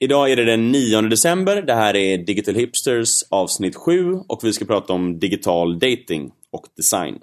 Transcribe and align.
Idag 0.00 0.32
är 0.32 0.36
det 0.36 0.44
den 0.44 0.72
9 0.72 1.00
december. 1.02 1.62
Det 1.62 1.74
här 1.74 1.96
är 1.96 2.18
Digital 2.18 2.54
Hipsters 2.54 3.22
avsnitt 3.30 3.76
7 3.76 4.14
och 4.14 4.40
vi 4.42 4.52
ska 4.52 4.64
prata 4.64 4.92
om 4.92 5.18
digital 5.18 5.78
dating 5.78 6.30
och 6.52 6.66
design. 6.76 7.18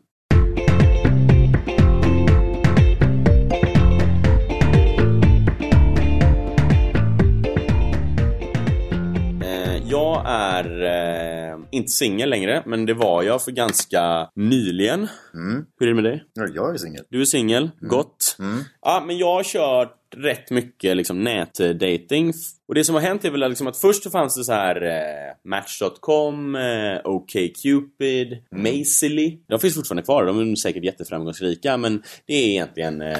Eh, 9.44 9.78
Jag 9.90 10.24
är 10.26 10.84
eh, 10.84 11.60
inte 11.72 11.92
singel 11.92 12.30
längre, 12.30 12.64
men 12.66 12.86
det 12.86 12.94
var 12.94 13.24
jag 13.24 13.44
för 13.44 13.52
ganska 13.52 14.30
nyligen. 14.36 15.08
Mm. 15.34 15.66
Hur 15.80 15.88
är 15.88 15.92
det 15.92 16.02
med 16.02 16.04
dig? 16.04 16.24
Ja, 16.34 16.48
jag 16.56 16.74
är 16.74 16.78
singel. 16.78 17.04
Du 17.10 17.22
är 17.22 17.26
singel, 17.26 17.70
gott. 17.80 18.36
Mm. 18.40 18.60
Ja, 18.82 19.04
men 19.08 19.18
jag 19.18 19.34
har 19.34 19.44
kört 19.44 19.98
rätt 20.18 20.52
mycket 20.52 20.98
liksom, 20.98 21.24
nätdating. 21.24 22.34
Och 22.68 22.76
det 22.76 22.84
som 22.84 22.96
har 22.96 23.02
hänt 23.02 23.26
är 23.26 23.32
väl 23.32 23.50
liksom 23.50 23.68
att 23.68 23.78
först 23.78 24.04
så 24.04 24.10
fanns 24.10 24.36
det 24.36 24.44
så 24.44 24.54
här 24.54 24.82
eh, 24.82 25.50
Match.com, 25.50 26.56
eh, 26.56 27.00
OkCupid, 27.04 28.38
Mazily. 28.56 29.40
De 29.48 29.60
finns 29.60 29.76
fortfarande 29.76 30.04
kvar, 30.04 30.26
de 30.26 30.52
är 30.52 30.56
säkert 30.56 30.84
jätteframgångsrika 30.84 31.78
men 31.78 32.04
det 32.26 32.34
är 32.34 32.50
egentligen... 32.50 33.02
Eh. 33.02 33.16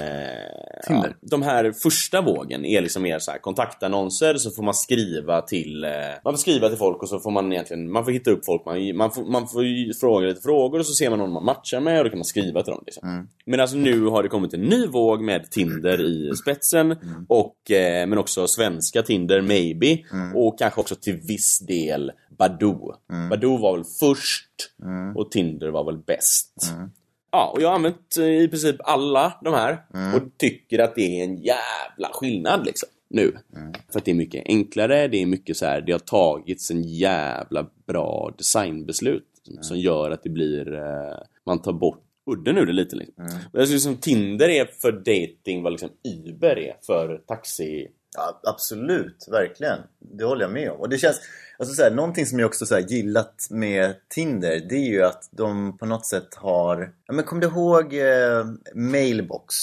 Ja, 0.88 1.06
de 1.22 1.42
här 1.42 1.72
första 1.72 2.22
vågen 2.22 2.66
är 2.66 2.82
liksom 2.82 3.04
mer 3.04 3.20
så 3.20 3.32
här 3.32 3.38
kontaktannonser 3.38 4.38
så 4.38 4.52
får 4.52 4.64
man 4.64 4.74
skriva 4.74 5.42
till... 5.42 5.84
Eh, 5.84 5.92
man 6.24 6.34
får 6.34 6.38
skriva 6.38 6.70
till 6.70 6.78
folk 6.78 7.02
och 7.02 7.10
så 7.10 7.20
får 7.20 7.32
man 7.32 7.54
egentligen... 7.54 7.92
Man 7.92 8.06
får 8.06 8.12
hitta 8.12 8.32
upp 8.32 8.46
folk, 8.46 8.66
man, 8.66 8.98
man, 8.98 9.12
får, 9.12 9.32
man 9.32 9.48
får 9.48 10.00
fråga 10.00 10.28
lite 10.28 10.42
frågor 10.42 10.80
och 10.80 10.86
så 10.86 10.94
ser 10.94 11.10
man 11.10 11.20
någon 11.20 11.32
man 11.32 11.46
matchar 11.46 11.80
med 11.80 11.98
och 11.98 12.04
då 12.04 12.10
kan 12.10 12.20
man 12.20 12.26
skriva 12.26 12.64
till 12.64 12.72
dem. 12.72 12.84
Liksom. 12.86 13.10
Mm. 13.10 13.28
Men 13.46 13.60
alltså 13.60 13.78
nu 13.78 14.06
har 14.06 14.24
det 14.24 14.30
kommit 14.30 14.54
en 14.54 14.62
ny 14.62 14.88
våg 14.88 15.22
med 15.22 15.52
Tinder 15.52 16.02
i 16.02 16.36
spetsen 16.36 16.96
och, 17.30 17.72
eh, 17.72 18.08
men 18.08 18.18
också 18.18 18.48
svenska 18.48 19.02
Tinder, 19.02 19.35
maybe 19.42 19.98
och 20.36 20.60
kanske 20.60 20.82
också 20.82 20.96
till 20.96 21.16
viss 21.18 21.60
del 21.60 22.12
Badoo. 22.38 22.96
Badoo 23.30 23.58
var 23.58 23.76
väl 23.76 23.86
först 24.00 24.50
och 25.16 25.32
Tinder 25.32 25.70
var 25.70 25.84
väl 25.84 25.98
bäst. 25.98 26.54
Ja, 27.32 27.52
och 27.56 27.62
jag 27.62 27.68
har 27.68 27.76
använt 27.76 28.18
eh, 28.18 28.26
i 28.26 28.48
princip 28.48 28.76
alla 28.80 29.34
de 29.44 29.54
här 29.54 29.78
och 30.16 30.38
tycker 30.38 30.80
att 30.80 30.96
det 30.96 31.20
är 31.20 31.24
en 31.24 31.36
jävla 31.38 32.10
skillnad 32.14 32.66
liksom 32.66 32.90
nu. 33.10 33.38
För 33.92 34.00
att 34.00 34.06
det 34.06 34.12
är 34.12 34.16
mycket 34.16 34.44
enklare, 34.46 35.08
det 35.08 35.22
är 35.22 35.26
mycket 35.26 35.58
så 35.58 35.66
här, 35.66 35.82
det 35.82 35.92
har 35.92 36.00
tagits 36.00 36.72
en 36.72 36.84
jävla 36.84 37.68
bra 37.88 38.34
designbeslut 38.38 39.24
som 39.62 39.80
gör 39.80 40.12
att 40.12 40.24
det 40.24 40.30
blir, 40.30 40.74
eh, 40.74 41.18
man 41.46 41.62
tar 41.62 41.74
bort 41.74 42.02
udden 42.32 42.58
ur 42.58 42.66
det 42.66 42.74
lite. 42.74 42.96
Liksom. 42.96 43.26
Och 43.54 43.60
jag 43.60 43.68
skulle 43.68 43.80
som 43.80 43.98
Tinder 43.98 44.50
är 44.50 44.66
för 44.66 44.92
dating 44.92 45.64
vad 45.64 45.72
liksom 45.74 45.90
Uber 46.04 46.58
är 46.60 46.76
för 46.86 47.22
taxi. 47.28 47.88
Ja, 48.16 48.40
absolut, 48.44 49.28
verkligen. 49.32 49.80
Det 50.00 50.26
håller 50.26 50.42
jag 50.42 50.52
med 50.52 50.72
om. 50.72 50.80
Och 50.80 50.90
det 50.90 50.98
känns, 50.98 51.22
alltså 51.60 51.76
så 51.76 51.84
här, 51.84 51.92
någonting 51.92 52.26
som 52.26 52.40
jag 52.40 52.48
också 52.48 52.66
så 52.66 52.80
gillat 52.80 53.48
med 53.50 53.96
Tinder, 54.10 54.66
det 54.70 54.76
är 54.76 54.90
ju 54.90 55.04
att 55.04 55.30
de 55.32 55.78
på 55.78 55.86
något 55.86 56.06
sätt 56.06 56.36
har... 56.36 56.94
Ja, 57.08 57.14
men 57.14 57.26
kom 57.26 57.40
du 57.40 57.48
ihåg 57.48 57.94
eh, 57.94 58.46
Mailbox? 58.74 59.56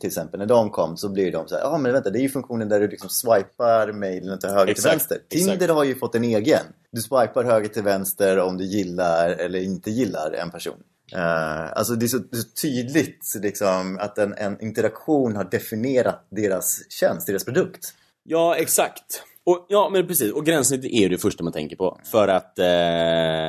Till 0.00 0.06
exempel, 0.06 0.40
när 0.40 0.46
de 0.46 0.70
kom 0.70 0.96
så 0.96 1.08
blir 1.08 1.32
de 1.32 1.48
så 1.48 1.54
här, 1.54 1.62
ja 1.62 1.68
ah, 1.68 1.78
men 1.78 1.92
vänta, 1.92 2.10
det 2.10 2.18
är 2.18 2.22
ju 2.22 2.28
funktionen 2.28 2.68
där 2.68 2.80
du 2.80 2.88
liksom 2.88 3.10
swipar 3.10 3.92
mailen 3.92 4.38
till 4.38 4.48
höger 4.48 4.64
till 4.64 4.70
Exakt, 4.70 4.94
vänster. 4.94 5.14
exakt. 5.14 5.30
Tinder 5.30 5.74
har 5.74 5.84
ju 5.84 5.94
fått 5.94 6.14
en 6.14 6.24
egen. 6.24 6.64
Du 6.90 7.00
swipar 7.00 7.44
höger 7.44 7.68
till 7.68 7.82
vänster 7.82 8.38
om 8.38 8.56
du 8.56 8.64
gillar 8.64 9.30
eller 9.30 9.58
inte 9.58 9.90
gillar 9.90 10.32
en 10.32 10.50
person. 10.50 10.76
Uh, 11.16 11.72
alltså 11.72 11.94
det 11.94 12.06
är 12.06 12.08
så, 12.08 12.18
det 12.18 12.36
är 12.36 12.40
så 12.40 12.48
tydligt 12.62 13.34
liksom, 13.42 13.98
att 14.00 14.18
en, 14.18 14.34
en 14.34 14.60
interaktion 14.60 15.36
har 15.36 15.44
definierat 15.44 16.26
deras 16.30 16.80
tjänst, 16.88 17.26
deras 17.26 17.44
produkt. 17.44 17.94
Ja, 18.22 18.56
exakt. 18.56 19.22
Och, 19.44 19.66
ja, 19.68 19.88
men 19.92 20.06
precis. 20.06 20.32
Och 20.32 20.46
gränssnitt 20.46 20.84
är 20.84 21.08
det 21.08 21.18
första 21.18 21.44
man 21.44 21.52
tänker 21.52 21.76
på. 21.76 22.00
För 22.04 22.28
att 22.28 22.58
eh, 22.58 22.64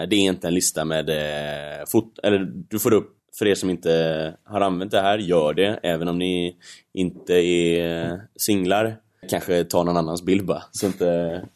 det 0.09 0.16
är 0.16 0.19
inte 0.19 0.47
en 0.47 0.53
lista 0.53 0.86
med 0.86 1.09
eh, 1.09 1.86
fot... 1.88 2.19
Eller 2.23 2.39
du 2.69 2.80
får 2.80 2.94
upp, 2.94 3.17
för 3.39 3.47
er 3.47 3.55
som 3.55 3.69
inte 3.69 4.34
har 4.44 4.62
använt 4.62 4.91
det 4.91 5.01
här, 5.01 5.18
gör 5.18 5.53
det. 5.53 5.79
Även 5.84 6.07
om 6.07 6.18
ni 6.19 6.56
inte 6.94 7.34
är 7.34 8.22
singlar. 8.35 8.97
Kanske 9.29 9.63
ta 9.63 9.84
någon 9.84 9.97
annans 9.97 10.23
bild 10.23 10.46
bara, 10.46 10.63
så 10.72 10.85
inte 10.85 11.06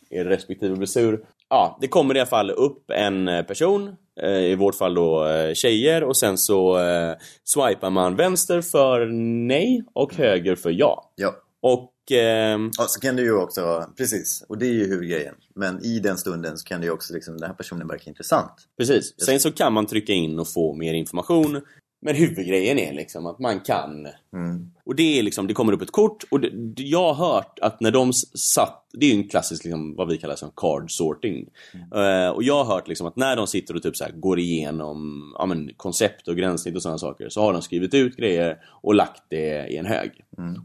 er 0.10 0.26
respektive 0.26 0.76
blir 0.76 0.88
sur. 0.88 1.26
Ja, 1.50 1.78
det 1.82 1.88
kommer 1.88 2.16
i 2.16 2.20
alla 2.20 2.30
fall 2.30 2.52
upp 2.52 2.92
en 2.92 3.46
person, 3.48 3.96
eh, 4.22 4.40
i 4.40 4.56
vårt 4.56 4.76
fall 4.76 4.96
då 4.96 5.28
eh, 5.28 5.54
tjejer, 5.54 6.04
och 6.04 6.18
sen 6.18 6.38
så 6.38 6.80
eh, 6.80 7.16
swipar 7.44 7.90
man 7.90 8.16
vänster 8.16 8.62
för 8.62 9.06
nej 9.48 9.84
och 9.94 10.16
höger 10.16 10.56
för 10.56 10.72
ja. 10.72 11.12
Ja. 11.16 11.36
Och 11.62 11.92
ehm, 12.12 12.72
Ja, 12.78 12.86
så 12.88 13.00
kan 13.00 13.16
det 13.16 13.22
ju 13.22 13.34
också, 13.34 13.90
precis, 13.98 14.44
och 14.50 14.58
det 14.58 14.66
är 14.66 14.74
ju 14.74 14.88
huvudgrejen. 14.88 15.36
Men 15.56 15.86
i 15.86 16.00
den 16.00 16.18
stunden 16.18 16.58
så 16.58 16.66
kan 16.66 16.82
det 16.82 16.86
ju 16.86 16.92
också 16.92 17.14
liksom, 17.14 17.38
den 17.38 17.50
här 17.50 17.56
personen 17.56 17.88
verkar 17.88 18.08
intressant. 18.08 18.52
Precis. 18.78 19.14
Sen 19.26 19.40
så 19.40 19.52
kan 19.52 19.74
man 19.74 19.86
trycka 19.86 20.14
in 20.14 20.40
och 20.40 20.48
få 20.48 20.74
mer 20.74 20.94
information. 20.94 21.62
Men 22.06 22.16
huvudgrejen 22.16 22.80
är 22.80 22.94
liksom 22.94 23.26
att 23.26 23.40
man 23.40 23.60
kan... 23.60 24.08
Mm. 24.34 24.72
Och 24.84 24.96
det 24.96 25.20
är 25.20 25.24
liksom, 25.24 25.48
det 25.48 25.54
kommer 25.54 25.74
upp 25.74 25.82
ett 25.82 25.92
kort 25.92 26.24
och 26.32 26.40
det, 26.40 26.52
jag 26.78 27.14
har 27.14 27.34
hört 27.34 27.60
att 27.62 27.80
när 27.80 27.92
de 27.92 28.14
satt... 28.14 28.86
Det 28.94 29.06
är 29.06 29.10
ju 29.10 29.22
en 29.22 29.30
klassisk, 29.30 29.64
liksom, 29.64 29.96
vad 29.96 30.08
vi 30.08 30.18
kallar 30.18 30.36
som 30.36 30.52
card 30.56 30.92
sorting. 30.92 31.50
Eh, 31.96 32.30
och 32.30 32.44
jag 32.44 32.64
har 32.64 32.76
hört 32.76 32.88
liksom 32.88 33.08
att 33.08 33.16
när 33.16 33.36
de 33.36 33.48
sitter 33.48 33.76
och 33.76 33.84
typ 33.84 33.98
så 33.98 34.06
går 34.14 34.40
igenom 34.40 35.24
ja, 35.38 35.46
men, 35.46 35.72
koncept 35.78 36.28
och 36.28 36.38
gränssnitt 36.38 36.76
och 36.76 36.82
sådana 36.82 36.98
saker 36.98 37.30
så 37.30 37.42
har 37.42 37.54
de 37.54 37.62
skrivit 37.62 37.94
ut 37.94 38.18
grejer 38.18 38.58
och 38.82 38.96
lagt 38.96 39.24
det 39.30 39.68
i 39.68 39.78
en 39.78 39.86
hög. 39.86 40.12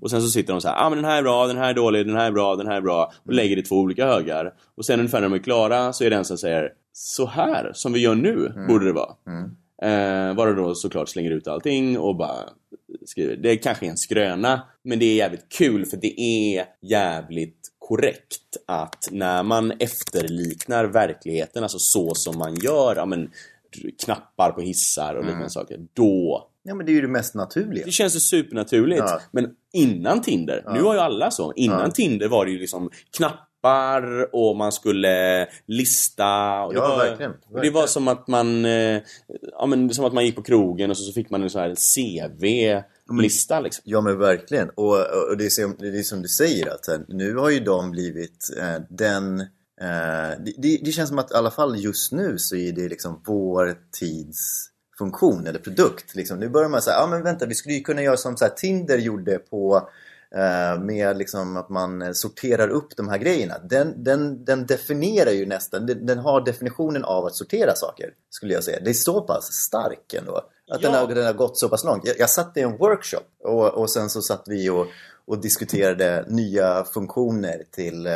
Och 0.01 0.11
sen 0.11 0.23
så 0.23 0.29
sitter 0.29 0.53
de 0.53 0.61
så 0.61 0.69
här, 0.69 0.87
ah, 0.87 0.89
men 0.89 0.99
den 0.99 1.11
här 1.11 1.19
är 1.19 1.23
bra, 1.23 1.47
den 1.47 1.57
här 1.57 1.71
är 1.71 1.75
dålig, 1.75 2.07
den 2.07 2.17
här 2.17 2.27
är 2.27 2.33
bra, 2.33 2.57
den 2.57 2.67
här 2.67 2.77
är 2.77 2.81
bra 2.81 3.13
och 3.27 3.33
lägger 3.33 3.57
det 3.57 3.63
i 3.63 3.65
två 3.65 3.77
olika 3.77 4.07
högar. 4.07 4.55
Och 4.75 4.85
sen 4.85 4.99
ungefär 5.01 5.21
när 5.21 5.29
de 5.29 5.35
är 5.35 5.43
klara 5.43 5.93
så 5.93 6.05
är 6.05 6.11
det 6.11 6.17
en 6.17 6.25
som 6.25 6.39
säger 6.39 6.73
så 6.93 7.27
här 7.27 7.71
som 7.75 7.93
vi 7.93 8.01
gör 8.01 8.15
nu 8.15 8.53
borde 8.69 8.85
det 8.85 8.93
vara. 8.93 9.15
Eh, 9.83 10.35
bara 10.35 10.53
då 10.53 10.75
såklart 10.75 11.09
slänger 11.09 11.31
ut 11.31 11.49
allting 11.49 11.99
och 11.99 12.17
bara 12.17 12.37
skriver. 13.07 13.37
Det 13.37 13.57
kanske 13.57 13.87
är 13.87 13.91
en 13.91 13.97
skröna, 13.97 14.63
men 14.85 14.99
det 14.99 15.05
är 15.05 15.15
jävligt 15.15 15.49
kul 15.59 15.87
för 15.87 15.97
det 15.97 16.21
är 16.21 16.65
jävligt 16.83 17.57
korrekt 17.79 18.57
att 18.67 19.09
när 19.11 19.43
man 19.43 19.71
efterliknar 19.79 20.85
verkligheten, 20.85 21.63
alltså 21.63 21.79
så 21.79 22.15
som 22.15 22.39
man 22.39 22.55
gör, 22.55 22.97
ja 22.97 23.07
men 23.07 23.31
knappar 24.05 24.51
på 24.53 24.61
hissar 24.61 25.15
och 25.15 25.25
liknande 25.25 25.51
saker, 25.51 25.79
då 25.95 26.47
Ja, 26.63 26.75
men 26.75 26.87
det 26.87 26.93
är 26.93 26.95
ju 26.95 27.01
det 27.01 27.09
mest 27.09 27.35
naturliga. 27.35 27.85
det 27.85 27.91
känns 27.93 28.17
ju 28.17 28.21
supernaturligt. 28.21 28.99
Ja. 29.07 29.21
Men 29.33 29.51
innan 29.73 30.23
Tinder, 30.23 30.65
nu 30.75 30.83
har 30.83 30.95
ju 30.95 31.01
alla 31.01 31.31
så. 31.31 31.53
Innan 31.57 31.81
Ja. 31.81 31.91
Tinder 31.91 32.29
var 32.29 32.45
det 32.45 32.51
ju 32.51 32.59
liksom 32.59 32.91
knappar 33.61 34.35
och 34.35 34.57
man 34.57 34.73
skulle 34.73 35.47
lista. 35.67 36.63
Och 36.63 36.73
det 36.73 36.79
Ja, 36.79 36.89
var, 36.89 36.99
verkligen, 36.99 37.31
Och 37.33 37.39
det 37.49 37.55
verkligen. 37.55 37.75
var 37.75 37.87
som 37.87 38.09
att 38.09 38.29
man 38.29 38.65
eh, 38.65 39.03
ja, 39.53 39.67
men 39.67 39.95
som 39.95 40.05
att 40.05 40.13
man 40.13 40.25
gick 40.25 40.37
på 40.37 40.43
krogen 40.43 40.91
och 40.91 40.97
så, 40.97 41.05
så 41.05 41.13
fick 41.13 41.31
man 41.31 41.43
en 41.43 41.51
sån 41.51 41.61
här 41.61 41.75
CV-lista 41.75 43.61
liksom. 43.61 43.83
Ja 43.87 44.01
men 44.01 44.19
verkligen. 44.19 44.71
Och, 44.71 44.97
och 45.31 45.37
det, 45.37 45.45
är 45.47 45.51
som, 45.51 45.77
det 45.79 45.99
är 45.99 46.03
som 46.03 46.23
du 46.23 46.29
säger 46.29 46.71
att 46.75 47.09
nu 47.09 47.37
har 47.37 47.51
ju 47.51 47.61
de 47.61 47.91
blivit 47.91 48.57
eh, 48.59 48.83
den... 48.91 49.41
Eh, 49.81 50.39
det, 50.57 50.79
det, 50.85 50.93
känns 50.93 51.09
som 51.09 51.19
att 51.19 51.31
i 51.31 51.35
alla 51.35 51.51
fall 51.51 51.77
just 51.79 52.13
nu 52.13 52.39
så 52.39 52.57
är 52.57 52.73
det 52.73 52.89
liksom 52.89 53.23
vår 53.27 53.75
tids 53.93 54.67
funktion 54.99 55.47
eller 55.47 55.59
produkt. 55.59 56.15
Liksom. 56.15 56.39
Nu 56.39 56.49
börjar 56.49 56.69
man 56.69 56.83
säga, 56.83 56.97
ja 56.97 57.07
men 57.07 57.23
vänta 57.23 57.47
vi 57.47 57.55
skulle 57.55 57.75
ju 57.75 57.81
kunna 57.81 58.03
göra 58.03 58.17
som 58.17 58.37
så 58.37 58.45
här, 58.45 58.53
Tinder 58.53 58.99
gjorde 58.99 59.39
på 59.39 59.89
med 60.81 61.17
liksom 61.17 61.57
att 61.57 61.69
man 61.69 62.03
eh, 62.03 62.13
sorterar 62.13 62.69
upp 62.69 62.97
de 62.97 63.09
här 63.09 63.19
grejerna. 63.19 63.55
Den, 63.59 64.05
den, 64.05 64.45
den 64.45 64.67
definierar 64.67 65.31
ju 65.31 65.47
nästan, 65.47 65.87
den, 65.87 66.07
den 66.07 66.19
har 66.19 66.41
definitionen 66.41 67.05
av 67.05 67.27
att 67.27 67.35
sortera 67.35 67.75
saker 67.75 68.11
skulle 68.31 68.55
jag 68.55 68.65
säga. 68.65 68.81
Det 68.81 68.91
är 68.91 68.95
så 68.95 69.21
pass 69.21 69.53
stark 69.53 70.15
ändå. 70.15 70.37
Att 70.71 70.83
den, 70.83 70.93
Ja. 70.93 70.99
har, 70.99 71.15
den 71.15 71.27
har 71.27 71.33
gått 71.33 71.59
så 71.59 71.69
pass 71.69 71.85
långt. 71.85 72.07
Jag, 72.07 72.19
jag 72.19 72.31
satt 72.31 72.57
i 72.57 72.61
en 72.61 72.77
workshop 72.77 73.25
och, 73.45 73.69
och 73.69 73.91
sen 73.91 74.11
så 74.11 74.23
satt 74.23 74.43
vi 74.47 74.71
och, 74.71 74.87
och 75.27 75.41
diskuterade 75.41 76.25
nya 76.29 76.85
funktioner 76.85 77.63
till, 77.71 78.07
eh, 78.07 78.13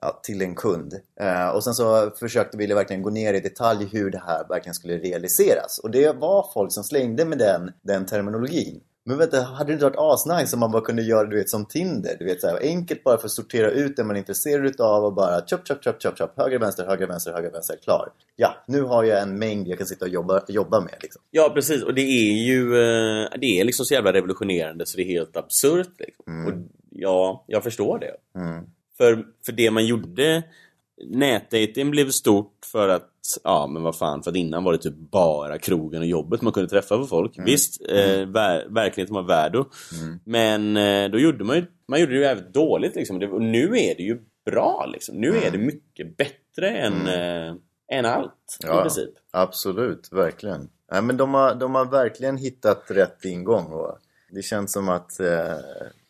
ja, 0.00 0.20
till 0.22 0.42
en 0.42 0.54
kund. 0.54 0.94
Eh, 1.20 1.48
och 1.48 1.64
sen 1.64 1.74
så 1.74 2.10
försökte 2.10 2.56
vi 2.56 2.66
verkligen 2.66 3.02
gå 3.02 3.10
ner 3.10 3.34
i 3.34 3.40
detalj 3.40 3.88
hur 3.92 4.10
det 4.10 4.22
här 4.26 4.46
verkligen 4.48 4.74
skulle 4.74 4.98
realiseras. 4.98 5.78
Och 5.78 5.90
det 5.90 6.16
var 6.16 6.50
folk 6.54 6.72
som 6.72 6.84
slängde 6.84 7.24
med 7.24 7.38
den, 7.38 7.72
den 7.82 8.06
terminologin. 8.06 8.80
Men 9.08 9.18
vänta, 9.18 9.42
hade 9.42 9.70
det 9.70 9.72
inte 9.72 9.84
varit 9.84 9.96
asnice 9.98 10.56
om 10.56 10.60
man 10.60 10.70
bara 10.70 10.82
kunde 10.82 11.02
göra 11.02 11.26
du 11.26 11.36
vet, 11.36 11.50
som 11.50 11.64
Tinder? 11.64 12.16
Du 12.18 12.24
vet, 12.24 12.40
så 12.40 12.46
här, 12.46 12.58
enkelt 12.62 13.04
bara 13.04 13.18
för 13.18 13.26
att 13.26 13.32
sortera 13.32 13.70
ut 13.70 13.96
det 13.96 14.04
man 14.04 14.16
är 14.16 14.20
intresserad 14.20 14.66
utav 14.66 15.04
och 15.04 15.12
bara 15.12 15.40
chop, 15.46 15.68
chop, 15.68 15.84
chop, 15.84 16.02
chop, 16.02 16.18
chop, 16.18 16.30
höger, 16.36 16.58
vänster, 16.58 16.86
höger, 16.86 17.06
vänster, 17.06 17.32
höger, 17.32 17.50
vänster, 17.50 17.76
klar. 17.84 18.08
Ja, 18.36 18.56
nu 18.66 18.82
har 18.82 19.04
jag 19.04 19.22
en 19.22 19.38
mängd 19.38 19.68
jag 19.68 19.78
kan 19.78 19.86
sitta 19.86 20.04
och 20.04 20.10
jobba, 20.10 20.42
jobba 20.48 20.80
med. 20.80 20.94
Liksom. 21.02 21.22
Ja, 21.30 21.50
precis. 21.54 21.82
Och 21.82 21.94
det 21.94 22.00
är 22.00 22.32
ju 22.32 22.62
eh, 22.62 23.28
det 23.40 23.60
är 23.60 23.64
liksom 23.64 23.86
så 23.86 23.94
jävla 23.94 24.12
revolutionerande 24.12 24.86
så 24.86 24.96
det 24.96 25.02
är 25.02 25.08
helt 25.08 25.36
absurt. 25.36 25.92
Liksom. 25.98 26.46
Och 26.46 26.52
ja, 26.90 27.44
jag 27.46 27.62
förstår 27.62 27.98
det. 27.98 28.40
Mm. 28.40 28.64
För, 28.96 29.24
för 29.46 29.52
det 29.52 29.70
man 29.70 29.86
gjorde 29.86 30.42
Nätdating 31.04 31.90
blev 31.90 32.10
stort 32.10 32.58
för 32.72 32.88
att, 32.88 33.10
ja 33.44 33.66
men 33.66 33.82
vad 33.82 33.96
fan, 33.98 34.22
för 34.22 34.30
att 34.30 34.36
innan 34.36 34.64
var 34.64 34.72
det 34.72 34.78
typ 34.78 34.94
bara 34.96 35.58
krogen 35.58 36.00
och 36.00 36.06
jobbet 36.06 36.42
man 36.42 36.52
kunde 36.52 36.68
träffa 36.68 36.96
för 36.98 37.04
folk. 37.04 37.32
Visst, 37.38 37.80
eh, 37.88 38.26
ver 38.28 38.66
verkligheten 38.74 39.14
var 39.14 39.22
värdo. 39.22 39.64
Men 40.24 40.76
eh, 40.76 41.10
då 41.10 41.18
gjorde 41.18 41.44
man 41.44 41.56
ju, 41.56 41.66
man 41.88 42.00
gjorde 42.00 42.12
det 42.12 42.18
ju 42.18 42.24
jävligt 42.24 42.54
dåligt 42.54 42.94
liksom. 42.96 43.18
Det, 43.18 43.28
och 43.28 43.42
nu 43.42 43.64
är 43.66 43.94
det 43.96 44.02
ju 44.02 44.18
bra 44.44 44.86
liksom. 44.92 45.16
Nu 45.16 45.28
är 45.28 45.40
Mm. 45.48 45.52
det 45.52 45.58
mycket 45.58 46.16
bättre 46.16 46.70
än, 46.70 47.06
eh, 47.06 47.54
än 47.92 48.04
allt 48.04 48.58
i 48.62 48.66
Ja. 48.66 48.82
princip. 48.82 49.10
Absolut, 49.30 50.08
verkligen. 50.12 50.68
Nej, 50.92 51.02
men 51.02 51.16
de, 51.16 51.34
har, 51.34 51.54
de 51.54 51.74
har 51.74 51.84
verkligen 51.84 52.36
hittat 52.36 52.84
rätt 52.88 53.24
ingång. 53.24 53.64
Och 53.72 53.98
det 54.30 54.42
känns 54.42 54.72
som 54.72 54.88
att 54.88 55.20
eh, 55.20 55.56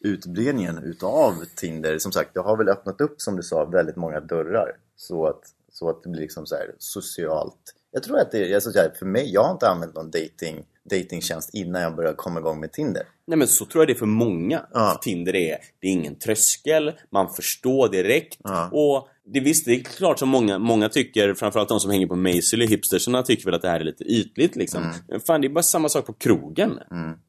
utbredningen 0.00 0.78
utav 0.84 1.34
Tinder, 1.54 1.98
som 1.98 2.12
sagt, 2.12 2.34
det 2.34 2.40
har 2.40 2.56
väl 2.56 2.68
öppnat 2.68 3.00
upp, 3.00 3.20
som 3.20 3.36
du 3.36 3.42
sa, 3.42 3.64
väldigt 3.64 3.96
många 3.96 4.20
dörrar. 4.20 4.76
Så 4.96 5.26
att, 5.26 5.40
så 5.72 5.90
att 5.90 6.02
det 6.02 6.08
blir 6.08 6.20
liksom 6.20 6.46
så 6.46 6.54
här 6.54 6.74
socialt. 6.78 7.74
Jag 7.90 8.02
tror 8.02 8.18
att 8.18 8.30
det 8.30 8.52
är, 8.52 8.60
så 8.60 8.72
här, 8.72 8.90
för 8.98 9.06
mig, 9.06 9.32
jag 9.32 9.44
har 9.44 9.52
inte 9.52 9.68
använt 9.68 9.94
någon 9.94 10.10
dating, 10.10 10.64
datingtjänst 10.90 11.54
innan 11.54 11.82
jag 11.82 11.96
började 11.96 12.16
komma 12.16 12.40
igång 12.40 12.60
med 12.60 12.72
Tinder. 12.72 13.02
Nej 13.26 13.38
men 13.38 13.48
så 13.48 13.64
tror 13.64 13.82
jag 13.82 13.88
det 13.88 13.92
är 13.92 13.98
för 13.98 14.06
många. 14.06 14.66
Ja. 14.72 14.98
Tinder 15.02 15.36
är, 15.36 15.58
det 15.80 15.86
är 15.86 15.92
ingen 15.92 16.18
tröskel, 16.18 16.92
man 17.10 17.34
förstår 17.34 17.88
direkt. 17.88 18.40
Ja. 18.44 18.68
Och 18.72 19.08
det, 19.32 19.40
visst, 19.40 19.64
det 19.64 19.72
är 19.74 19.80
klart 19.82 20.18
som 20.18 20.28
många, 20.28 20.58
många 20.58 20.88
tycker, 20.88 21.34
framförallt 21.34 21.68
de 21.68 21.80
som 21.80 21.90
hänger 21.90 22.06
på 22.06 22.16
Maisel 22.16 22.60
hipstersarna 22.60 23.22
tycker 23.22 23.44
väl 23.44 23.54
att 23.54 23.62
det 23.62 23.68
här 23.68 23.80
är 23.80 23.84
lite 23.84 24.04
ytligt 24.04 24.56
liksom. 24.56 24.82
Mm. 24.82 24.94
Men 25.08 25.20
fan, 25.20 25.40
det 25.40 25.46
är 25.46 25.48
bara 25.48 25.62
samma 25.62 25.88
sak 25.88 26.06
på 26.06 26.12
krogen. 26.12 26.78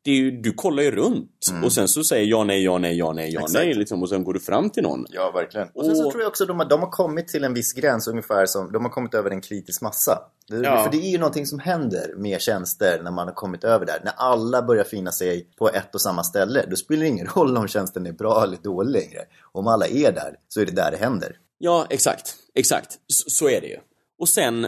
Det 0.01 0.11
är 0.11 0.15
ju, 0.15 0.31
du 0.31 0.51
kollar 0.53 0.83
ju 0.83 0.91
runt 0.91 1.31
och 1.63 1.73
sen 1.73 1.87
så 1.87 2.03
säger 2.03 2.25
ja, 2.27 2.43
nej, 2.43 2.63
ja, 2.63 2.77
nej, 2.77 2.97
ja, 2.97 3.13
nej, 3.13 3.33
ja, 3.33 3.39
Mm. 3.39 3.51
Nej 3.53 3.73
liksom, 3.73 4.01
och 4.03 4.09
sen 4.09 4.23
går 4.23 4.33
du 4.33 4.39
fram 4.39 4.69
till 4.69 4.83
någon. 4.83 5.05
Ja, 5.09 5.31
verkligen. 5.31 5.67
Och 5.73 5.85
sen 5.85 5.95
så 5.95 6.05
Och- 6.05 6.11
tror 6.11 6.21
jag 6.23 6.29
också 6.29 6.43
att 6.43 6.47
de 6.47 6.59
har, 6.59 6.65
de 6.69 6.79
har 6.79 6.89
kommit 6.89 7.27
till 7.27 7.43
en 7.43 7.53
viss 7.53 7.73
gräns 7.73 8.07
ungefär 8.07 8.45
som, 8.45 8.71
de 8.71 8.83
har 8.85 8.91
kommit 8.91 9.13
över 9.13 9.31
en 9.31 9.41
kritisk 9.41 9.81
massa. 9.81 10.19
Det, 10.49 10.55
Ja. 10.57 10.83
För 10.83 10.91
det 10.91 10.97
är 10.97 11.11
ju 11.11 11.17
någonting 11.17 11.45
som 11.45 11.59
händer 11.59 12.13
med 12.17 12.41
tjänster 12.41 13.01
när 13.03 13.11
man 13.11 13.27
har 13.27 13.33
kommit 13.33 13.63
över 13.63 13.85
där. 13.85 14.01
När 14.03 14.13
alla 14.17 14.61
börjar 14.61 14.83
finna 14.83 15.11
sig 15.11 15.47
på 15.57 15.69
ett 15.69 15.95
och 15.95 16.01
samma 16.01 16.23
ställe, 16.23 16.65
då 16.69 16.75
spelar 16.75 17.01
det 17.01 17.07
ingen 17.07 17.27
roll 17.35 17.57
om 17.57 17.67
tjänsten 17.67 18.05
är 18.05 18.11
bra 18.11 18.43
eller 18.43 18.57
dålig 18.63 18.91
längre. 18.91 19.19
Om 19.51 19.67
alla 19.67 19.87
är 19.87 20.11
där, 20.11 20.35
så 20.47 20.61
är 20.61 20.65
det 20.65 20.71
där 20.71 20.91
det 20.91 20.97
händer. 20.97 21.35
Ja, 21.57 21.87
exakt. 21.89 22.35
Exakt. 22.55 22.99
Så, 23.07 23.29
så 23.29 23.49
är 23.49 23.61
det 23.61 23.67
ju. 23.67 23.77
Och 24.19 24.29
sen 24.29 24.67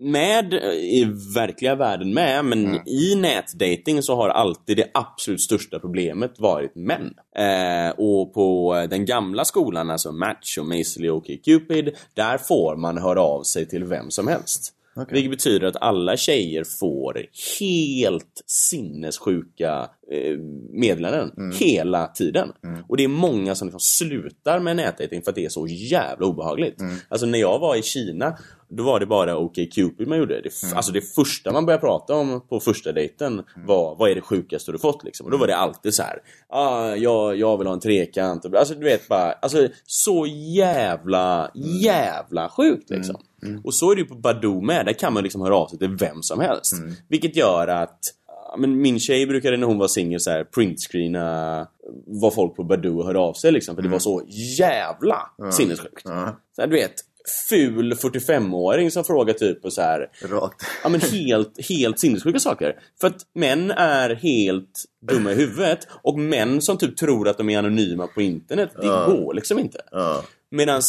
med 0.00 0.54
i 0.74 1.04
verkliga 1.34 1.74
världen 1.74 2.14
med, 2.14 2.44
men 2.44 2.66
Mm. 2.66 2.82
i 2.86 3.14
nätdating 3.14 4.02
så 4.02 4.14
har 4.16 4.28
alltid 4.28 4.76
det 4.76 4.90
absolut 4.94 5.40
största 5.40 5.78
problemet 5.78 6.34
varit 6.38 6.74
män. 6.74 7.14
Eh, 7.36 7.90
och 7.90 8.34
på 8.34 8.74
den 8.90 9.04
gamla 9.04 9.44
skolan, 9.44 9.90
alltså 9.90 10.12
Match 10.12 10.58
och 10.58 10.66
Mazely 10.66 11.08
och 11.08 11.26
Cupid, 11.44 11.96
där 12.14 12.38
får 12.38 12.76
man 12.76 12.98
höra 12.98 13.20
av 13.22 13.42
sig 13.42 13.68
till 13.68 13.84
vem 13.84 14.10
som 14.10 14.28
helst. 14.28 14.74
Okej. 14.98 15.14
Vilket 15.14 15.30
betyder 15.30 15.66
att 15.66 15.76
alla 15.76 16.16
tjejer 16.16 16.64
får 16.80 17.26
helt 17.60 18.42
sinnessjuka 18.46 19.90
eh, 20.12 20.38
meddelanden 20.72 21.30
Mm. 21.36 21.56
hela 21.60 22.06
tiden. 22.06 22.52
Och 22.88 22.96
det 22.96 23.04
är 23.04 23.08
många 23.08 23.54
som 23.54 23.68
liksom 23.68 23.80
slutar 23.80 24.60
med 24.60 24.76
nätdating 24.76 25.22
för 25.22 25.30
att 25.30 25.34
det 25.34 25.44
är 25.44 25.48
så 25.48 25.66
jävla 25.66 26.26
obehagligt. 26.26 26.80
Mm. 26.80 26.96
Alltså 27.08 27.26
när 27.26 27.38
jag 27.38 27.58
var 27.58 27.76
i 27.76 27.82
Kina, 27.82 28.38
då 28.68 28.82
var 28.82 29.00
det 29.00 29.06
bara 29.06 29.38
OkCupid 29.38 30.08
man 30.08 30.18
gjorde. 30.18 30.40
Det, 30.40 30.62
Mm. 30.62 30.76
Alltså 30.76 30.92
det 30.92 31.00
första 31.00 31.52
man 31.52 31.66
började 31.66 31.80
prata 31.80 32.14
om 32.14 32.40
på 32.48 32.60
första 32.60 32.92
dejten 32.92 33.42
var 33.66 33.96
vad 33.98 34.10
är 34.10 34.14
det 34.14 34.20
sjukaste 34.20 34.72
du 34.72 34.78
fått 34.78 35.04
liksom? 35.04 35.24
Och 35.26 35.30
då 35.32 35.36
var 35.38 35.46
det 35.46 35.56
alltid 35.56 35.94
så 35.94 36.02
här. 36.02 36.18
Ah, 36.48 36.94
jag, 36.94 37.36
jag 37.36 37.58
vill 37.58 37.66
ha 37.66 37.74
en 37.74 37.80
trekant. 37.80 38.54
Alltså 38.54 38.74
du 38.74 38.84
vet 38.84 39.08
bara, 39.08 39.32
alltså 39.32 39.68
så 39.86 40.26
jävla, 40.56 41.50
jävla 41.82 42.48
sjukt 42.48 42.90
liksom. 42.90 43.16
Och 43.64 43.74
så 43.74 43.90
är 43.90 43.94
det 43.94 44.00
ju 44.00 44.06
på 44.08 44.14
Badoo 44.14 44.60
med. 44.60 44.86
Där 44.86 44.92
kan 44.92 45.12
man 45.12 45.22
liksom 45.22 45.40
höra 45.40 45.56
av 45.56 45.68
sig 45.68 45.78
till 45.78 45.96
vem 45.96 46.22
som 46.22 46.40
helst. 46.40 46.72
Vilket 47.08 47.36
gör 47.36 47.68
att 47.68 47.98
ja, 48.26 48.56
men 48.58 48.80
min 48.82 49.00
tjej 49.00 49.26
brukade 49.26 49.56
när 49.56 49.66
hon 49.66 49.78
var 49.78 49.88
singel 49.88 50.20
så 50.20 50.30
här 50.30 50.44
printscreena 50.44 51.66
vad 52.06 52.34
folk 52.34 52.56
på 52.56 52.64
Badoo 52.64 53.02
hör 53.06 53.14
av 53.14 53.32
sig 53.32 53.52
liksom. 53.52 53.74
För 53.74 53.82
det 53.82 53.88
var 53.88 53.98
så 53.98 54.22
jävla 54.58 55.30
sinnessjukt. 55.52 56.02
Ja, 56.04 56.40
Så 56.56 56.62
här, 56.62 56.68
du 56.68 56.74
vet, 56.76 56.94
ful 57.48 57.92
45-åring 57.94 58.90
som 58.90 59.04
frågar 59.04 59.34
typ 59.34 59.64
och 59.64 59.72
så 59.72 59.80
här, 59.80 60.10
rakt. 60.22 60.62
ja 60.82 60.88
men 60.88 61.00
helt, 61.00 61.66
helt 61.68 61.98
sinnessjuka 61.98 62.38
saker. 62.38 62.76
För 63.00 63.06
att 63.06 63.26
män 63.34 63.70
är 63.70 64.14
helt 64.14 64.84
dumma 65.10 65.32
i 65.32 65.34
huvudet 65.34 65.78
och 66.02 66.18
män 66.18 66.62
som 66.62 66.78
typ 66.78 66.96
tror 66.96 67.28
att 67.28 67.38
de 67.38 67.50
är 67.50 67.58
anonyma 67.58 68.06
på 68.06 68.22
internet, 68.22 68.70
det 68.80 68.86
Ja. 68.86 69.06
går 69.06 69.34
liksom 69.34 69.58
inte. 69.58 69.80
Ja. 69.90 70.22
Medan 70.50 70.82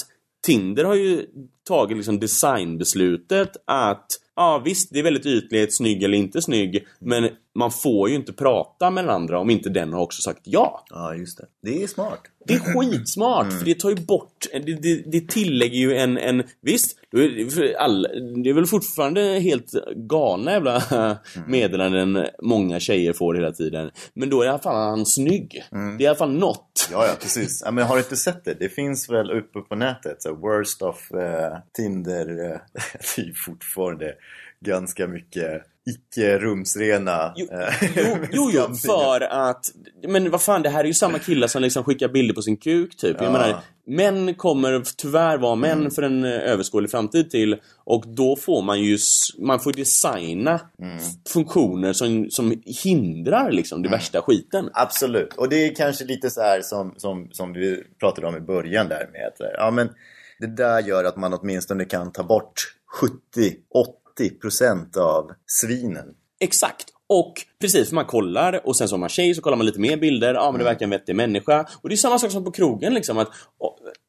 Tinder 0.45 0.83
har 0.83 0.95
ju 0.95 1.25
tagit 1.67 1.97
liksom 1.97 2.19
designbeslutet 2.19 3.51
att 3.65 4.07
Ja 4.39 4.61
visst, 4.65 4.93
det 4.93 4.99
är 4.99 5.03
väldigt 5.03 5.25
ytligt, 5.25 5.75
snygg 5.75 6.03
eller 6.03 6.17
inte 6.17 6.41
snygg. 6.41 6.85
Men 6.99 7.29
man 7.55 7.71
får 7.71 8.09
ju 8.09 8.15
inte 8.15 8.33
prata 8.33 8.89
med 8.89 9.03
den 9.03 9.15
andra 9.15 9.39
om 9.39 9.49
inte 9.49 9.69
den 9.69 9.93
har 9.93 10.01
också 10.01 10.21
sagt 10.21 10.41
ja. 10.43 10.85
ja, 10.89 11.15
just 11.15 11.37
det. 11.37 11.45
Det 11.61 11.83
är 11.83 11.87
smart. 11.87 12.21
Det 12.45 12.53
är 12.53 12.59
skitsmart, 12.59 13.53
för 13.53 13.65
det 13.65 13.79
tar 13.79 13.89
ju 13.89 13.95
bort, 13.95 14.47
det, 14.51 14.81
det, 14.81 15.03
det 15.11 15.27
tillägger 15.27 15.79
ju 15.79 15.95
en, 15.95 16.17
en 16.17 16.43
visst, 16.61 16.99
är 17.11 18.43
det, 18.43 18.49
är 18.49 18.53
väl 18.53 18.65
fortfarande 18.65 19.21
helt 19.21 19.71
galna 19.95 20.51
jävla 20.51 21.17
meddelanden 21.47 22.25
många 22.41 22.79
tjejer 22.79 23.13
får 23.13 23.35
hela 23.35 23.51
tiden. 23.51 23.91
Men 24.13 24.29
då 24.29 24.41
är 24.41 24.45
i 24.45 24.49
alla 24.49 24.59
fall 24.59 24.89
han 24.89 25.05
snygg. 25.05 25.63
Det 25.71 25.77
är 25.77 26.01
i 26.01 26.07
alla 26.07 26.17
fall 26.17 26.33
något. 26.33 26.89
Ja, 26.91 27.05
ja, 27.07 27.13
precis. 27.21 27.61
Ja, 27.65 27.71
men 27.71 27.85
har 27.85 27.95
du 27.95 28.01
inte 28.01 28.17
sett 28.17 28.45
det? 28.45 28.53
Det 28.53 28.69
finns 28.69 29.09
väl 29.09 29.31
uppe 29.31 29.59
på 29.59 29.75
nätet, 29.75 30.21
så 30.21 30.35
worst 30.35 30.81
of 30.81 31.11
eh, 31.11 31.57
Tinder. 31.73 32.27
Eh, 32.29 32.59
det 33.15 33.21
är 33.21 33.33
fortfarande 33.45 34.13
ganska 34.65 35.07
mycket 35.07 35.63
icke-rumsrena 35.89 37.33
Jo, 37.35 37.47
eh, 37.51 37.89
jo, 37.93 38.17
jo, 38.53 38.75
för 38.75 39.21
att... 39.21 39.65
Men 40.07 40.31
vad 40.31 40.41
fan, 40.41 40.61
det 40.61 40.69
här 40.69 40.79
är 40.79 40.87
ju 40.87 40.93
samma 40.93 41.19
killar 41.19 41.47
som 41.47 41.61
liksom 41.61 41.83
skickar 41.83 42.07
bilder 42.07 42.33
på 42.35 42.41
sin 42.41 42.57
kuk, 42.57 42.97
typ. 42.97 43.15
Jag 43.19 43.27
Ja. 43.27 43.31
menar, 43.31 43.59
män 43.87 44.33
kommer 44.35 44.83
tyvärr 44.97 45.37
vara 45.37 45.55
män 45.55 45.91
för 45.91 46.01
en 46.01 46.23
eh, 46.23 46.31
överskådlig 46.31 46.91
framtid 46.91 47.29
till. 47.31 47.57
Och 47.83 48.03
då 48.07 48.35
får 48.35 48.61
man 48.61 48.81
ju... 48.81 48.97
Man 49.39 49.59
får 49.59 49.73
designa 49.73 50.59
funktioner 51.29 51.93
som, 51.93 52.29
som 52.29 52.61
hindrar 52.83 53.51
liksom 53.51 53.83
det 53.83 53.89
värsta 53.89 54.21
skiten. 54.21 54.69
Absolut, 54.73 55.33
och 55.37 55.49
det 55.49 55.55
är 55.67 55.75
kanske 55.75 56.05
lite 56.05 56.29
så 56.29 56.41
här 56.41 56.61
som, 56.61 56.93
som, 56.97 57.27
som 57.31 57.53
vi 57.53 57.83
pratade 57.99 58.27
om 58.27 58.35
i 58.35 58.39
början 58.41 58.87
där 58.87 59.09
med 59.11 59.27
att 59.27 59.53
ja, 59.57 59.71
men 59.71 59.89
det 60.39 60.47
där 60.47 60.81
gör 60.81 61.03
att 61.03 61.17
man 61.17 61.33
åtminstone 61.33 61.85
kan 61.85 62.11
ta 62.11 62.23
bort 62.23 62.53
70-80% 64.19 64.97
av 64.97 65.31
svinen. 65.45 66.05
Exakt. 66.39 66.85
Och 67.07 67.33
precis, 67.61 67.87
för 67.87 67.95
man 67.95 68.05
kollar 68.05 68.67
och 68.67 68.75
sen 68.75 68.87
som 68.87 68.99
man 68.99 69.09
tjej 69.09 69.35
så 69.35 69.41
kollar 69.41 69.57
man 69.57 69.65
lite 69.65 69.79
mer 69.79 69.97
bilder. 69.97 70.33
Ja, 70.33 70.51
men 70.51 70.59
det 70.59 70.65
verkar 70.65 70.83
en 70.83 70.89
vettig 70.89 71.15
människa. 71.15 71.67
Och 71.81 71.89
det 71.89 71.95
är 71.95 71.97
samma 71.97 72.19
sak 72.19 72.31
som 72.31 72.43
på 72.43 72.51
krogen 72.51 72.93
liksom. 72.93 73.17
Att, 73.17 73.29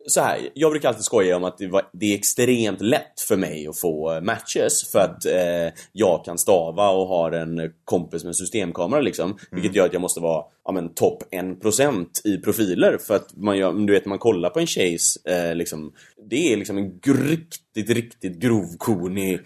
så 0.06 0.20
här, 0.20 0.38
jag 0.54 0.70
brukar 0.70 0.88
alltid 0.88 1.04
skoja 1.04 1.36
om 1.36 1.44
att 1.44 1.58
det, 1.58 1.66
var, 1.66 1.82
det 1.92 2.06
är 2.06 2.14
extremt 2.14 2.80
lätt 2.80 3.20
för 3.28 3.36
mig 3.36 3.66
att 3.66 3.78
få 3.78 4.20
matches. 4.20 4.90
För 4.92 4.98
att 4.98 5.26
eh, 5.26 5.80
jag 5.92 6.24
kan 6.24 6.38
stava 6.38 6.90
och 6.90 7.06
har 7.06 7.32
en 7.32 7.72
kompis 7.84 8.24
med 8.24 8.36
systemkamera 8.36 9.00
liksom. 9.00 9.38
Vilket 9.50 9.74
gör 9.74 9.86
att 9.86 9.92
jag 9.92 10.02
måste 10.02 10.20
vara 10.20 10.44
ja, 10.64 10.72
men, 10.72 10.94
topp 10.94 11.22
1% 11.32 12.06
i 12.24 12.36
profiler. 12.36 12.98
För 12.98 13.16
att 13.16 13.36
man 13.36 13.58
gör, 13.58 13.72
du 13.72 13.92
vet, 13.92 14.06
man 14.06 14.18
kollar 14.18 14.50
på 14.50 14.60
en 14.60 14.66
tjejs 14.66 15.16
eh, 15.16 15.54
liksom, 15.54 15.92
det 16.30 16.52
är 16.52 16.56
liksom 16.56 16.78
en 16.78 17.00
riktigt, 17.04 17.90
riktigt 17.90 18.36
grovkornig 18.36 19.40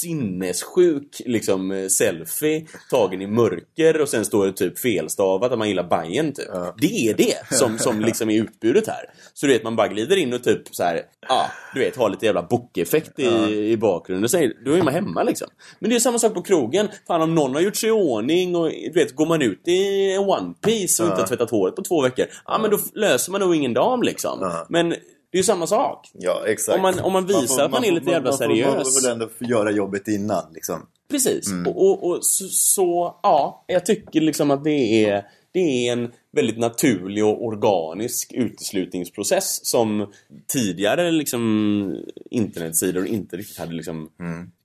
sinnessjuk 0.00 1.22
liksom 1.26 1.88
selfie 1.90 2.66
tagen 2.90 3.22
i 3.22 3.25
mörker 3.26 4.00
och 4.00 4.08
sen 4.08 4.24
står 4.24 4.46
det 4.46 4.52
typ 4.52 4.78
felstavat 4.78 5.52
att 5.52 5.58
man 5.58 5.68
gillar 5.68 5.88
Bajen 5.88 6.32
typ. 6.32 6.48
Det 6.78 7.08
är 7.08 7.14
det 7.14 7.56
som, 7.56 7.78
som 7.78 8.00
liksom 8.00 8.30
är 8.30 8.42
utbudet 8.42 8.86
här. 8.86 9.04
Så 9.34 9.46
du 9.46 9.52
vet, 9.52 9.62
man 9.62 9.76
bara 9.76 9.88
glider 9.88 10.16
in 10.16 10.32
och 10.32 10.44
typ 10.44 10.62
så 10.70 10.82
här, 10.82 11.02
ja, 11.28 11.46
du 11.74 11.80
vet, 11.80 11.96
har 11.96 12.10
lite 12.10 12.26
jävla 12.26 12.42
bockeffekt 12.42 13.18
i, 13.18 13.26
i 13.70 13.76
bakgrunden 13.76 14.28
säger, 14.28 14.52
då 14.64 14.72
är 14.72 14.82
man 14.82 14.94
hemma 14.94 15.22
liksom. 15.22 15.48
Men 15.78 15.90
det 15.90 15.96
är 15.96 16.00
samma 16.00 16.18
sak 16.18 16.34
på 16.34 16.42
krogen. 16.42 16.88
Fan 17.06 17.22
om 17.22 17.34
någon 17.34 17.54
har 17.54 17.60
gjort 17.60 17.76
sig 17.76 17.88
i 17.88 17.92
ordning 17.92 18.56
och 18.56 18.70
du 18.70 18.92
vet, 18.94 19.16
går 19.16 19.26
man 19.26 19.42
ut 19.42 19.68
i 19.68 20.18
one 20.18 20.54
piece 20.64 21.02
och 21.02 21.08
inte 21.08 21.20
har 21.20 21.28
tvättat 21.28 21.50
håret 21.50 21.76
på 21.76 21.82
två 21.82 22.02
veckor, 22.02 22.26
ja 22.46 22.58
men 22.58 22.70
då 22.70 22.78
löser 22.94 23.32
man 23.32 23.40
nog 23.40 23.54
ingen 23.54 23.74
dam 23.74 24.02
liksom. 24.02 24.38
Ja. 24.40 24.66
Men 24.68 24.94
det 25.32 25.36
är 25.36 25.40
ju 25.40 25.44
samma 25.44 25.66
sak. 25.66 26.10
Ja, 26.12 26.42
exakt. 26.46 26.76
Om 26.76 26.82
man- 26.82 27.00
om 27.00 27.12
man 27.12 27.26
visar 27.26 27.64
att 27.64 27.70
man 27.70 27.84
är 27.84 27.92
lite 27.92 28.10
jävla 28.10 28.30
man, 28.30 28.38
seriös. 28.38 28.74
Man 28.74 28.84
får 28.84 29.02
väl 29.02 29.12
ändå 29.12 29.28
göra 29.40 29.70
jobbet 29.70 30.08
innan 30.08 30.44
liksom. 30.54 30.86
Precis. 31.10 31.46
Och, 31.66 31.76
och, 31.86 32.04
och 32.10 32.18
så, 32.24 32.44
så, 32.50 33.16
ja, 33.22 33.64
jag 33.66 33.86
tycker 33.86 34.20
liksom 34.20 34.50
att 34.50 34.64
det 34.64 35.04
är, 35.04 35.24
det 35.56 35.88
är 35.88 35.92
en 35.92 36.12
väldigt 36.32 36.58
naturlig 36.58 37.24
och 37.24 37.44
organisk 37.44 38.32
uteslutningsprocess 38.32 39.66
som 39.66 40.12
tidigare 40.52 41.10
liksom 41.10 41.96
internetsidor 42.30 43.06
inte 43.06 43.36
riktigt 43.36 43.58
hade 43.58 43.72
liksom... 43.72 44.10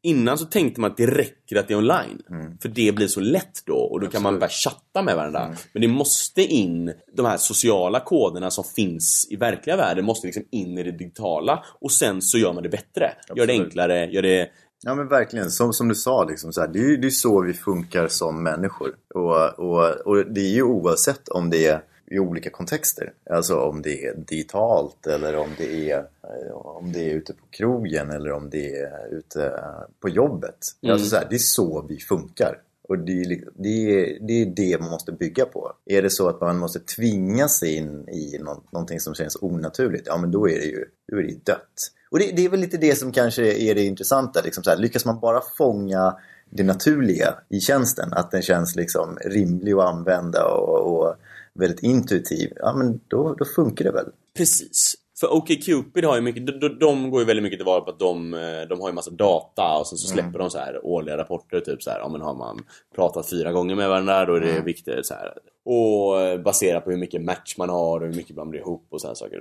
Innan 0.04 0.38
så 0.38 0.46
tänkte 0.46 0.82
man 0.82 0.92
att 0.92 0.98
det 0.98 1.08
räcker 1.08 1.56
att 1.56 1.68
det 1.68 1.74
är 1.74 1.78
online. 1.78 2.22
För 2.62 2.70
det 2.70 2.96
blir 2.96 3.08
så 3.08 3.20
lätt 3.20 3.66
då 3.66 3.76
och 3.76 4.00
då 4.00 4.08
kan 4.08 4.22
man 4.22 4.36
Absolut. 4.36 4.40
bara 4.40 4.74
chatta 4.74 5.04
med 5.04 5.16
varandra. 5.16 5.56
Men 5.74 5.82
det 5.82 5.88
måste 5.88 6.42
in, 6.42 6.94
de 7.16 7.26
här 7.26 7.38
sociala 7.38 8.00
koderna 8.00 8.52
som 8.52 8.64
finns 8.64 9.28
i 9.30 9.36
verkliga 9.36 9.76
världen 9.76 10.06
måste 10.06 10.28
liksom 10.28 10.44
in 10.52 10.78
i 10.78 10.84
det 10.84 10.92
digitala 10.92 11.64
och 11.82 11.92
sen 11.92 12.22
så 12.22 12.38
gör 12.38 12.54
man 12.54 12.64
det 12.64 12.70
bättre. 12.70 13.12
Gör 13.36 13.36
det 13.36 13.42
Absolut. 13.42 13.66
enklare, 13.66 14.06
gör 14.06 14.22
det 14.22 14.50
Ja 14.84 14.96
men 14.96 15.08
verkligen, 15.08 15.52
som, 15.52 15.74
som 15.74 15.88
du 15.88 15.96
sa, 15.96 16.24
liksom, 16.24 16.54
så 16.54 16.62
här, 16.62 16.68
det, 16.68 16.80
är, 16.80 16.84
ju- 16.84 16.98
det 16.98 17.08
är 17.08 17.12
så 17.12 17.42
vi 17.42 17.54
funkar 17.54 18.08
som 18.08 18.44
människor. 18.44 18.96
Och, 19.14 19.60
och, 19.60 19.90
och 19.90 20.26
det 20.26 20.42
är 20.42 20.50
ju 20.54 20.64
oavsett 20.64 21.28
om 21.30 21.50
det 21.50 21.66
är 21.68 21.82
i 22.06 22.20
olika 22.20 22.50
kontexter. 22.50 23.14
Alltså 23.30 23.56
om 23.60 23.82
det 23.82 24.06
är 24.06 24.16
digitalt 24.16 25.08
eller 25.08 25.36
om 25.36 25.50
det 25.58 25.92
är, 25.92 25.98
eh, 26.00 26.52
om 26.56 26.92
det 26.94 27.00
är 27.12 27.14
ute 27.16 27.34
på 27.34 27.46
krogen 27.50 28.12
eller 28.12 28.32
om 28.32 28.50
det 28.50 28.76
är 28.78 29.08
ute 29.12 29.64
på 30.00 30.10
jobbet. 30.10 30.58
Mm. 30.82 30.94
Alltså 30.94 31.10
så 31.10 31.16
här, 31.16 31.28
det 31.30 31.36
är 31.36 31.40
så 31.40 31.86
vi 31.90 31.98
funkar. 31.98 32.58
Och 32.92 33.00
det 33.00 33.22
är, 33.22 33.26
liksom- 33.26 33.54
det, 33.56 33.70
är, 33.70 34.20
det 34.28 34.42
är 34.42 34.46
det 34.46 34.80
man 34.80 34.90
måste 34.92 35.12
bygga 35.12 35.46
på. 35.46 35.72
Är 35.86 36.02
det 36.02 36.10
så 36.10 36.30
att 36.30 36.42
man 36.42 36.58
måste 36.58 36.80
tvinga 36.80 37.48
sig 37.48 37.76
in 37.76 38.10
i 38.10 38.38
nå- 38.40 38.64
någonting 38.72 39.00
som 39.00 39.14
känns 39.14 39.38
onaturligt, 39.42 40.08
ja 40.08 40.18
men 40.18 40.32
då 40.32 40.50
är 40.50 40.60
det 40.60 40.66
ju, 40.66 40.86
då 41.12 41.18
är 41.18 41.22
det 41.22 41.30
ju 41.30 41.40
dött. 41.44 41.92
Och 42.12 42.20
det, 42.20 42.32
det 42.36 42.46
är 42.46 42.50
väl 42.50 42.60
lite 42.60 42.78
det 42.78 42.96
som 42.96 43.12
kanske 43.12 43.54
är 43.54 43.76
det 43.76 43.84
intressanta. 43.84 44.42
Liksom 44.42 44.64
så 44.64 44.70
här, 44.70 44.78
lyckas 44.78 45.06
man 45.06 45.20
bara 45.20 45.42
fånga 45.58 46.18
det 46.50 46.64
naturliga 46.64 47.34
i 47.50 47.60
tjänsten, 47.60 48.14
att 48.14 48.32
den 48.32 48.42
känns 48.42 48.76
liksom 48.76 49.18
rimlig 49.26 49.74
att 49.74 49.94
använda 49.94 50.46
och, 50.46 50.98
och 50.98 51.16
väldigt 51.54 51.84
intuitiv, 51.84 52.54
ja 52.56 52.74
men 52.78 53.00
då, 53.08 53.34
då 53.34 53.46
funkar 53.46 53.86
det 53.86 53.92
väl. 53.92 54.06
Precis. 54.38 54.96
För 55.22 55.34
OkCupid 55.34 56.06
har 56.06 56.16
ju 56.16 56.22
mycket, 56.22 56.48
de, 56.48 56.52
de, 56.52 56.80
de 56.80 57.12
går 57.12 57.20
ju 57.20 57.26
väldigt 57.26 57.44
mycket 57.44 57.60
tillvara 57.60 57.82
på 57.82 57.90
att 57.90 58.00
de, 58.00 58.34
eh, 58.34 58.68
de 58.70 58.82
har 58.82 58.90
ju 58.90 58.94
massa 58.94 59.12
data 59.12 59.78
och 59.80 59.88
sen 59.88 59.98
så 59.98 60.08
släpper 60.08 60.40
de 60.40 60.50
så 60.50 60.58
här 60.58 60.86
årliga 60.86 61.18
rapporter 61.18 61.60
typ 61.60 61.84
så 61.84 61.90
här, 61.90 62.00
ja 62.00 62.10
men 62.10 62.22
har 62.22 62.36
man 62.36 62.60
pratat 62.96 63.30
fyra 63.30 63.52
gånger 63.52 63.76
med 63.76 63.90
varandra 63.90 64.26
då 64.26 64.36
är 64.36 64.40
det 64.40 64.62
viktigt 64.62 65.06
så 65.06 65.14
här. 65.14 65.34
Och 65.66 66.22
eh, 66.22 66.42
baserat 66.42 66.84
på 66.84 66.92
hur 66.92 66.98
mycket 66.98 67.22
match 67.22 67.56
man 67.58 67.70
har 67.70 68.00
och 68.00 68.08
hur 68.08 68.16
mycket 68.16 68.36
man 68.36 68.50
blir 68.50 68.60
ihop 68.60 68.88
och 68.90 69.02
sådana 69.02 69.16
saker. 69.16 69.40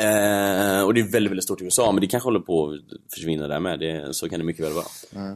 Eh, 0.00 0.82
och 0.84 0.94
det 0.94 1.00
är 1.00 1.12
väldigt, 1.12 1.30
väldigt 1.30 1.44
stort 1.44 1.60
i 1.60 1.64
USA 1.64 1.92
men 1.92 2.00
det 2.00 2.06
kanske 2.06 2.26
håller 2.26 2.40
på 2.40 2.70
att 2.70 3.12
försvinna 3.14 3.48
där 3.48 3.60
med. 3.60 3.80
Det, 3.80 4.14
så 4.14 4.28
kan 4.28 4.38
det 4.38 4.44
mycket 4.46 4.64
väl 4.64 4.72
vara. 4.72 4.86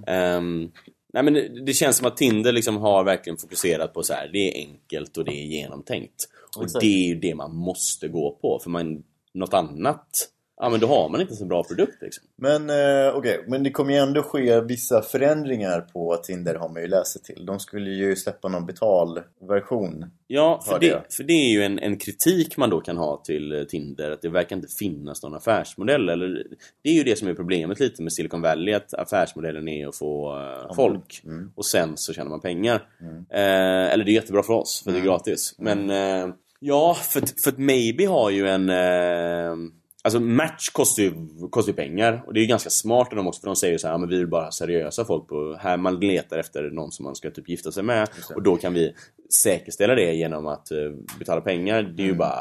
Ehm, 0.06 0.70
nej 1.12 1.22
men 1.22 1.34
det, 1.34 1.64
det 1.66 1.72
känns 1.72 1.96
som 1.96 2.06
att 2.06 2.16
Tinder 2.16 2.52
liksom 2.52 2.76
har 2.76 3.04
verkligen 3.04 3.36
fokuserat 3.36 3.94
på 3.94 4.02
så 4.02 4.12
här. 4.12 4.30
det 4.32 4.38
är 4.38 4.66
enkelt 4.66 5.16
och 5.16 5.24
det 5.24 5.32
är 5.32 5.46
genomtänkt. 5.46 6.28
Och 6.56 6.66
det 6.80 7.04
är 7.04 7.08
ju 7.08 7.14
det 7.14 7.34
man 7.34 7.56
måste 7.56 8.08
gå 8.08 8.38
på 8.42 8.60
för 8.62 8.70
man, 8.70 9.02
något 9.34 9.54
annat, 9.54 10.08
ja 10.62 10.68
men 10.68 10.80
då 10.80 10.86
har 10.86 11.08
man 11.08 11.20
inte 11.20 11.34
så 11.34 11.44
bra 11.44 11.64
produkt 11.64 12.02
liksom. 12.02 12.24
Men 12.36 12.70
eh, 12.70 13.16
okej, 13.16 13.44
men 13.48 13.62
det 13.62 13.70
kommer 13.70 13.92
ju 13.92 13.98
ändå 13.98 14.22
ske 14.22 14.60
vissa 14.60 15.02
förändringar 15.02 15.80
på 15.80 16.16
Tinder 16.16 16.54
har 16.54 16.68
man 16.68 16.82
ju 16.82 16.88
läst 16.88 17.12
sig 17.12 17.22
till. 17.22 17.46
De 17.46 17.60
skulle 17.60 17.90
ju 17.90 18.16
släppa 18.16 18.48
någon 18.48 18.66
betalversion. 18.66 20.10
Ja, 20.26 20.62
för 20.66 20.78
det, 20.78 20.86
jag. 20.86 21.02
för 21.10 21.24
det 21.24 21.32
är 21.32 21.52
ju 21.52 21.62
en, 21.62 21.78
en 21.78 21.98
kritik 21.98 22.56
man 22.56 22.70
då 22.70 22.80
kan 22.80 22.96
ha 22.96 23.22
till 23.24 23.52
eh, 23.52 23.64
Tinder, 23.64 24.10
att 24.10 24.22
det 24.22 24.28
verkar 24.28 24.56
inte 24.56 24.68
finnas 24.78 25.22
någon 25.22 25.34
affärsmodell. 25.34 26.08
Eller, 26.08 26.46
det 26.82 26.90
är 26.90 26.94
ju 26.94 27.02
det 27.02 27.18
som 27.18 27.28
är 27.28 27.34
problemet 27.34 27.80
lite 27.80 28.02
med 28.02 28.12
Silicon 28.12 28.42
Valley, 28.42 28.74
att 28.74 28.94
affärsmodellen 28.94 29.68
är 29.68 29.88
att 29.88 29.96
få 29.96 30.38
eh, 30.38 30.74
folk 30.74 31.22
och 31.54 31.66
sen 31.66 31.92
så 31.96 32.12
tjänar 32.12 32.30
man 32.30 32.40
pengar. 32.40 32.88
Eh, 33.30 33.92
eller 33.92 34.04
det 34.04 34.10
är 34.10 34.14
jättebra 34.14 34.42
för 34.42 34.54
oss, 34.54 34.82
för 34.84 34.92
det 34.92 34.98
är 34.98 35.04
gratis. 35.04 35.54
Men 35.58 35.90
eh, 35.90 36.34
ja, 36.62 36.94
för, 36.94 37.22
för 37.42 37.50
att 37.50 37.58
Maybe 37.58 38.06
har 38.06 38.30
ju 38.30 38.48
en... 38.48 38.68
Eh, 38.68 39.56
Alltså 40.04 40.20
match 40.20 40.68
kostar 40.68 41.02
ju, 41.02 41.12
kostar 41.50 41.72
ju 41.72 41.76
pengar. 41.76 42.22
Och 42.26 42.34
det 42.34 42.40
är 42.40 42.42
ju 42.42 42.46
ganska 42.46 42.70
smart 42.70 43.08
av 43.10 43.16
dem 43.16 43.26
också 43.26 43.40
för 43.40 43.46
de 43.46 43.56
säger 43.56 43.72
ju 43.72 43.78
så 43.78 43.86
här, 43.86 43.94
ja, 43.94 43.98
men 43.98 44.08
vi 44.08 44.18
vill 44.18 44.28
bara 44.28 44.44
ha 44.44 44.52
seriösa 44.52 45.04
folk 45.04 45.28
på, 45.28 45.56
här. 45.60 45.76
Man 45.76 46.00
letar 46.00 46.38
efter 46.38 46.70
någon 46.70 46.92
som 46.92 47.04
man 47.04 47.14
ska 47.14 47.30
typ 47.30 47.48
gifta 47.48 47.72
sig 47.72 47.82
med. 47.82 48.08
Och 48.34 48.42
då 48.42 48.56
kan 48.56 48.74
vi 48.74 48.94
säkerställa 49.42 49.94
det 49.94 50.14
genom 50.14 50.46
att 50.46 50.70
eh, 50.70 50.78
betala 51.18 51.40
pengar. 51.40 51.82
Det 51.82 52.02
är 52.02 52.06
ju 52.06 52.14
bara, 52.14 52.38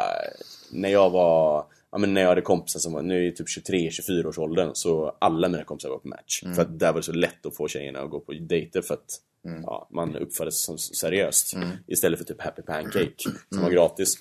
när 0.71 0.89
jag 0.89 1.09
var, 1.09 1.65
ja 1.91 1.97
men 1.97 2.13
när 2.13 2.21
jag 2.21 2.29
hade 2.29 2.41
kompisar 2.41 2.79
som 2.79 2.93
var, 2.93 3.01
nu 3.01 3.27
är 3.27 3.31
typ 3.31 3.47
23-24 3.47 4.25
års 4.25 4.37
åldern 4.37 4.71
så 4.73 5.17
alla 5.21 5.49
mina 5.49 5.63
kompisar 5.63 5.89
var 5.89 5.97
på 5.97 6.07
match. 6.07 6.43
För 6.55 6.61
att 6.61 6.79
där 6.79 6.91
var 6.91 6.99
det 6.99 7.03
så 7.03 7.11
lätt 7.11 7.45
att 7.45 7.55
få 7.55 7.67
tjejerna 7.67 7.99
att 7.99 8.09
gå 8.09 8.19
på 8.19 8.33
dejter 8.33 8.81
för 8.81 8.93
att 8.93 9.19
ja, 9.63 9.89
man 9.91 10.15
uppfattades 10.15 10.63
som 10.63 10.77
seriöst 10.77 11.53
istället 11.87 12.19
för 12.19 12.25
typ 12.25 12.41
Happy 12.41 12.61
Pancake 12.61 13.15
som 13.49 13.63
var 13.63 13.69
gratis. 13.69 14.13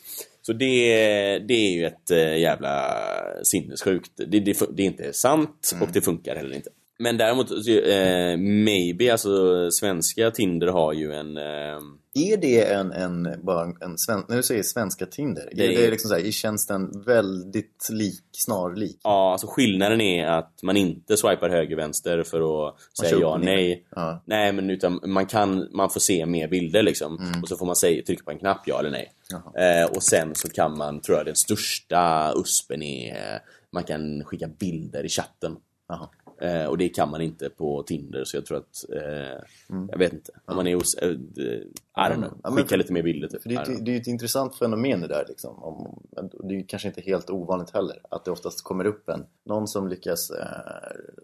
Så 0.43 0.53
det, 0.53 1.39
det 1.39 1.55
är 1.55 1.73
ju 1.73 1.87
ett 1.87 2.11
eh, 2.11 2.39
jävla 2.39 2.97
sinnessjukt. 3.43 4.11
Det, 4.17 4.41
det, 4.41 4.59
det 4.73 4.83
är 4.83 4.87
inte 4.87 5.13
sant 5.13 5.73
och 5.81 5.89
det 5.93 6.01
funkar 6.01 6.37
heller 6.37 6.57
inte. 6.57 6.71
Men 6.99 7.17
däremot, 7.17 7.51
eh, 7.51 8.37
maybe, 8.39 9.13
alltså 9.13 9.71
svenska 9.71 10.31
Tinder 10.31 10.67
har 10.67 10.93
ju 10.93 11.13
en... 11.13 11.37
Eh, 11.37 11.81
Är 12.15 12.37
det 12.37 12.65
en, 12.73 12.93
en, 12.93 13.29
bara 13.43 13.65
en, 13.65 13.77
en 13.81 13.99
sven, 13.99 14.23
när 14.29 14.37
du 14.37 14.43
säger 14.43 14.63
svenska 14.63 15.07
Tinder, 15.07 15.49
Det 15.53 15.67
är 15.67 15.71
är- 15.71 15.83
det 15.85 15.91
liksom 15.91 16.09
så 16.09 16.15
här, 16.15 16.23
i 16.23 16.33
tjänsten 16.33 17.03
väldigt 17.07 17.89
lik, 17.91 18.25
snarlik? 18.33 19.01
ja, 19.05 19.33
alltså 19.33 19.47
skillnaden 19.47 20.01
är 20.01 20.27
att 20.27 20.63
man 20.63 20.77
inte 20.77 21.17
swipar 21.17 21.49
höger-vänster 21.49 22.23
för 22.23 22.69
att 22.69 22.75
säga 22.99 23.11
kör 23.11 23.21
ja 23.21 23.37
nej. 23.39 23.87
Ja. 23.97 24.23
Nej, 24.27 24.53
men 24.53 24.71
utan 24.71 25.01
man 25.07 25.27
kan, 25.27 25.69
man 25.73 25.91
får 25.91 26.01
se 26.01 26.27
mer 26.27 26.49
bilder 26.49 26.83
liksom. 26.83 27.33
Och 27.43 27.49
så 27.49 27.57
får 27.57 27.67
man 27.67 27.77
säga, 27.77 28.03
trycka 28.03 28.25
på 28.25 28.31
en 28.31 28.39
knapp, 28.39 28.63
ja 28.67 28.79
eller 28.79 28.91
nej. 28.91 29.13
Eh, 29.57 29.91
och 29.91 30.03
sen 30.03 30.35
så 30.35 30.49
kan 30.49 30.79
man, 30.79 31.01
tror 31.01 31.17
jag 31.17 31.27
den 31.27 31.37
största 31.37 32.33
USPen 32.37 32.83
är, 32.83 33.39
man 33.73 33.85
kan 33.85 34.25
skicka 34.25 34.47
bilder 34.49 35.05
i 35.05 35.09
chatten. 35.09 35.57
Jaha. 35.89 36.09
Eh, 36.41 36.65
och 36.65 36.79
det 36.79 36.89
kan 36.89 37.11
man 37.11 37.21
inte 37.21 37.51
på 37.51 37.83
Tinder, 37.83 38.25
så 38.25 38.37
jag 38.37 38.47
tror 38.47 38.59
att, 38.59 38.85
eh, 38.97 39.43
jag 39.91 39.99
vet 39.99 40.13
inte. 40.13 40.33
Om 40.45 40.57
man 40.57 40.67
är 40.67 40.77
os... 40.77 40.95
Eh, 40.95 41.11
I 41.11 41.73
don't 41.95 42.15
know. 42.15 42.41
Ja, 42.43 42.51
Skicka 42.51 42.77
lite 42.77 42.93
mer 42.93 43.03
bilder 43.03 43.29
typ. 43.29 43.43
Det, 43.45 43.55
är, 43.55 43.85
det 43.85 43.91
är 43.91 43.95
ju 43.95 44.01
ett 44.01 44.07
intressant 44.07 44.57
fenomen 44.57 45.01
det 45.01 45.07
där 45.07 45.25
liksom. 45.29 45.63
Om, 45.63 46.03
det 46.49 46.55
är 46.55 46.69
kanske 46.69 46.89
inte 46.89 47.01
helt 47.01 47.31
ovanligt 47.31 47.71
heller. 47.71 48.01
Att 48.11 48.25
det 48.25 48.31
oftast 48.31 48.65
kommer 48.65 48.85
upp 48.85 49.09
en, 49.09 49.27
någon 49.45 49.69
som 49.69 49.89
lyckas, 49.89 50.31
eh, 50.31 50.47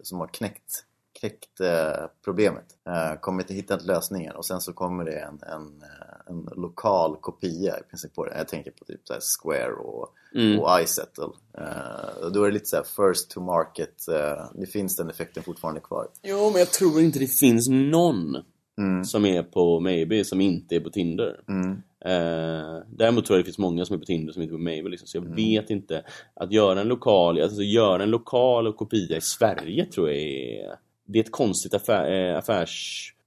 som 0.03 0.19
har 0.19 0.27
knäckt, 0.27 0.85
knäckt 1.19 1.59
eh, 1.59 2.05
problemet. 2.23 2.65
Eh, 2.89 3.19
kommer 3.19 3.43
inte 3.43 3.53
hitta 3.53 3.77
lösningen 3.77 4.35
och 4.35 4.45
sen 4.45 4.61
så 4.61 4.73
kommer 4.73 5.05
det 5.05 5.19
en, 5.19 5.39
en, 5.41 5.81
eh, 5.81 6.06
en 6.29 6.49
lokal 6.55 7.15
kopia 7.21 7.79
i 7.79 7.83
princip 7.89 8.15
på 8.15 8.25
det. 8.25 8.37
Jag 8.37 8.47
tänker 8.47 8.71
på 8.71 8.85
typ 8.85 9.01
så 9.03 9.13
här 9.13 9.21
Square 9.41 9.73
och, 9.73 10.13
Mm. 10.35 10.59
och 10.59 10.81
iSettle. 10.81 11.23
Eh, 11.57 12.23
och 12.25 12.31
då 12.31 12.43
är 12.43 12.47
det 12.47 12.53
lite 12.53 12.65
så 12.65 12.75
här 12.75 12.83
first 12.83 13.29
to 13.29 13.39
market. 13.41 14.07
Eh, 14.07 14.45
det 14.55 14.65
finns 14.65 14.95
den 14.95 15.09
effekten 15.09 15.43
fortfarande 15.43 15.79
kvar. 15.81 16.07
Jo, 16.23 16.49
men 16.51 16.59
jag 16.59 16.71
tror 16.71 17.01
inte 17.01 17.19
det 17.19 17.27
finns 17.39 17.69
någon 17.69 18.35
Mm. 18.79 19.03
som 19.05 19.25
är 19.25 19.43
på 19.43 19.79
Maybe 19.79 20.25
som 20.25 20.41
inte 20.41 20.75
är 20.75 20.79
på 20.79 20.89
Tinder. 20.89 21.39
Mm. 21.47 21.71
Eh, 22.05 22.81
däremot 22.87 23.25
tror 23.25 23.37
jag 23.37 23.41
det 23.41 23.45
finns 23.45 23.57
många 23.57 23.85
som 23.85 23.93
är 23.95 23.99
på 23.99 24.05
Tinder 24.05 24.33
som 24.33 24.41
inte 24.41 24.51
är 24.53 24.57
på 24.57 24.61
Maybe. 24.63 24.89
Liksom. 24.89 25.07
Så 25.07 25.17
jag 25.17 25.23
Mm. 25.23 25.35
vet 25.35 25.69
inte. 25.69 26.03
Att 26.33 26.51
göra 26.51 26.81
en 26.81 26.87
lokal, 26.87 27.41
alltså 27.41 27.61
göra 27.61 28.03
en 28.03 28.09
lokal 28.09 28.73
kopia 28.73 29.17
i 29.17 29.21
Sverige 29.21 29.85
tror 29.85 30.09
jag 30.09 30.17
är... 30.21 30.75
Det 31.05 31.19
är 31.19 31.23
ett 31.23 31.31
konstigt 31.31 31.73
affär, 31.73 32.11
eh, 32.31 32.37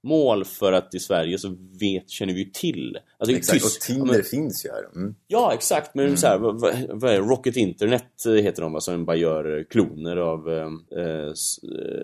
affärsmål 0.03 0.45
för 0.45 0.73
att 0.73 0.95
i 0.95 0.99
Sverige 0.99 1.37
så 1.37 1.55
vet, 1.79 2.09
känner 2.09 2.33
vi 2.33 2.39
ju 2.39 2.49
till. 2.51 2.97
Alltså, 3.17 3.35
Exakt, 3.35 3.63
och 3.63 3.69
Tysk- 3.69 3.87
Tinder 3.87 4.05
ja, 4.05 4.11
men- 4.13 4.23
finns 4.23 4.65
ju 4.65 4.69
här. 4.69 4.95
Mm. 4.95 5.15
Ja, 5.27 5.53
exakt. 5.53 5.95
Men 5.95 6.17
så 6.17 6.27
här, 6.27 6.37
vad, 6.37 6.59
vad, 6.61 6.73
vad? 6.89 7.29
Rocket 7.29 7.55
Internet 7.55 8.03
heter 8.25 8.61
de, 8.61 8.73
va, 8.73 8.79
som 8.79 9.05
bara 9.05 9.15
gör 9.17 9.57
eh, 9.57 9.63
kloner 9.63 10.17
av 10.17 10.49
eh, 10.49 10.67
eh, 11.03 11.25
eh, 11.27 11.33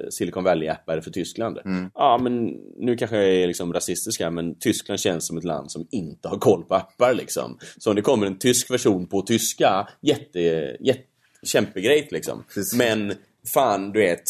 Silicon 0.09 0.43
Valley-appar 0.43 1.01
för 1.01 1.11
Tyskland. 1.11 1.59
Ja, 1.93 2.19
men 2.23 2.45
nu 2.77 2.95
kanske 2.97 3.15
jag 3.17 3.25
är 3.35 3.47
liksom 3.47 3.73
rasistisk 3.73 4.21
här, 4.21 4.29
men 4.31 4.59
Tyskland 4.59 4.99
känns 4.99 5.27
som 5.27 5.37
ett 5.37 5.43
land 5.43 5.71
som 5.71 5.87
inte 5.91 6.27
har 6.27 6.37
koll 6.37 6.63
på 6.63 6.75
appar 6.75 7.13
liksom. 7.13 7.57
Så 7.77 7.89
om 7.89 7.95
det 7.95 8.01
kommer 8.01 8.27
en 8.27 8.39
tysk 8.39 8.71
version 8.71 9.07
på 9.07 9.21
tyska, 9.21 9.87
jätte, 10.01 10.39
jätte 10.79 11.03
kämpegrejt 11.43 12.11
liksom. 12.11 12.43
Precis. 12.53 12.77
Men 12.77 13.13
fan, 13.53 13.91
du 13.91 13.99
vet, 13.99 14.23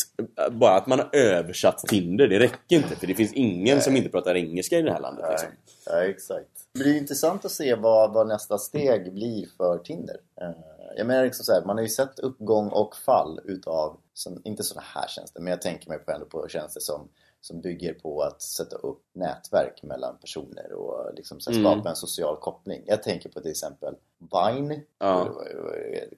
bara 0.52 0.76
att 0.76 0.88
man 0.88 1.00
har 1.00 1.10
översatt 1.16 1.78
Tinder, 1.80 2.28
det 2.28 2.40
räcker 2.40 2.76
inte. 2.76 2.96
För 2.96 3.08
det 3.08 3.16
finns 3.16 3.34
ingen 3.34 3.82
som 3.82 3.96
inte 3.96 4.10
pratar 4.10 4.36
engelska 4.36 4.78
i 4.80 4.82
det 4.82 4.92
här 4.94 5.00
landet. 5.02 5.26
Liksom. 5.32 5.50
Ja, 5.86 6.04
exakt. 6.04 6.48
Det 6.74 6.84
är 6.90 6.98
intressant 6.98 7.46
att 7.46 7.52
se 7.52 7.76
vad, 7.76 8.14
vad 8.14 8.28
nästa 8.28 8.58
steg 8.58 9.14
blir 9.14 9.46
för 9.58 9.78
Tinder. 9.78 10.18
Eh, 10.42 10.50
Jag 10.98 11.08
menar 11.08 11.24
liksom 11.24 11.46
så 11.46 11.54
här, 11.54 11.66
man 11.66 11.76
har 11.78 11.84
ju 11.84 11.90
sett 11.90 12.20
uppgång 12.20 12.68
och 12.70 12.96
fall 12.96 13.40
utav, 13.46 13.98
som, 14.14 14.42
inte 14.44 14.64
sådana 14.64 14.86
här 14.96 15.08
tjänster, 15.08 15.42
men 15.42 15.52
jag 15.52 15.62
tänker 15.62 15.90
mig 15.90 16.00
på 16.00 16.12
ändå 16.12 16.26
på 16.26 16.48
tjänster 16.48 16.80
som, 16.82 17.10
som 17.42 17.62
bygger 17.62 17.94
på 17.94 18.22
att 18.22 18.42
sätta 18.42 18.76
upp 18.76 19.02
nätverk 19.16 19.84
mellan 19.84 20.18
personer 20.18 20.74
och 20.74 21.14
liksom 21.16 21.40
så 21.40 21.52
Mm. 21.52 21.64
skapa 21.64 21.90
en 21.90 21.96
social 21.96 22.38
koppling. 22.38 22.84
Jag 22.86 23.04
tänker 23.04 23.30
på 23.30 23.40
till 23.42 23.52
exempel 23.52 23.94
Vine, 24.20 24.82
Ja. 25.00 25.36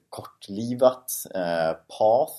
kortlivat, 0.08 1.12
eh, 1.34 1.72
Path. 1.98 2.32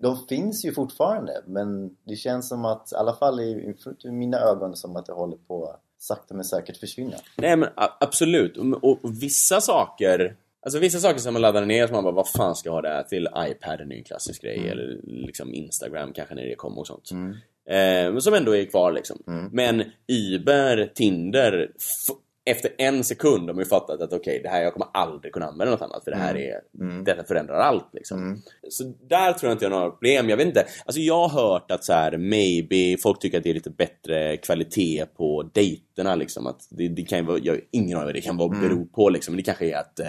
De 0.00 0.26
finns 0.28 0.64
ju 0.64 0.72
fortfarande 0.72 1.42
men 1.46 1.96
det 2.04 2.16
känns 2.16 2.48
som 2.48 2.64
att, 2.64 2.92
i 2.92 2.96
alla 2.96 3.14
fall 3.14 3.40
i, 3.40 3.74
i 4.04 4.10
mina 4.10 4.38
ögon, 4.38 4.76
som 4.76 4.96
att 4.96 5.06
det 5.06 5.12
håller 5.12 5.36
på 5.36 5.76
sakta 5.98 6.34
men 6.34 6.44
säkert 6.44 6.76
försvinna. 6.76 7.16
Nej 7.36 7.56
men 7.56 7.68
absolut. 7.76 8.56
Och, 8.56 8.84
och, 8.84 9.04
och 9.04 9.22
vissa 9.22 9.60
saker 9.60 10.36
Alltså 10.62 10.78
vissa 10.78 10.98
saker 10.98 11.18
som 11.18 11.32
man 11.32 11.42
laddar 11.42 11.66
ner 11.66 11.86
som 11.86 11.94
man 11.94 12.04
bara, 12.04 12.14
vad 12.14 12.28
fan 12.28 12.56
ska 12.56 12.68
jag 12.68 12.74
ha 12.74 12.82
det 12.82 12.88
här 12.88 13.02
till? 13.02 13.28
iPaden 13.36 13.90
är 13.90 13.94
ju 13.94 13.98
en 13.98 14.04
klassisk 14.04 14.42
grej, 14.42 14.68
eller 14.68 15.00
liksom 15.04 15.54
Instagram 15.54 16.12
kanske 16.12 16.34
när 16.34 16.42
det 16.42 16.54
kommer 16.54 16.80
och 16.80 16.86
sånt. 16.86 17.10
Eh, 17.70 18.12
men 18.12 18.20
som 18.20 18.34
ändå 18.34 18.56
är 18.56 18.64
kvar 18.64 18.92
liksom. 18.92 19.48
Men 19.52 19.84
Uber, 20.08 20.92
Tinder, 20.94 21.72
efter 22.44 22.70
en 22.78 23.04
sekund 23.04 23.48
har 23.48 23.54
man 23.54 23.64
ju 23.64 23.68
fattat 23.68 24.00
att 24.00 24.12
okej, 24.12 24.40
det 24.42 24.48
här 24.48 24.62
jag 24.62 24.72
kommer 24.72 24.88
aldrig 24.92 25.32
kunna 25.32 25.46
använda 25.46 25.70
något 25.70 25.82
annat 25.82 26.04
för 26.04 26.10
det 26.10 26.16
här 26.16 26.36
är, 26.36 26.60
detta 27.04 27.24
förändrar 27.24 27.54
allt 27.54 27.88
liksom. 27.92 28.42
Så 28.68 28.84
där 29.08 29.32
tror 29.32 29.48
jag 29.48 29.54
inte 29.54 29.64
jag 29.64 29.70
har 29.70 29.78
några 29.78 29.90
problem. 29.90 30.28
Jag 30.28 30.36
vet 30.36 30.46
inte, 30.46 30.64
alltså 30.84 31.00
jag 31.00 31.28
har 31.28 31.42
hört 31.42 31.70
att 31.70 31.84
så 31.84 31.92
här, 31.92 32.16
maybe 32.16 32.96
folk 33.02 33.20
tycker 33.20 33.38
att 33.38 33.44
det 33.44 33.50
är 33.50 33.54
lite 33.54 33.70
bättre 33.70 34.36
kvalitet 34.36 35.06
på 35.16 35.50
dejterna 35.54 36.14
liksom. 36.14 36.46
Att 36.46 36.60
det, 36.70 36.88
det 36.88 37.02
kan 37.02 37.18
ju 37.18 37.24
vara, 37.24 37.38
jag 37.42 37.52
har 37.52 37.60
ingen 37.70 37.96
aning 37.96 38.06
vad 38.06 38.14
det 38.14 38.20
kan 38.20 38.36
vara 38.36 38.48
bero 38.48 38.86
på 38.86 39.08
liksom. 39.08 39.34
Men 39.34 39.36
det 39.36 39.42
kanske 39.42 39.70
är 39.70 39.76
att 39.76 40.00
eh, 40.00 40.06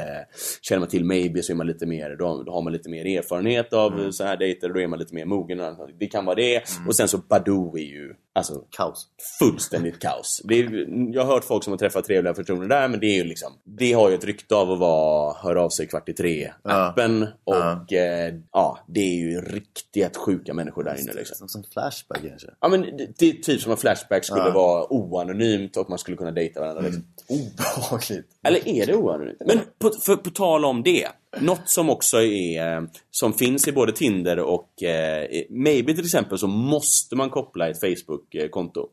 känner 0.62 0.80
man 0.80 0.90
till 0.90 1.06
maybe 1.06 1.44
så 1.44 1.52
är 1.52 1.56
man 1.56 1.68
lite 1.68 1.86
mer, 1.86 2.16
då, 2.20 2.44
då 2.44 2.52
har 2.52 2.62
man 2.62 2.74
lite 2.74 2.90
mer 2.90 3.06
erfarenhet 3.06 3.74
av 3.74 4.12
så 4.12 4.24
här 4.24 4.38
dejter 4.38 4.68
och 4.68 4.74
då 4.74 4.82
är 4.82 4.88
man 4.88 5.00
lite 5.00 5.16
mer 5.16 5.26
mogen. 5.26 5.62
Det 6.00 6.08
kan 6.08 6.26
vara 6.26 6.36
det. 6.36 6.64
Och 6.88 6.96
sen 6.96 7.08
så 7.08 7.18
Badoo 7.18 7.78
är 7.78 7.84
ju, 7.84 8.14
alltså 8.34 8.54
Kaos. 8.78 9.08
fullständigt 9.40 10.00
kaos. 10.00 10.42
Är, 10.50 10.88
jag 11.14 11.26
har 11.26 11.34
hört 11.34 11.44
folk 11.44 11.64
som 11.64 11.74
har 11.74 11.78
träffat 11.78 12.10
trevliga 12.22 12.34
personer 12.34 12.68
där, 12.68 12.88
men 12.88 13.00
det 13.00 13.06
är 13.06 13.16
ju 13.16 13.24
liksom... 13.24 13.54
Det 13.64 13.94
har 13.94 14.10
ju 14.10 14.16
ett 14.16 14.24
rykte 14.24 14.56
av 14.56 14.72
att 14.72 14.80
vara 14.80 15.34
hör 15.44 15.56
av 15.56 15.70
sig 15.70 15.88
kvart 15.88 16.10
i 16.10 16.14
tre-appen. 16.14 17.28
Och 17.44 17.94
eh, 17.94 18.34
ja, 18.52 18.80
det 18.88 19.00
är 19.00 19.16
ju 19.16 19.42
riktigt 19.42 20.18
sjuka 20.18 20.54
människor 20.54 20.84
där 20.84 21.02
inne 21.02 21.14
liksom. 21.14 21.36
Som, 21.36 21.48
som 21.48 21.64
Flashback 21.74 22.22
kanske. 22.30 22.48
Ja 22.60 22.68
men 22.68 22.82
det, 22.82 23.08
det 23.18 23.44
typ 23.44 23.62
som 23.62 23.72
en 23.72 23.78
Flashback 23.78 24.26
skulle 24.26 24.52
vara 24.52 24.94
oanonymt 24.94 25.78
och 25.78 25.90
man 25.90 26.00
skulle 26.00 26.18
kunna 26.18 26.32
dejta 26.32 26.60
varandra 26.60 26.82
liksom. 26.82 27.04
Obehagligt. 27.28 28.28
Eller 28.44 28.68
är 28.68 28.86
det 28.86 28.96
oanonymt? 28.96 29.42
Men 29.46 29.60
på, 29.80 29.90
för, 29.90 30.16
på 30.16 30.30
tal 30.30 30.66
om 30.66 30.84
det. 30.84 31.08
Något 31.40 31.70
som 31.70 31.90
också 31.90 32.22
är, 32.22 32.88
som 33.12 33.34
finns 33.34 33.68
i 33.68 33.72
både 33.72 33.92
Tinder 33.92 34.40
och 34.40 34.84
eh, 34.84 35.28
Maybe 35.50 35.94
till 35.94 36.06
exempel 36.06 36.38
så 36.38 36.48
måste 36.48 37.16
man 37.16 37.30
koppla 37.30 37.70
ett 37.70 37.80
Facebook-konto. 37.80 38.90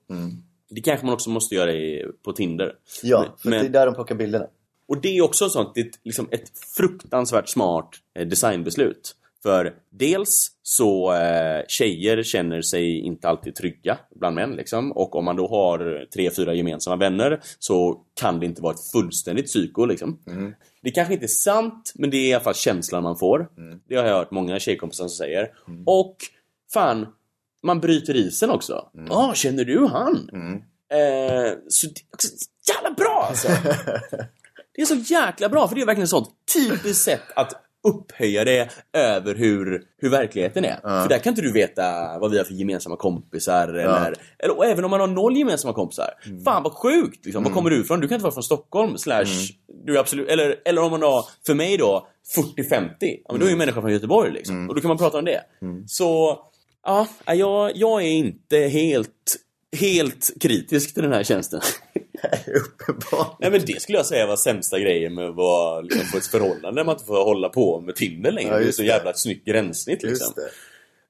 Det 0.71 0.81
kanske 0.81 1.07
man 1.07 1.15
också 1.15 1.31
måste 1.31 1.55
göra 1.55 1.73
i, 1.73 2.05
på 2.25 2.33
Tinder. 2.33 2.75
Ja, 3.03 3.37
för 3.39 3.49
Men- 3.49 3.61
det 3.61 3.67
är 3.67 3.71
där 3.71 3.87
de 3.87 3.95
plockar 3.95 4.15
bilderna. 4.15 4.47
Och 4.89 5.01
det 5.01 5.17
är 5.19 5.23
också 5.23 5.45
ett 5.47 5.53
sånt, 5.53 5.75
det 5.75 5.81
är 5.81 5.85
ett, 5.87 5.99
liksom 6.05 6.29
ett 6.31 6.59
fruktansvärt 6.77 7.49
smart 7.49 7.91
eh, 8.19 8.27
designbeslut. 8.27 9.15
För 9.43 9.75
dels 9.91 10.53
så 10.63 11.15
eh, 11.15 11.63
tjejer 11.69 12.23
känner 12.23 12.63
sig 12.63 12.99
inte 13.01 13.29
alltid 13.29 13.55
trygga 13.55 13.99
bland 14.15 14.35
män 14.35 14.51
liksom. 14.51 14.93
Och 14.93 15.17
om 15.17 15.25
man 15.25 15.37
då 15.37 15.49
har 15.49 16.07
tre, 16.15 16.31
fyra 16.31 16.55
gemensamma 16.55 16.97
vänner 16.97 17.41
så 17.59 18.01
kan 18.21 18.41
det 18.41 18.47
inte 18.47 18.63
vara 18.63 18.75
ett 18.75 18.91
fullständigt 18.93 19.47
psyko 19.47 19.85
liksom. 19.85 20.19
Det 20.83 20.91
kanske 20.91 21.15
inte 21.15 21.27
är 21.27 21.29
sant, 21.29 21.93
men 21.95 22.11
det 22.11 22.17
är 22.17 22.29
i 22.29 22.35
alla 22.35 22.45
fall 22.45 22.55
känslan 22.55 23.03
man 23.03 23.19
får. 23.19 23.49
Det 23.89 23.97
har 23.97 24.05
jag 24.05 24.15
hört 24.15 24.31
många 24.31 24.59
tjejkompisar 24.59 25.05
som 25.05 25.17
säger. 25.17 25.53
Och 25.87 26.17
fan, 26.73 27.07
man 27.63 27.81
bryter 27.81 28.17
isen 28.17 28.51
också. 28.51 28.89
Ja, 29.09 29.33
känner 29.35 29.65
du 29.65 29.87
han? 29.87 30.31
Eh, 30.93 31.53
så 31.69 31.87
det 31.87 32.01
är 32.01 32.15
också 32.15 32.29
jävla 32.75 32.91
bra 32.97 33.27
alltså! 33.29 33.49
Det 34.75 34.83
är 34.83 34.87
så 34.87 34.95
jäkla 34.95 35.49
bra, 35.49 35.69
för 35.69 35.75
det 35.75 35.81
är 35.83 35.87
verkligen 35.87 36.05
ett 36.05 36.11
sånt 36.11 36.29
typiskt 36.55 37.05
sätt 37.05 37.23
att 37.37 37.53
upphöja 37.89 38.45
det 38.45 38.69
över 38.93 39.35
hur, 39.35 39.83
hur 39.99 40.11
verkligheten 40.11 40.65
är. 40.65 40.81
För 41.03 41.09
där 41.09 41.19
kan 41.19 41.31
inte 41.31 41.43
du 41.43 41.53
veta 41.53 42.19
vad 42.19 42.31
vi 42.31 42.39
har 42.39 42.45
för 42.45 42.55
gemensamma 42.55 42.97
kompisar 42.97 43.69
eller, 43.69 44.15
eller 44.39 44.57
och 44.57 44.67
även 44.67 44.85
om 44.85 44.91
man 44.91 45.01
har 45.01 45.07
noll 45.07 45.37
gemensamma 45.37 45.75
kompisar. 45.75 46.11
Fan 46.45 46.63
vad 46.63 46.73
sjukt! 46.73 47.25
Liksom. 47.25 47.45
Var 47.45 47.51
kommer 47.51 47.71
du 47.71 47.81
ifrån? 47.81 48.01
Du 48.01 48.09
kan 48.09 48.15
inte 48.15 48.23
vara 48.25 48.35
från 48.35 48.43
Stockholm 48.43 48.99
slash 48.99 49.25
du 49.85 49.97
är 49.97 50.01
absolut, 50.01 50.29
eller, 50.29 50.57
eller 50.65 50.83
om 50.83 50.91
man 50.91 51.03
har, 51.03 51.25
för 51.47 51.55
mig 51.55 51.77
då, 51.77 52.09
40-50. 52.37 52.89
Ja, 53.01 53.33
men 53.33 53.41
då 53.41 53.47
är 53.47 53.51
ju 53.51 53.57
människan 53.57 53.83
från 53.83 53.93
Göteborg 53.93 54.33
liksom. 54.33 54.69
Och 54.69 54.75
då 54.75 54.81
kan 54.81 54.89
man 54.89 54.99
prata 54.99 55.19
om 55.19 55.25
det. 55.25 55.41
Så, 55.87 56.39
ja, 56.87 57.09
jag, 57.27 57.77
jag 57.77 58.03
är 58.03 58.11
inte 58.11 58.59
helt, 58.59 59.37
helt 59.77 60.31
kritisk 60.41 60.95
till 60.95 61.03
den 61.03 61.13
här 61.13 61.25
tjänsten. 61.25 61.61
Uppenbart. 62.47 63.37
Nej 63.41 63.51
men 63.51 63.61
det 63.67 63.83
skulle 63.83 63.99
jag 63.99 64.07
säga 64.07 64.27
var 64.27 64.37
sämsta 64.37 64.79
grejen 64.79 65.15
med 65.15 65.29
att 65.29 65.37
vara, 65.37 65.81
liksom, 65.81 66.05
få 66.05 66.19
ett 66.19 66.27
förhållande 66.27 66.85
man 66.85 66.95
inte 66.95 67.05
får 67.05 67.25
hålla 67.25 67.49
på 67.49 67.81
med 67.81 67.97
Tinder 67.97 68.33
längre. 68.33 68.51
Ja, 68.51 68.59
det 68.59 68.69
är 68.69 68.73
så 68.73 68.85
jävla 68.85 69.11
ett 69.11 69.19
snyggt 69.19 69.47
gränssnitt 69.47 70.03
liksom. 70.03 70.25
Just 70.25 70.37
det. 70.37 70.51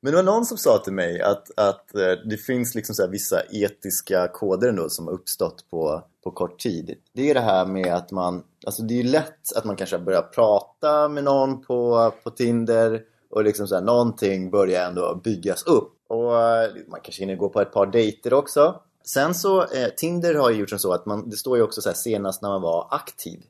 Men 0.01 0.13
det 0.13 0.17
var 0.17 0.23
någon 0.23 0.47
som 0.47 0.59
sa 0.59 0.79
till 0.79 0.93
mig 0.93 1.21
att, 1.21 1.59
att 1.59 1.95
eh, 1.95 2.13
det 2.31 2.37
finns 2.37 2.75
liksom 2.75 2.95
så 2.95 3.07
vissa 3.07 3.43
etiska 3.53 4.29
koder 4.29 4.69
ändå 4.69 4.89
som 4.89 5.07
har 5.07 5.15
uppstått 5.15 5.65
på, 5.71 6.03
på 6.25 6.31
kort 6.31 6.59
tid. 6.59 6.95
Det 7.13 7.31
är 7.31 7.35
det 7.35 7.41
här 7.41 7.67
med 7.67 7.95
att 7.95 8.11
man, 8.11 8.43
alltså 8.67 8.83
det 8.83 8.95
är 8.95 9.03
ju 9.03 9.11
lätt 9.11 9.57
att 9.57 9.65
man 9.65 9.77
kanske 9.77 9.99
börjar 9.99 10.23
prata 10.23 11.09
med 11.09 11.25
någon 11.25 11.63
på, 11.63 12.13
på 12.23 12.31
Tinder 12.31 13.03
och 13.31 13.45
liksom 13.45 13.67
så 13.69 13.75
här, 13.75 13.83
någonting 13.83 14.51
börjar 14.51 14.87
ändå 14.89 15.21
byggas 15.25 15.63
upp. 15.63 15.93
Och 16.09 16.41
eh, 16.43 16.71
man 16.89 17.01
kanske 17.03 17.23
hinner 17.23 17.37
gå 17.37 17.49
på 17.49 17.61
ett 17.61 17.73
par 17.73 17.87
dejter 17.87 18.33
också. 18.35 18.81
Sen 19.05 19.35
så, 19.35 19.61
eh, 19.63 19.89
Tinder 19.97 20.35
har 20.35 20.51
ju 20.51 20.57
gjort 20.57 20.71
som 20.71 20.79
så 20.79 20.93
att 20.93 21.07
man, 21.07 21.31
det 21.31 21.37
står 21.37 21.57
ju 21.57 21.63
också 21.63 21.81
så 21.81 21.93
senast 21.93 22.43
när 22.43 22.49
man 22.49 22.63
var 22.63 22.89
aktiv. 22.91 23.41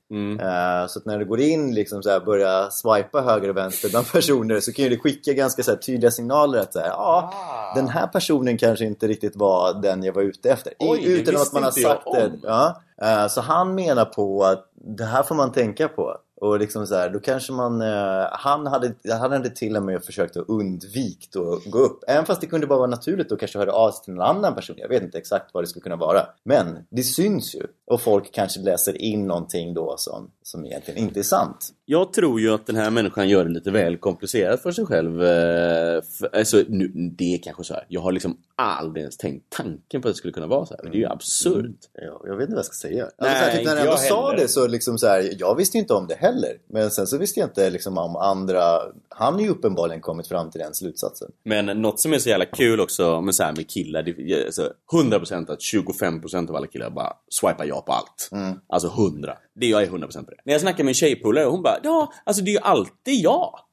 Eh, 0.41 0.87
så 0.89 0.99
att 0.99 1.05
när 1.07 1.19
du 1.19 1.25
går 1.25 1.41
in 1.41 1.75
liksom 1.75 2.03
så 2.03 2.11
här, 2.11 2.21
börjar 2.21 2.71
swipa 2.71 3.21
höger 3.21 3.49
och 3.49 3.57
vänster 3.57 3.91
bland 3.91 4.07
personer 4.13 4.61
så 4.61 4.73
kan 4.73 4.83
ju 4.85 4.89
det 4.89 4.99
skicka 4.99 5.33
ganska 5.33 5.63
så 5.63 5.71
här, 5.71 5.79
tydliga 5.79 6.11
signaler 6.11 6.59
att 6.59 6.73
så 6.73 6.79
här, 6.79 6.91
Ah. 6.91 7.33
den 7.75 7.89
här 7.89 8.07
personen 8.07 8.59
kanske 8.59 8.85
inte 8.85 9.07
riktigt 9.07 9.37
var 9.37 9.83
den 9.83 10.03
jag 10.03 10.13
var 10.13 10.23
ute 10.23 10.51
efter. 10.51 10.73
Oj, 10.79 11.01
utan 11.05 11.37
att 11.37 11.53
man 11.53 11.63
har 11.63 11.71
sagt 11.71 12.05
det. 12.13 12.33
Ja. 12.43 12.83
Eh, 13.03 13.27
så 13.29 13.41
han 13.41 13.75
menar 13.75 14.05
på 14.05 14.45
att 14.45 14.65
det 14.75 15.05
här 15.05 15.23
får 15.23 15.35
man 15.35 15.53
tänka 15.53 15.89
på. 15.89 16.17
Och 16.41 16.59
liksom 16.59 16.87
så 16.87 16.95
här, 16.95 17.11
då 17.11 17.19
kanske 17.21 17.53
man... 17.53 17.81
eh, 17.81 18.27
han, 18.33 18.67
hade, 18.67 18.95
han 19.21 19.33
hade 19.33 19.51
till 19.51 19.77
och 19.77 19.83
med 19.83 20.05
försökt 20.05 20.37
att 20.37 20.49
undvikt 20.49 21.37
att 21.37 21.65
gå 21.65 21.79
upp. 21.79 22.05
Även 22.09 22.27
fast 22.27 22.41
det 22.41 22.47
kunde 22.47 22.67
bara 22.67 22.79
vara 22.79 22.91
naturligt 22.91 23.33
att 23.33 23.39
kanske 23.39 23.59
höra 23.59 23.73
av 23.73 23.91
sig 23.91 24.05
till 24.05 24.15
en 24.15 24.21
annan 24.21 24.55
person. 24.55 24.77
Jag 24.79 24.89
vet 24.89 25.03
inte 25.03 25.19
exakt 25.19 25.55
vad 25.55 25.63
det 25.63 25.69
skulle 25.69 25.83
kunna 25.83 25.97
vara. 25.97 26.27
Men 26.43 26.79
det 26.91 27.03
syns 27.03 27.55
ju. 27.55 27.63
Och 27.87 28.01
folk 28.01 28.33
kanske 28.33 28.61
läser 28.61 29.03
in 29.03 29.27
någonting 29.27 29.75
då 29.75 29.95
som, 29.99 30.31
som 30.43 30.65
egentligen 30.67 31.01
inte 31.01 31.21
är 31.21 31.23
sant. 31.23 31.69
Jag 31.85 32.13
tror 32.13 32.41
ju 32.41 32.55
att 32.55 32.67
den 32.67 32.77
här 32.77 32.91
människan 32.91 33.29
gör 33.29 33.45
det 33.45 33.51
lite 33.51 33.71
väl 33.71 33.97
komplicerat 33.97 34.63
för 34.63 34.73
sig 34.73 34.87
själv. 34.87 35.23
eh, 35.23 36.03
För, 36.19 36.37
alltså, 36.37 36.63
nu, 36.69 36.89
det 37.19 37.35
är 37.35 37.39
kanske 37.39 37.65
så 37.65 37.75
här. 37.75 37.85
Jag 37.89 38.01
har 38.01 38.13
liksom 38.13 38.37
aldrig 38.57 39.01
ens 39.03 39.17
tänkt 39.17 39.45
tanken 39.49 40.03
på 40.03 40.09
att 40.09 40.15
det 40.15 40.19
skulle 40.19 40.33
kunna 40.33 40.47
vara 40.47 40.67
så 40.67 40.75
här. 40.75 40.81
Men 40.83 40.93
det 40.93 40.99
är 40.99 41.01
ju 41.01 41.07
absurt. 41.07 41.77
Ja, 41.93 42.21
jag 42.27 42.37
vet 42.37 42.43
inte 42.43 42.55
vad 42.55 42.59
jag 42.59 42.65
ska 42.67 42.89
säga. 42.89 43.05
Alltså, 43.05 43.17
Nej, 43.21 43.39
så 43.39 43.45
här, 43.45 43.57
typ, 43.57 43.67
när 43.67 43.73
jag 43.73 43.81
ändå 43.81 43.93
jag 43.93 44.01
sa 44.01 44.33
det 44.33 44.49
så 44.49 44.67
liksom 44.67 44.99
så 44.99 45.07
här, 45.07 45.31
jag 45.39 45.55
visste 45.55 45.77
ju 45.77 45.81
inte 45.81 45.95
om 45.95 46.07
det 46.07 46.15
heller. 46.15 46.28
Men 46.69 46.91
sen 46.91 47.07
så 47.07 47.19
visste 47.19 47.41
jag 47.41 47.47
inte 47.49 47.71
liksom 47.71 47.99
om 47.99 48.17
andra. 48.17 48.63
Han 49.09 49.35
har 49.35 49.41
ju 49.41 49.49
uppenbarligen 49.49 50.01
kommit 50.01 50.29
fram 50.29 50.51
till 50.51 50.61
den 50.61 50.75
slutsatsen. 50.75 51.31
Men 51.45 51.67
något 51.67 52.01
som 52.01 52.13
är 52.13 52.19
så 52.19 52.29
jävla 52.29 52.45
kul 52.45 52.81
också 52.81 53.21
med, 53.21 53.35
så 53.35 53.43
här, 53.43 53.53
med 53.57 53.71
killar. 53.71 54.03
Det, 54.03 54.11
är, 54.11 54.47
alltså, 54.47 54.73
100% 54.93 55.53
att 55.53 55.59
25% 55.61 56.49
av 56.51 56.57
alla 56.57 56.67
killar 56.67 56.91
bara 56.91 57.13
swipar 57.41 57.65
ja 57.65 57.81
på 57.87 57.93
allt. 57.93 58.29
Alltså 58.69 58.89
100. 58.89 59.37
Det 59.55 59.67
jag 59.67 59.83
är 59.83 59.87
100% 59.87 60.25
på 60.25 60.31
det. 60.31 60.37
När 60.45 60.53
jag 60.55 60.61
snackar 60.61 60.85
med 60.85 60.91
en 60.91 60.95
tjejpolare 60.95 61.45
hon 61.45 61.63
bara 61.63 61.79
ja, 61.83 62.13
alltså 62.25 62.43
det 62.45 62.51
är 62.51 62.53
ju 62.53 62.59
alltid 62.63 63.15
ja. 63.15 63.65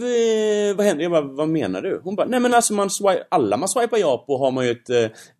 V- 0.00 0.72
vad 0.72 0.86
händer? 0.86 1.02
Jag 1.02 1.12
bara, 1.12 1.22
vad 1.22 1.48
menar 1.48 1.82
du? 1.82 2.00
Hon 2.04 2.16
bara, 2.16 2.26
nej 2.26 2.40
men 2.40 2.54
alltså 2.54 2.72
man 2.74 2.90
swipe, 2.90 3.26
alla 3.28 3.56
man 3.56 3.68
swipar 3.68 3.98
ja 3.98 4.24
på 4.26 4.38
har 4.38 4.50
man 4.50 4.64
ju 4.64 4.70
ett, 4.70 4.90
eh, 4.90 4.98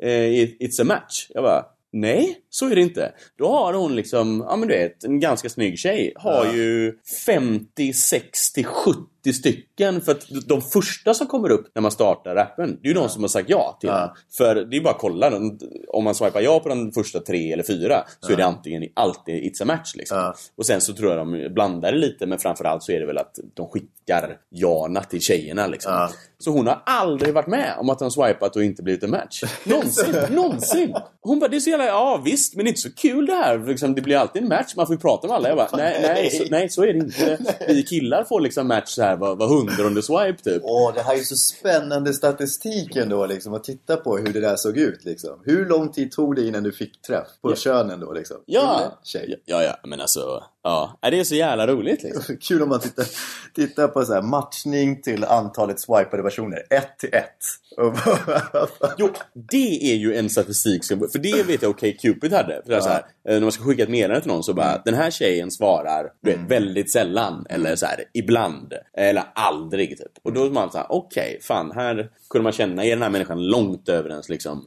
eh, 0.09 0.31
it's 0.61 0.81
a 0.81 0.85
match. 0.85 1.27
Jag 1.35 1.43
bara, 1.45 1.65
nej, 1.93 2.37
så 2.55 2.71
är 2.71 2.75
det 2.75 2.81
inte. 2.83 3.13
Då 3.39 3.49
har 3.49 3.73
hon 3.73 3.97
liksom, 3.97 4.45
ja 4.49 4.57
men 4.57 4.69
du 4.69 4.75
vet, 4.75 5.05
en 5.05 5.21
ganska 5.21 5.49
snygg 5.49 5.79
tjej 5.79 6.13
har 6.17 6.45
ju 6.55 6.99
50, 7.27 7.93
60, 7.93 8.65
70 8.65 9.33
stycken. 9.33 10.01
För 10.01 10.13
att 10.13 10.27
de 10.49 10.63
första 10.63 11.15
som 11.15 11.27
kommer 11.27 11.51
upp 11.51 11.67
när 11.75 11.83
man 11.83 11.91
startar 11.91 12.37
appen, 12.37 12.79
det 12.83 12.89
är 12.89 12.89
ju 12.89 12.95
de 12.95 13.09
som 13.09 13.23
har 13.23 13.29
sagt 13.29 13.51
ja 13.51 13.77
till 13.81 13.89
Ja. 13.89 13.99
den. 14.01 14.09
För 14.37 14.55
det 14.55 14.77
är 14.77 14.81
bara 14.81 14.95
att 14.95 15.01
kolla, 15.01 15.33
om 15.89 16.05
man 16.05 16.15
swipar 16.15 16.41
ja 16.41 16.61
på 16.61 16.69
de 16.69 16.93
första 16.93 17.21
tre 17.21 17.53
eller 17.53 17.63
fyra 17.63 18.05
så 18.21 18.33
är 18.33 18.37
det 18.37 18.45
antingen 18.47 18.91
alltid 18.95 19.35
it's 19.35 19.63
a 19.63 19.65
match 19.65 19.95
liksom. 19.95 20.19
Ja. 20.19 20.35
Och 20.57 20.67
sen 20.67 20.81
så 20.81 20.93
tror 20.93 21.11
jag 21.11 21.19
de 21.19 21.55
blandar 21.55 21.93
det 21.93 21.99
lite 21.99 22.27
men 22.27 22.39
framförallt 22.39 22.83
så 22.83 22.93
är 22.93 23.01
det 23.01 23.07
väl 23.07 23.19
att 23.19 23.39
de 23.55 23.69
skickar 23.69 24.37
jana 24.51 25.03
till 25.03 25.21
tjejerna 25.21 25.67
liksom. 25.67 25.93
Ja. 25.93 26.11
Så 26.39 26.51
hon 26.51 26.67
har 26.67 26.83
aldrig 26.87 27.35
varit 27.35 27.47
med 27.47 27.75
om 27.79 27.91
att 27.91 27.99
de 27.99 28.11
swipat 28.11 28.57
och 28.57 28.65
inte 28.65 28.83
blivit 28.83 29.03
en 29.03 29.11
match. 29.11 29.43
Någonsin! 29.65 30.15
någonsin! 30.31 30.95
Hon 31.21 31.39
bara, 31.39 31.49
det 31.49 31.57
är 31.57 31.61
så 31.61 31.71
jävla, 31.71 31.87
ja 31.87 32.23
visst 32.25 32.44
men 32.55 32.65
det 32.65 32.69
är 32.69 32.71
inte 32.71 32.81
så 32.81 32.93
kul 32.93 33.27
det 33.27 33.33
här. 33.33 33.59
Liksom, 33.59 33.95
det 33.95 34.03
blir 34.03 34.17
alltid 34.17 34.43
en 34.43 34.49
match, 34.49 34.73
man 34.77 34.87
får 34.87 34.95
ju 34.95 35.01
prata 35.01 35.27
med 35.27 35.37
alla. 35.37 35.49
Jag 35.49 35.57
bara, 35.57 35.69
nej, 35.77 35.99
nej, 36.03 36.31
så, 36.31 36.45
nej 36.51 36.69
så 36.71 36.83
är 36.83 36.93
det 36.93 36.99
inte. 36.99 37.39
Vi 37.69 37.83
killar 37.83 38.25
får 38.25 38.41
liksom 38.41 38.69
match 38.69 38.89
så 38.89 39.03
här 39.03 39.17
var, 39.17 39.37
var 39.37 39.49
hundrade 39.49 40.03
swipe 40.03 40.43
typ. 40.45 40.63
Åh, 40.65 40.95
det 40.95 41.03
här 41.03 41.13
är 41.15 41.19
ju 41.19 41.25
så 41.25 41.37
spännande 41.37 42.15
statistik 42.15 42.97
ändå 42.97 43.27
liksom. 43.27 43.55
Att 43.55 43.65
titta 43.65 43.97
på 43.97 44.17
hur 44.17 44.33
det 44.33 44.41
där 44.41 44.57
såg 44.57 44.77
ut 44.79 45.05
liksom. 45.05 45.41
Hur 45.45 45.67
lång 45.67 45.93
tid 45.93 46.13
tog 46.13 46.37
det 46.37 46.43
innan 46.47 46.63
du 46.63 46.73
fick 46.73 47.03
träff 47.03 47.27
på 47.43 47.51
Ja. 47.51 47.57
könen 47.57 48.01
då 48.01 48.13
liksom? 48.13 48.37
Ja! 48.47 48.99
Kille, 49.05 49.25
Tjej. 49.27 49.43
Ja, 49.45 49.63
ja, 49.63 49.77
men 49.85 50.01
alltså, 50.01 50.43
ja. 50.65 50.99
Nej, 51.03 51.11
Det 51.11 51.21
är 51.21 51.25
så 51.25 51.35
jävla 51.35 51.67
roligt 51.67 52.03
liksom. 52.03 52.37
Kul 52.41 52.63
om 52.63 52.69
man 52.69 52.81
tittar, 52.81 53.07
tittar 53.55 53.89
på 53.89 54.05
så 54.05 54.15
här, 54.15 54.23
matchning 54.23 55.03
till 55.03 55.25
antalet 55.25 55.81
swipade 55.81 56.23
personer. 56.23 56.63
Ett 56.71 56.99
till 56.99 57.15
ett. 57.15 57.37
Och 57.77 57.93
bara- 57.93 58.69
Jo, 58.99 59.09
det 59.51 59.93
är 59.93 59.95
ju 59.97 60.15
en 60.17 60.31
statistik 60.31 60.85
som, 60.85 60.99
för 61.13 61.19
det 61.19 61.43
vet 61.47 61.63
jag 61.63 61.71
okej 61.71 61.97
Cupid 62.03 62.33
hade. 62.33 62.63
För 62.65 62.71
det 62.71 62.77
är 62.77 62.81
så 62.81 62.89
här, 62.89 62.99
eh, 63.29 63.35
när 63.35 63.41
man 63.41 63.53
ska 63.53 63.65
skicka 63.65 63.83
ett 63.83 63.89
meddelande 63.89 64.21
till 64.21 64.31
någon 64.31 64.43
så 64.45 64.55
bara, 64.55 64.83
den 64.85 64.95
här 64.95 65.11
tjejen 65.11 65.51
svarar 65.51 66.11
vet, 66.23 66.39
väldigt 66.49 66.93
sällan, 66.93 67.47
eller 67.51 67.77
så 67.77 67.87
här, 67.87 68.05
ibland, 68.15 68.73
eller 68.97 69.25
aldrig 69.35 69.89
typ. 69.99 70.13
Och 70.23 70.33
då 70.33 70.45
är 70.47 70.51
man 70.51 70.71
såhär, 70.73 70.87
okej, 70.91 71.39
fan, 71.43 71.73
här 71.75 72.11
kunde 72.31 72.43
man 72.43 72.53
känna, 72.53 72.85
är 72.85 72.91
den 72.91 73.03
här 73.03 73.11
människan 73.11 73.47
långt 73.47 73.89
över 73.89 74.11
ens 74.11 74.29
liksom, 74.29 74.67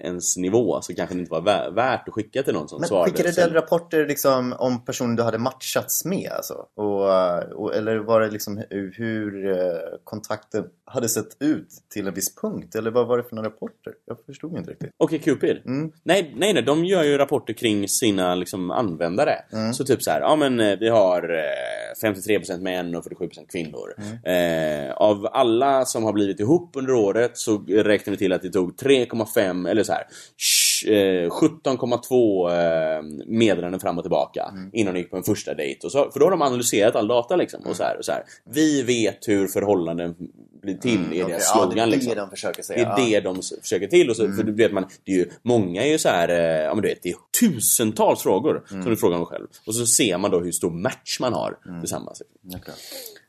ens 0.00 0.36
nivå 0.36 0.80
så 0.82 0.94
kanske 0.94 1.14
det 1.14 1.18
inte 1.20 1.30
var 1.32 1.40
vä- 1.40 1.74
värt 1.74 2.08
att 2.08 2.14
skicka 2.14 2.42
till 2.42 2.54
någon 2.54 2.68
som 2.68 2.80
Men 2.80 2.88
svarade. 2.88 3.10
skickade 3.10 3.32
Sen- 3.32 3.44
den 3.44 3.54
rapporter 3.54 4.06
liksom 4.06 4.54
om 4.58 4.84
personer 4.84 5.16
du 5.16 5.22
hade 5.22 5.38
matchats 5.38 6.04
med 6.04 6.30
alltså? 6.32 6.54
Och, 6.76 7.12
eh, 7.12 7.38
och, 7.50 7.74
eller 7.74 7.96
var 7.96 8.20
det 8.20 8.30
liksom 8.30 8.62
hur, 8.70 9.50
eh, 9.50 9.56
kontakten 10.04 10.64
hade 10.86 11.08
sett 11.08 11.36
ut 11.42 11.68
till 11.94 12.06
en 12.06 12.14
viss 12.14 12.34
punkt? 12.34 12.74
Eller 12.74 12.90
vad 12.90 13.06
var 13.06 13.18
det 13.18 13.24
för 13.24 13.36
några 13.36 13.48
rapporter? 13.48 13.92
Jag 14.06 14.16
förstod 14.26 14.58
inte 14.58 14.70
riktigt. 14.70 14.90
Okej, 14.96 15.18
Cupid? 15.18 15.62
Mm. 15.66 15.92
Nej, 16.02 16.34
nej, 16.36 16.52
nej, 16.54 16.62
de 16.62 16.84
gör 16.84 17.02
ju 17.02 17.18
rapporter 17.18 17.52
kring 17.52 17.88
sina 17.88 18.34
liksom, 18.34 18.70
användare. 18.70 19.34
Mm. 19.52 19.72
Så 19.74 19.84
typ 19.84 20.02
så 20.02 20.10
här, 20.10 20.20
ja 20.20 20.36
men 20.36 20.60
eh, 20.60 20.78
vi 20.78 20.88
har 20.88 21.22
eh, 22.02 22.08
53% 22.10 22.60
män 22.60 22.94
och 22.94 23.04
47% 23.04 23.46
kvinnor. 23.52 23.94
Mm. 24.24 24.88
Eh, 24.88 24.92
av 24.94 25.26
alla 25.32 25.84
som 25.84 26.04
har 26.04 26.12
blivit 26.12 26.40
ihop 26.40 26.70
under 26.76 26.92
året 26.94 27.30
så 27.38 27.58
räknar 27.68 28.10
vi 28.10 28.16
till 28.16 28.32
att 28.32 28.42
det 28.42 28.50
tog 28.50 28.76
3,5 28.76 29.73
eller 29.74 29.84
så 29.84 29.92
här 29.92 30.06
sh- 30.38 31.24
eh, 31.24 31.30
17,2 31.30 32.50
eh, 32.50 33.02
meddelanden 33.26 33.80
fram 33.80 33.98
och 33.98 34.04
tillbaka 34.04 34.48
Mm. 34.52 34.70
innan 34.72 34.94
de 34.94 35.00
gick 35.00 35.10
på 35.10 35.16
en 35.16 35.22
första 35.22 35.54
dejt. 35.54 35.86
Och 35.86 35.92
så, 35.92 36.10
för 36.10 36.20
då 36.20 36.26
har 36.26 36.30
de 36.30 36.42
analyserat 36.42 36.96
all 36.96 37.08
data 37.08 37.36
liksom. 37.36 37.66
Och 37.66 37.76
så 37.76 37.82
här, 37.82 37.98
och 37.98 38.04
så 38.04 38.12
här. 38.12 38.22
Vi 38.50 38.82
vet 38.82 39.28
hur 39.28 39.46
förhållanden 39.46 40.14
blir 40.62 40.74
till, 40.74 40.96
Mm, 40.96 41.08
Okej, 41.08 41.24
deras 41.28 41.52
ja, 41.54 41.60
slogan. 41.60 41.74
det 41.76 41.82
är 41.82 41.86
det 41.86 41.92
liksom. 41.96 42.14
de 42.16 42.30
försöker 42.30 42.56
Det 42.56 42.62
säga. 42.62 42.88
är 42.88 42.96
det 42.96 43.20
de 43.20 43.36
försöker 43.62 43.86
till. 43.86 44.10
Och 44.10 44.16
så, 44.16 44.32
För 44.32 44.42
du 44.42 44.52
vet 44.54 44.72
man, 44.72 44.86
det 45.04 45.12
är 45.12 45.16
ju, 45.16 45.30
många 45.42 45.82
är 45.82 45.86
ju 45.90 45.98
så 45.98 46.08
här, 46.08 46.28
eh, 46.28 46.36
ja 46.64 46.74
men 46.74 46.82
du 46.82 46.88
vet, 46.88 47.02
det 47.02 47.08
är 47.08 47.16
tusentals 47.40 48.22
frågor 48.22 48.62
som 48.68 48.84
du 48.84 48.96
frågar 48.96 49.18
mig 49.18 49.26
själv. 49.26 49.46
Och 49.66 49.74
så 49.74 49.86
ser 49.86 50.18
man 50.18 50.30
då 50.30 50.40
hur 50.40 50.52
stor 50.52 50.70
match 50.70 51.20
man 51.20 51.32
har 51.32 51.56
tillsammans. 51.80 52.22
Ja. 52.42 52.58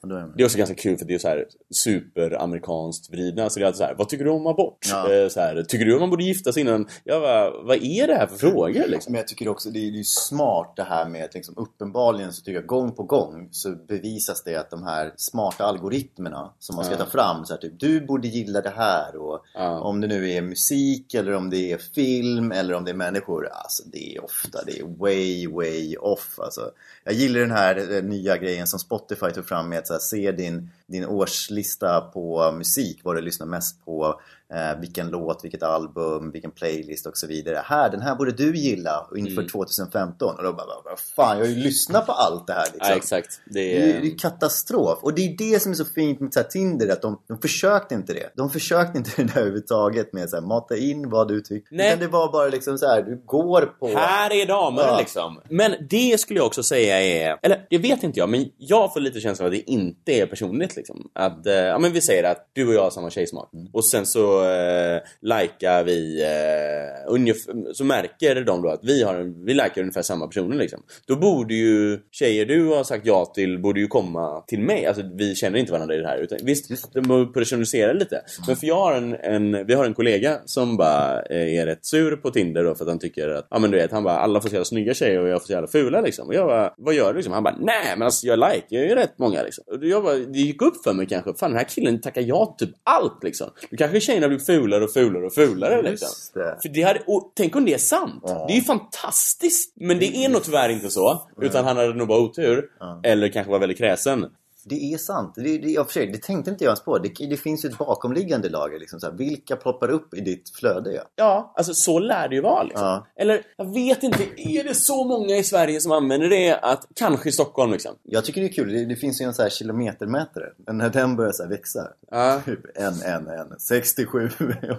Det 0.09 0.43
är 0.43 0.45
också 0.45 0.57
ganska 0.57 0.75
kul 0.75 0.97
för 0.97 1.05
det 1.05 1.13
är 1.15 1.19
så 1.19 1.27
här 1.27 1.45
superamerikanskt 1.71 3.09
vridna. 3.13 3.49
Så 3.49 3.59
det 3.59 3.63
är 3.63 3.67
alltid 3.67 3.77
så 3.77 3.83
här, 3.83 3.95
vad 3.97 4.09
tycker 4.09 4.25
du 4.25 4.31
om 4.31 4.47
abort? 4.47 4.77
Ja. 4.89 5.13
Eh, 5.13 5.27
Så 5.29 5.39
här, 5.39 5.63
tycker 5.63 5.85
du 5.85 5.93
att 5.93 5.99
man 5.99 6.09
borde 6.09 6.23
gifta 6.23 6.51
sig 6.53 6.61
innan? 6.61 6.87
Ja, 7.03 7.19
vad, 7.19 7.65
vad 7.65 7.77
är 7.83 8.07
det 8.07 8.13
här 8.15 8.27
för 8.27 8.35
frågor 8.37 8.87
liksom? 8.87 9.11
Men 9.13 9.19
jag 9.19 9.27
tycker 9.27 9.47
också 9.47 9.69
det 9.69 9.79
är, 9.87 9.91
det 9.91 9.99
är 9.99 10.03
smart 10.03 10.73
det 10.75 10.83
här 10.83 11.09
med 11.09 11.25
att 11.25 11.33
liksom, 11.33 11.57
uppenbarligen 11.57 12.33
så 12.33 12.41
tycker 12.41 12.59
jag 12.59 12.65
gång 12.65 12.91
på 12.91 13.03
gång 13.03 13.47
så 13.51 13.71
bevisas 13.87 14.43
det 14.43 14.55
att 14.55 14.69
de 14.69 14.83
här 14.83 15.13
smarta 15.17 15.63
algoritmerna 15.65 16.53
som 16.59 16.75
man 16.75 16.85
ska 16.85 16.93
Ja. 16.93 16.97
ta 16.99 17.05
fram 17.09 17.45
så 17.45 17.53
här, 17.53 17.61
typ 17.61 17.79
du 17.79 18.05
borde 18.05 18.27
gilla 18.27 18.61
det 18.61 18.73
här 18.75 19.15
och 19.15 19.41
Ja. 19.53 19.79
om 19.79 20.01
det 20.01 20.07
nu 20.07 20.31
är 20.31 20.41
musik 20.41 21.13
eller 21.13 21.33
om 21.33 21.49
det 21.49 21.71
är 21.71 21.77
film 21.77 22.51
eller 22.51 22.73
om 22.73 22.83
det 22.85 22.91
är 22.91 22.95
människor 22.95 23.47
alltså 23.51 23.83
det 23.91 24.15
är 24.15 24.23
ofta 24.23 24.59
det 24.65 24.79
är 24.79 24.83
way 24.99 25.47
way 25.47 25.95
off 25.97 26.39
alltså. 26.39 26.61
Jag 27.03 27.13
gillar 27.13 27.39
den 27.39 27.51
här 27.51 27.95
eh, 27.97 28.03
nya 28.03 28.37
grejen 28.37 28.67
som 28.67 28.79
Spotify 28.79 29.31
tog 29.31 29.45
fram 29.47 29.69
med 29.69 29.79
att 29.79 29.94
här, 29.95 29.99
se 29.99 30.31
din, 30.31 30.69
din 30.87 31.05
årslista 31.05 32.01
på 32.01 32.51
musik 32.51 33.01
vad 33.03 33.15
du 33.15 33.21
lyssnar 33.21 33.47
mest 33.47 33.85
på 33.85 34.21
eh, 34.53 34.79
vilken 34.79 35.07
låt, 35.07 35.43
vilket 35.43 35.63
album, 35.63 36.31
vilken 36.31 36.51
playlist 36.51 37.07
och 37.07 37.17
så 37.17 37.27
vidare. 37.27 37.61
Här, 37.65 37.89
den 37.89 38.01
här 38.01 38.15
borde 38.15 38.31
du 38.31 38.55
gilla 38.57 39.07
inför 39.17 39.31
Mm. 39.35 39.47
2015. 39.47 40.35
Och 40.37 40.43
då 40.43 40.53
bara, 40.53 40.65
vad 40.85 40.99
fan, 40.99 41.37
jag 41.37 41.45
har 41.45 41.49
ju 41.51 41.55
lyssnat 41.63 42.05
på 42.05 42.11
allt 42.11 42.47
det 42.47 42.53
här 42.53 42.63
liksom. 42.73 42.89
Ja, 42.89 42.95
exakt. 42.95 43.39
Det 43.45 43.59
är, 43.77 44.01
det 44.01 44.07
är 44.07 44.17
katastrof. 44.17 44.99
Och 45.01 45.13
det 45.13 45.21
är 45.21 45.37
det 45.37 45.59
som 45.61 45.71
är 45.71 45.75
så 45.75 45.85
fint 45.85 46.19
med 46.19 46.33
så 46.33 46.39
här 46.39 46.47
Tinder, 46.47 46.87
att 46.89 47.01
de, 47.01 47.21
de 47.27 47.37
försökte 47.41 47.95
inte 47.95 48.13
det. 48.13 48.29
De 48.35 48.49
försökte 48.49 48.97
inte 48.97 49.11
det 49.17 49.23
där 49.23 49.37
överhuvudtaget 49.37 50.13
med 50.13 50.33
att 50.33 50.43
mata 50.43 50.77
in 50.77 51.09
vad 51.09 51.27
du 51.27 51.41
tycker. 51.41 51.75
Nej. 51.75 51.87
Utan 51.87 51.99
det 51.99 52.07
var 52.07 52.31
bara 52.31 52.47
liksom 52.47 52.77
så 52.77 52.87
här, 52.87 53.01
du 53.03 53.23
går 53.25 53.61
på... 53.79 53.87
Här 53.87 54.33
är 54.33 54.45
damer 54.45 54.81
Ja. 54.81 54.97
liksom. 54.99 55.41
Men 55.49 55.75
det 55.89 56.19
skulle 56.19 56.39
jag 56.39 56.47
också 56.47 56.63
säga 56.63 57.01
är, 57.01 57.39
eller 57.43 57.65
det 57.69 57.77
vet 57.77 58.03
inte 58.03 58.19
jag, 58.19 58.29
men 58.29 58.45
jag 58.57 58.93
får 58.93 58.99
lite 58.99 59.19
känslan 59.19 59.45
av 59.47 59.53
att 59.53 59.59
det 59.59 59.71
inte 59.71 60.11
är 60.11 60.25
personligt 60.25 60.75
liksom. 60.75 61.09
Att, 61.15 61.45
eh, 61.47 61.53
ja 61.53 61.79
men 61.79 61.91
vi 61.91 62.01
säger 62.01 62.23
att 62.23 62.49
du 62.53 62.67
och 62.67 62.73
jag 62.73 62.83
har 62.83 62.89
samma 62.89 63.09
tjejsmak. 63.09 63.49
Och 63.73 63.85
sen 63.85 64.05
så 64.05 64.34
eh, 64.43 65.01
likar 65.21 65.83
vi, 65.83 66.21
eh, 66.23 67.11
ungef- 67.11 67.73
så 67.73 67.83
märker 67.83 68.41
de 68.41 68.61
då 68.61 68.69
att 68.69 68.79
vi 68.83 69.03
har, 69.03 69.15
en- 69.15 69.45
vi 69.45 69.53
likar 69.53 69.79
ungefär 69.81 70.01
samma 70.01 70.27
personer 70.27 70.55
liksom. 70.57 70.79
Då 71.07 71.15
borde 71.15 71.53
ju 71.53 71.99
tjejer 72.11 72.45
du 72.45 72.65
har 72.67 72.83
sagt 72.83 73.05
ja 73.05 73.25
till, 73.25 73.59
borde 73.59 73.79
ju 73.79 73.87
komma 73.87 74.43
till 74.47 74.59
mig. 74.59 74.85
Alltså 74.85 75.03
vi 75.15 75.35
känner 75.35 75.59
inte 75.59 75.71
varandra 75.71 75.95
i 75.95 75.97
det 75.97 76.07
här. 76.07 76.17
Utan, 76.17 76.37
visst, 76.43 76.93
de 76.93 77.01
bör 77.01 77.25
personalisera 77.25 77.93
lite. 77.93 78.21
Men 78.47 78.55
för 78.55 78.67
jag 78.67 78.75
har 78.75 78.93
en, 78.93 79.15
en, 79.15 79.65
vi 79.65 79.73
har 79.73 79.85
en 79.85 79.93
kollega 79.93 80.39
som 80.45 80.77
bara 80.77 81.21
eh, 81.21 81.59
är 81.59 81.65
rätt 81.65 81.85
sur 81.85 82.15
på 82.15 82.31
Tinder 82.31 82.63
då 82.63 82.75
för 82.75 82.83
att 82.83 82.89
han 82.89 82.99
tycker 82.99 83.29
att, 83.29 83.47
ja 83.49 83.59
men 83.59 83.71
du 83.71 83.77
vet, 83.77 83.91
han 83.91 84.03
bara 84.03 84.17
alla 84.17 84.41
får 84.41 84.49
så 84.49 84.55
jävla 84.55 84.65
snygga 84.65 84.93
tjejer 84.93 85.19
och 85.19 85.27
jag 85.27 85.41
får 85.41 85.45
så 85.47 85.53
jävla 85.53 85.67
fula 85.67 86.01
liksom. 86.01 86.27
Och 86.27 86.33
jag 86.35 86.47
bara, 86.47 86.73
vad 86.77 86.93
gör 86.93 87.09
du 87.09 87.15
liksom? 87.15 87.33
Han 87.33 87.43
bara, 87.43 87.55
nej 87.59 87.93
men 87.97 88.01
alltså 88.05 88.27
jag 88.27 88.39
likar 88.39 88.77
ju 88.77 88.95
rätt 88.95 89.19
många 89.19 89.43
liksom. 89.43 89.63
Och 89.67 89.85
jag 89.85 90.03
bara, 90.03 90.15
det 90.15 90.39
gick 90.39 90.61
upp 90.61 90.83
för 90.83 90.93
mig 90.93 91.05
kanske, 91.07 91.33
fan 91.33 91.49
den 91.51 91.57
här 91.59 91.65
killen 91.69 92.01
tackar 92.01 92.21
ja 92.21 92.55
typ 92.59 92.69
allt 92.83 93.23
liksom. 93.23 93.49
Då 93.69 93.77
kanske 93.77 93.99
tjejerna 93.99 94.24
blir 94.29 94.39
fulare 94.39 94.83
och 94.83 94.93
fulare 94.93 95.25
och 95.25 95.33
fulare 95.33 95.81
liksom. 95.81 96.05
Just 96.05 96.33
det. 96.33 96.57
För 96.61 96.69
det 96.69 96.81
hade, 96.81 96.99
tänk 97.35 97.55
om 97.55 97.65
det 97.65 97.73
är 97.73 97.77
sant! 97.77 98.23
Ja. 98.27 98.45
Det 98.47 98.53
är 98.53 98.55
ju 98.55 98.61
fantastiskt! 98.61 99.73
Men 99.75 99.99
det 99.99 100.17
är 100.17 100.29
nog 100.29 100.43
tyvärr 100.43 100.69
inte 100.69 100.89
så. 100.89 101.27
Utan 101.41 101.65
han 101.65 101.77
hade 101.77 101.93
nog 101.93 102.07
bara 102.07 102.19
otur. 102.19 102.65
Ja. 102.79 103.01
Eller 103.03 103.29
kanske 103.29 103.51
var 103.51 103.59
väldigt 103.59 103.77
kräsen. 103.77 104.25
Det 104.67 104.93
är 104.93 104.97
sant. 104.97 105.33
Det, 105.35 105.57
det, 105.57 105.69
jag 105.69 105.85
för 105.85 105.93
sig, 105.93 106.07
det 106.07 106.21
tänkte 106.21 106.51
inte 106.51 106.63
jag 106.63 106.69
ens 106.69 106.83
på. 106.83 106.97
Det, 106.97 107.09
det 107.29 107.37
finns 107.37 107.65
ju 107.65 107.69
ett 107.69 107.77
bakomliggande 107.77 108.49
lager. 108.49 108.79
Liksom, 108.79 108.99
så 108.99 109.07
här, 109.07 109.13
vilka 109.13 109.55
ploppar 109.55 109.89
upp 109.89 110.13
i 110.13 110.21
ditt 110.21 110.49
flöde? 110.49 110.93
Ja. 110.93 111.01
Ja, 111.15 111.53
alltså 111.55 111.73
så 111.73 111.99
lär 111.99 112.27
det 112.27 112.35
ju 112.35 112.41
vara 112.41 112.63
liksom. 112.63 112.87
Ja. 112.87 113.07
Eller, 113.15 113.41
jag 113.57 113.73
vet 113.73 114.03
inte, 114.03 114.23
är 114.37 114.63
det 114.63 114.75
så 114.75 115.03
många 115.03 115.35
i 115.35 115.43
Sverige 115.43 115.81
som 115.81 115.91
använder 115.91 116.29
det? 116.29 116.59
Att, 116.59 116.87
kanske 116.95 117.29
i 117.29 117.31
Stockholm 117.31 117.71
liksom. 117.71 117.95
Jag 118.03 118.25
tycker 118.25 118.41
det 118.41 118.47
är 118.47 118.53
kul. 118.53 118.73
Det, 118.73 118.85
det 118.85 118.95
finns 118.95 119.21
ju 119.21 119.25
en 119.25 119.33
så 119.33 119.41
här 119.41 119.49
kilometermätare. 119.49 120.45
Men 120.57 120.77
när 120.77 120.89
den 120.89 121.15
börjar 121.15 121.31
så 121.31 121.47
växa. 121.47 121.87
Ja. 122.11 122.41
Typ 122.45 122.59
en, 122.75 123.01
en, 123.01 123.27
en. 123.27 123.59
67, 123.59 124.29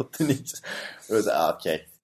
89. 0.01 0.37
Och 1.09 1.23
då 1.25 1.31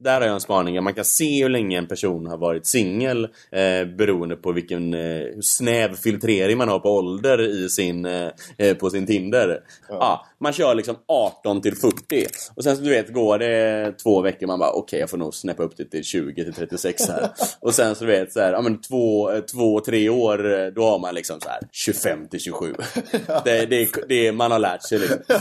ah. 0.03 0.05
Där 0.05 0.21
har 0.21 0.27
jag 0.27 0.35
en 0.35 0.41
spaning. 0.41 0.85
Man 0.85 0.95
kan 0.95 1.05
se 1.05 1.43
hur 1.43 1.49
länge 1.49 1.79
en 1.79 1.87
person 1.87 2.27
har 2.27 2.37
varit 2.37 2.67
singel 2.67 3.25
eh, 3.51 3.85
beroende 3.97 4.37
på 4.37 4.53
vilken 4.53 4.95
eh, 4.95 5.23
snäv 5.41 5.95
filtrering 5.97 6.59
man 6.59 6.69
har 6.69 6.79
på 6.79 6.91
ålder 6.91 7.41
i 7.41 7.69
sin, 7.69 8.07
eh, 8.07 8.29
eh, 8.59 8.77
på 8.77 8.91
sin 8.91 9.07
Tinder. 9.07 9.61
Ja. 9.89 10.27
Man 10.43 10.53
kör 10.53 10.75
liksom 10.75 10.97
18 11.09 11.63
till 11.63 11.77
40 11.77 12.27
och 12.55 12.65
sen 12.65 12.77
så 12.77 12.83
du 12.83 12.91
vet 12.91 13.13
går 13.13 13.39
det 13.39 13.93
två 14.03 14.21
veckor 14.21 14.47
man 14.47 14.59
bara 14.59 14.73
okej 14.73 15.01
jag 15.01 15.11
får 15.11 15.19
nog 15.19 15.35
snäppa 15.35 15.63
upp 15.63 15.77
det 15.77 15.85
till 15.85 16.05
20 16.05 16.45
till 16.45 16.55
36 16.55 17.09
här. 17.09 17.31
och 17.61 17.75
sen 17.75 17.95
så 17.95 18.05
du 18.05 18.11
vet 18.11 18.33
så 18.33 18.41
här, 18.41 18.53
ja 18.53 18.61
men 18.61 18.81
två, 18.81 19.31
två, 19.53 19.81
tre 19.81 20.09
år 20.09 20.71
då 20.71 20.85
har 20.85 20.99
man 20.99 21.15
liksom 21.15 21.41
så 21.41 21.49
här 21.49 21.61
25 21.73 22.29
till 22.29 22.41
27. 22.41 22.75
det, 23.45 23.67
det, 23.67 23.89
det 24.09 24.33
man 24.33 24.51
har 24.51 24.59
lärt 24.59 24.83
sig 24.83 24.99
liksom. 24.99 25.19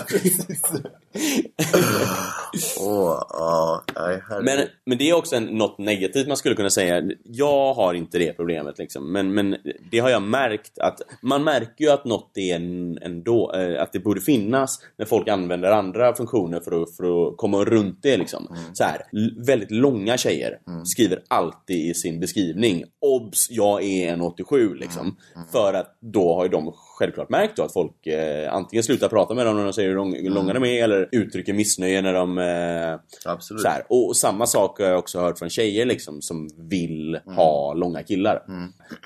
Nej, 3.96 4.22
herregud. 4.30 4.46
Men, 4.46 4.68
men 4.86 4.98
det 4.98 5.10
är 5.10 5.14
också 5.14 5.36
en, 5.36 5.46
något 5.46 5.78
negativt 5.78 6.28
man 6.28 6.38
skulle 6.38 6.56
kunna 6.56 6.70
säga. 6.70 7.04
Jag 7.24 7.74
har 7.74 7.94
inte 7.94 8.18
det 8.18 8.34
problemet 8.34 8.78
liksom. 8.78 9.12
Men, 9.12 9.34
men 9.34 9.58
det 9.92 10.00
har 10.00 10.10
jag 10.10 10.22
märkt 10.22 10.80
att 10.80 11.02
man 11.22 11.44
märker 11.44 11.86
ju 11.86 11.92
att 11.92 12.06
något 12.06 12.38
är 12.38 12.56
en, 12.56 12.98
ändå, 13.02 13.54
eh, 13.56 13.82
att 13.82 13.94
det 13.94 14.00
borde 14.00 14.22
finnas 14.22 14.80
när 14.98 15.06
folk 15.06 15.28
använder 15.28 15.72
andra 15.72 16.16
funktioner 16.16 16.60
för 16.60 16.82
att, 16.82 16.96
för 16.96 17.04
att 17.28 17.38
komma 17.38 17.64
runt 17.64 18.00
det 18.02 18.18
liksom. 18.18 18.48
Så 18.74 18.84
här, 18.84 19.02
väldigt 19.46 19.72
långa 19.72 20.18
tjejer 20.18 20.58
skriver 20.84 21.24
alltid 21.28 21.90
i 21.90 21.94
sin 21.94 22.20
beskrivning 22.20 22.84
Obs! 23.02 23.48
Jag 23.50 23.84
är 23.84 24.14
en 24.14 24.22
87 24.22 24.74
liksom. 24.76 25.18
För 25.52 25.74
att 25.74 25.98
då 26.00 26.36
har 26.36 26.44
ju 26.44 26.50
de 26.50 26.74
självklart 27.02 27.30
märkt 27.30 27.56
då 27.56 27.64
att 27.64 27.74
folk 27.74 28.08
eh, 28.08 28.54
antingen 28.54 28.84
slutar 28.84 29.10
prata 29.10 29.34
med 29.34 29.46
dem 29.46 29.58
när 29.58 29.64
de 29.64 29.74
säger 29.74 29.90
hur 29.90 29.96
lång, 29.96 30.30
långa 30.30 30.54
de 30.54 30.64
är 30.66 30.84
eller 30.84 31.10
uttrycker 31.12 31.54
missnöje 31.54 32.02
när 32.02 32.14
de 32.14 32.38
eh, 32.38 33.32
Absolut. 33.32 33.62
så 33.62 33.68
här. 33.68 33.86
Och, 33.90 34.08
och 34.08 34.18
samma 34.18 34.48
sak 34.48 34.80
har 34.80 34.86
jag 34.86 35.00
också 35.00 35.20
hört 35.20 35.40
från 35.40 35.50
tjejer 35.50 35.86
liksom, 35.86 36.22
som 36.22 36.50
vill 36.58 37.20
ha 37.26 37.74
långa 37.74 38.04
killar. 38.04 38.44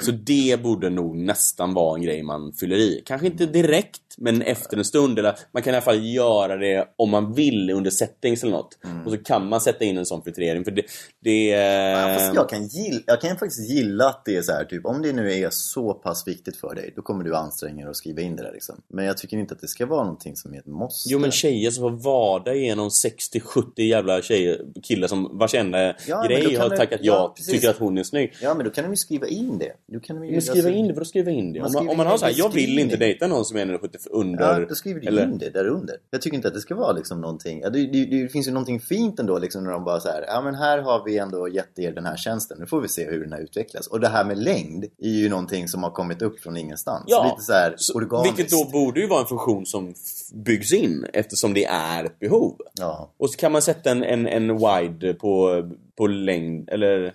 Så 0.02 0.12
det 0.12 0.64
borde 0.64 0.90
nog 0.90 1.18
nästan 1.18 1.74
vara 1.74 1.96
en 1.96 2.02
grej 2.04 2.24
man 2.24 2.54
fyller 2.54 2.76
i. 2.76 3.04
Kanske 3.06 3.28
inte 3.28 3.46
direkt, 3.46 4.02
men 4.18 4.42
efter 4.42 4.78
en 4.78 4.86
stund. 4.86 5.20
Eller 5.20 5.36
man 5.52 5.64
kan 5.64 5.74
i 5.74 5.78
alla 5.78 5.86
fall 5.86 6.06
göra 6.06 6.58
det 6.58 6.88
om 6.96 7.10
man 7.10 7.34
vill 7.34 7.70
under 7.70 7.92
settings 7.92 8.44
eller 8.44 8.54
något. 8.54 8.78
Och 9.06 9.12
så 9.12 9.18
kan 9.18 9.50
man 9.50 9.62
sätta 9.62 9.86
in 9.86 9.98
en 9.98 10.06
sån 10.06 10.24
filtrering. 10.24 10.64
För 10.64 10.72
det... 10.72 10.86
det 11.20 11.46
Ja, 11.46 12.10
eh, 12.10 12.32
jag, 12.34 12.50
kan 12.50 12.68
gilla, 12.68 13.02
jag 13.06 13.22
kan 13.22 13.38
faktiskt 13.38 13.70
gilla 13.70 14.10
att 14.10 14.26
det 14.26 14.36
är 14.38 14.42
så 14.42 14.52
här, 14.52 14.66
typ, 14.66 14.86
om 14.86 15.02
det 15.02 15.14
nu 15.14 15.34
är 15.34 15.50
så 15.50 15.94
pass 15.94 16.28
viktigt 16.28 16.58
för 16.58 16.76
dig, 16.76 16.94
då 16.96 17.02
kommer 17.02 17.24
du 17.24 17.36
anstränga 17.36 17.85
dig 17.86 17.90
och 17.90 17.98
skriva 17.98 18.22
in 18.22 18.36
det 18.36 18.44
där 18.44 18.52
liksom. 18.54 18.82
Men 18.88 19.06
jag 19.06 19.18
tycker 19.18 19.38
inte 19.38 19.54
att 19.54 19.62
det 19.62 19.68
ska 19.68 19.86
vara 19.86 20.04
någonting 20.04 20.36
som 20.36 20.54
är 20.54 20.58
ett 20.60 20.66
måste. 20.66 21.10
Jo 21.10 21.20
men 21.20 21.32
tjejer 21.32 21.72
som 21.72 21.82
får 21.82 22.04
vada 22.04 22.54
igenom 22.56 22.90
60-70 22.90 23.82
jävla 23.82 24.22
tjejer, 24.22 24.62
killar 24.84 25.08
som 25.08 25.38
vars 25.38 25.54
enda 25.56 25.96
Ja, 26.08 26.24
grej 26.28 26.56
har 26.56 26.70
du- 26.70 26.78
tackat 26.78 27.00
ja, 27.04 27.14
ja, 27.14 27.34
precis. 27.38 27.54
tycker 27.54 27.70
att 27.70 27.78
hon 27.78 27.98
är 27.98 28.04
snygg. 28.04 28.34
Ja, 28.42 28.54
men 28.54 28.66
då 28.66 28.72
kan 28.72 28.84
de 28.84 28.90
ju 28.90 28.96
skriva 28.98 29.28
in 29.28 29.58
det. 29.58 29.72
Då 29.88 30.00
kan 30.00 30.16
de 30.16 30.26
ju, 30.26 30.32
Men 30.32 30.42
skriva 30.42 30.58
alltså- 30.68 30.80
in 30.80 30.88
det, 30.88 30.94
vadå 30.94 31.06
skriva 31.06 31.32
in 31.32 31.54
det? 31.54 31.60
Man 31.60 31.68
Om 31.68 31.74
man, 31.86 31.90
om 31.90 31.98
man 31.98 32.06
har 32.06 32.14
en 32.14 32.20
så 32.20 32.26
här, 32.26 32.34
jag 32.38 32.54
vill 32.54 32.80
inte 32.80 32.96
dejta 32.98 33.28
någon 33.28 33.46
som 33.46 33.58
är 33.58 33.66
1,70 33.66 34.08
under... 34.12 34.60
Ja, 34.60 34.66
då 34.70 34.76
skriver 34.76 35.00
du 35.02 35.08
eller- 35.08 35.24
in 35.24 35.38
det 35.38 35.50
där 35.50 35.68
under. 35.68 35.96
Jag 36.12 36.22
tycker 36.22 36.36
inte 36.36 36.48
att 36.48 36.54
det 36.54 36.60
ska 36.60 36.76
vara 36.76 36.92
liksom 36.92 37.22
någonting... 37.22 37.60
Ja, 37.62 37.70
det, 37.70 37.88
det, 37.88 38.06
det 38.06 38.30
finns 38.30 38.48
ju 38.48 38.52
någonting 38.52 38.80
fint 38.80 39.20
ändå 39.20 39.40
liksom 39.40 39.64
när 39.64 39.72
de 39.72 39.84
bara 39.84 40.00
så 40.00 40.08
här, 40.10 40.24
ja 40.28 40.42
men 40.42 40.56
här 40.56 40.78
har 40.80 41.06
vi 41.06 41.18
ändå 41.18 41.48
gett 41.50 41.80
er 41.80 41.92
den 41.92 42.06
här 42.06 42.18
tjänsten. 42.18 42.58
Nu 42.60 42.66
får 42.66 42.82
vi 42.82 42.88
se 42.88 43.06
hur 43.06 43.22
den 43.24 43.34
här 43.34 43.40
utvecklas. 43.40 43.88
Och 43.88 44.00
det 44.00 44.08
här 44.08 44.26
med 44.26 44.38
längd 44.38 44.86
är 44.98 45.10
ju 45.10 45.30
någonting 45.30 45.68
som 45.68 45.84
har 45.84 45.92
kommit 45.92 46.22
upp 46.22 46.40
från 46.40 46.58
ingenstans. 46.58 47.04
Ja, 47.08 47.24
Lite 47.32 47.46
så 47.46 47.54
här 47.54 47.75
Så, 47.78 47.94
organiskt. 47.94 48.40
vilket 48.40 48.52
då 48.52 48.64
borde 48.66 49.00
ju 49.00 49.08
vara 49.08 49.22
en 49.22 49.28
funktion 49.28 49.66
som 49.66 49.94
byggs 50.34 50.74
in 50.74 51.06
eftersom 51.14 51.54
det 51.54 51.66
är 51.66 52.04
ett 52.04 52.20
behov. 52.20 52.56
Ja. 52.74 53.10
Och 53.18 53.30
så 53.30 53.38
kan 53.38 53.52
man 53.52 53.62
sätta 53.62 53.92
en, 53.92 54.04
en, 54.04 54.28
en 54.28 54.58
wide 54.58 55.14
på, 55.14 55.64
på 55.98 56.08
längd, 56.08 56.70
eller 56.70 57.00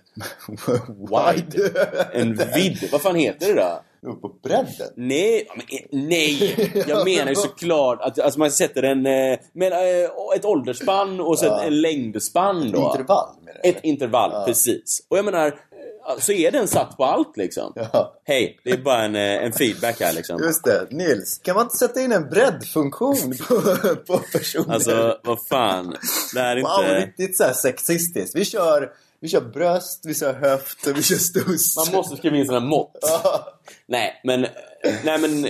wide? 0.86 1.70
En 2.12 2.36
vidd, 2.54 2.88
vad 2.92 3.00
fan 3.02 3.14
heter 3.16 3.54
det 3.54 3.54
då? 3.54 3.80
På 4.20 4.28
bredden? 4.42 4.66
Nej, 4.96 5.46
men, 5.56 5.66
eh, 5.78 5.86
nej! 6.08 6.54
Jag 6.88 7.04
menar 7.04 7.28
ju 7.28 7.34
såklart 7.34 8.00
att 8.02 8.18
alltså 8.18 8.38
man 8.38 8.50
sätter 8.50 8.82
en, 8.82 9.06
eh, 9.06 9.38
men, 9.52 9.72
eh, 9.72 10.08
ett 10.36 10.44
åldersspann 10.44 11.20
och 11.20 11.38
så 11.38 11.46
Ja. 11.46 11.62
en 11.62 11.80
längdspann 11.80 12.70
då. 12.72 12.78
Intervall 12.78 13.28
menar? 13.44 13.60
Ett 13.64 13.84
intervall, 13.84 14.30
Ja. 14.34 14.44
precis. 14.46 15.06
Och 15.08 15.18
jag 15.18 15.24
menar, 15.24 15.60
så 16.18 16.32
är 16.32 16.50
den 16.50 16.68
satt 16.68 16.96
på 16.96 17.04
allt 17.04 17.36
liksom. 17.36 17.72
Ja. 17.74 18.20
Hej, 18.24 18.60
det 18.64 18.70
är 18.70 18.76
bara 18.76 19.04
en, 19.04 19.16
eh, 19.16 19.44
en 19.44 19.52
feedback 19.52 20.00
här 20.00 20.12
liksom. 20.12 20.42
Just 20.42 20.64
det, 20.64 20.86
Nils. 20.90 21.38
Kan 21.38 21.54
man 21.54 21.64
inte 21.64 21.76
sätta 21.76 22.00
in 22.00 22.12
en 22.12 22.28
breddfunktion 22.28 23.34
på, 23.48 23.54
på 24.06 24.18
personer? 24.32 24.74
Alltså, 24.74 25.18
vad 25.24 25.46
fan. 25.48 25.96
Det 26.34 26.40
här 26.40 26.56
är 26.56 26.62
wow, 26.62 26.80
inte... 26.80 27.06
riktigt 27.06 27.36
så 27.36 27.44
här 27.44 27.52
sexistiskt. 27.52 28.36
Vi 28.36 28.44
kör, 28.44 28.90
vi 29.20 29.28
kör 29.28 29.40
bröst, 29.40 30.02
vi 30.06 30.14
kör 30.14 30.32
höft 30.32 30.86
och 30.86 30.96
vi 30.96 31.02
kör 31.02 31.16
stuss. 31.16 31.76
Man 31.76 31.96
måste 31.96 32.16
skriva 32.16 32.36
in 32.36 32.46
sådana 32.46 32.66
mått. 32.66 32.98
Ja. 33.02 33.60
Nej, 33.86 34.20
men... 34.24 34.46
Nej, 35.04 35.18
men... 35.18 35.46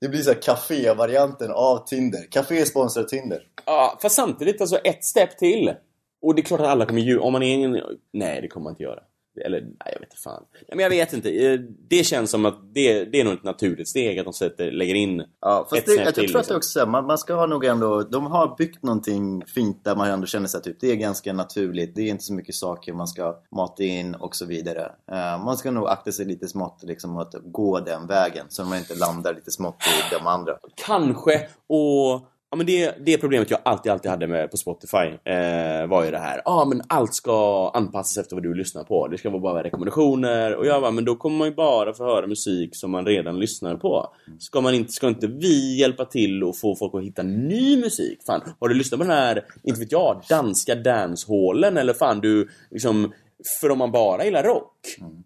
Det 0.00 0.08
blir 0.08 0.22
så 0.22 0.32
här 0.32 0.42
café-varianten 0.42 1.50
av 1.50 1.86
Tinder. 1.86 2.20
Café 2.30 2.66
sponsrar 2.66 3.04
Tinder. 3.04 3.42
Ja, 3.66 3.98
fast 4.02 4.16
samtidigt, 4.16 4.60
alltså 4.60 4.76
ett 4.76 5.04
steg 5.04 5.38
till. 5.38 5.74
Och 6.22 6.34
det 6.34 6.40
är 6.40 6.44
klart 6.44 6.60
att 6.60 6.66
alla 6.66 6.86
kommer 6.86 7.00
ju... 7.00 7.18
Om 7.18 7.32
man 7.32 7.42
är 7.42 7.64
en... 7.64 7.80
Nej, 8.12 8.42
det 8.42 8.48
kommer 8.48 8.64
man 8.64 8.72
inte 8.72 8.82
göra. 8.82 9.00
Eller, 9.44 9.60
nej, 9.60 9.72
jag 9.84 9.92
vet 10.00 10.02
inte 10.02 10.16
fan. 10.22 10.44
Nej, 10.52 10.64
men 10.68 10.78
jag 10.78 10.90
vet 10.90 11.12
inte. 11.12 11.30
Eh, 11.46 11.60
Det 11.88 12.04
känns 12.04 12.30
som 12.30 12.44
att 12.46 12.74
det, 12.74 13.04
det 13.04 13.20
är 13.20 13.24
nog 13.24 13.32
ett 13.34 13.44
naturligt 13.44 13.88
steg 13.88 14.18
att 14.18 14.24
de 14.24 14.32
sätter, 14.32 14.70
lägger 14.72 14.94
in 14.94 15.24
Ja, 15.40 15.66
fast 15.70 15.72
ett 15.82 15.86
det, 15.86 15.92
snäpp 15.92 16.04
jag, 16.06 16.14
till. 16.14 16.28
tror 16.30 16.40
att 16.40 16.48
det 16.48 16.54
liksom. 16.54 16.82
också 16.82 16.90
man, 16.90 17.06
man 17.06 17.18
ska 17.18 17.34
ha 17.34 17.46
nog 17.46 17.64
ändå, 17.64 18.02
de 18.02 18.26
har 18.26 18.56
byggt 18.58 18.82
någonting 18.82 19.44
fint 19.46 19.84
där 19.84 19.96
man 19.96 20.08
ändå 20.10 20.26
känner 20.26 20.46
sig 20.48 20.62
typ, 20.62 20.76
det 20.80 20.90
är 20.90 20.94
ganska 20.96 21.32
naturligt, 21.32 21.94
det 21.94 22.02
är 22.02 22.08
inte 22.08 22.24
så 22.24 22.32
mycket 22.34 22.54
saker 22.54 22.92
man 22.92 23.06
ska 23.06 23.36
mata 23.50 23.82
in 23.82 24.14
och 24.14 24.36
så 24.36 24.46
vidare. 24.46 24.92
Eh, 25.12 25.44
man 25.44 25.56
ska 25.56 25.70
nog 25.70 25.88
akta 25.88 26.12
sig 26.12 26.26
lite 26.26 26.48
smått 26.48 26.82
liksom 26.82 27.16
att 27.16 27.34
gå 27.44 27.80
den 27.80 28.06
vägen 28.06 28.46
så 28.48 28.64
man 28.64 28.78
inte 28.78 28.94
landar 28.94 29.34
lite 29.34 29.50
smått 29.50 29.76
i 30.10 30.14
de 30.14 30.26
andra. 30.26 30.58
Kanske, 30.86 31.48
och... 31.66 32.28
Ja, 32.52 32.56
men 32.56 32.66
det, 32.66 32.94
det 33.06 33.18
problemet 33.18 33.50
jag 33.50 33.60
alltid, 33.64 33.92
alltid 33.92 34.10
hade 34.10 34.26
med 34.26 34.50
på 34.50 34.56
Spotify 34.56 35.06
eh, 35.24 35.86
var 35.86 36.04
ju 36.04 36.10
det 36.10 36.18
här. 36.18 36.42
Ja, 36.44 36.52
ah, 36.52 36.64
men 36.64 36.82
allt 36.86 37.14
ska 37.14 37.70
anpassas 37.74 38.18
efter 38.18 38.36
vad 38.36 38.42
du 38.42 38.54
lyssnar 38.54 38.84
på. 38.84 39.08
Det 39.08 39.18
ska 39.18 39.30
vara 39.30 39.40
bara 39.40 39.62
rekommendationer. 39.62 40.54
Och 40.54 40.66
jag 40.66 40.82
bara, 40.82 40.90
men 40.90 41.04
då 41.04 41.16
kommer 41.16 41.38
man 41.38 41.48
ju 41.48 41.54
bara 41.54 41.94
få 41.94 42.04
höra 42.04 42.26
musik 42.26 42.76
som 42.76 42.90
man 42.90 43.06
redan 43.06 43.40
lyssnar 43.40 43.76
på. 43.76 44.14
Ska, 44.38 44.60
man 44.60 44.74
inte, 44.74 44.92
ska 44.92 45.08
inte 45.08 45.26
vi 45.26 45.78
hjälpa 45.78 46.04
till 46.04 46.44
och 46.44 46.58
få 46.58 46.76
folk 46.76 46.94
att 46.94 47.02
hitta 47.02 47.22
ny 47.22 47.76
musik? 47.76 48.18
Fan, 48.26 48.40
har 48.60 48.68
du 48.68 48.74
lyssnat 48.74 49.00
på 49.00 49.04
den 49.04 49.16
här, 49.16 49.44
inte 49.62 49.80
vet 49.80 49.92
jag, 49.92 50.22
danska 50.28 50.74
dancehallen? 50.74 51.76
Eller 51.76 51.92
fan, 51.92 52.20
du 52.20 52.48
liksom... 52.70 53.12
För 53.60 53.70
om 53.70 53.78
man 53.78 53.92
bara 53.92 54.24
gillar 54.24 54.42
rock, 54.42 54.74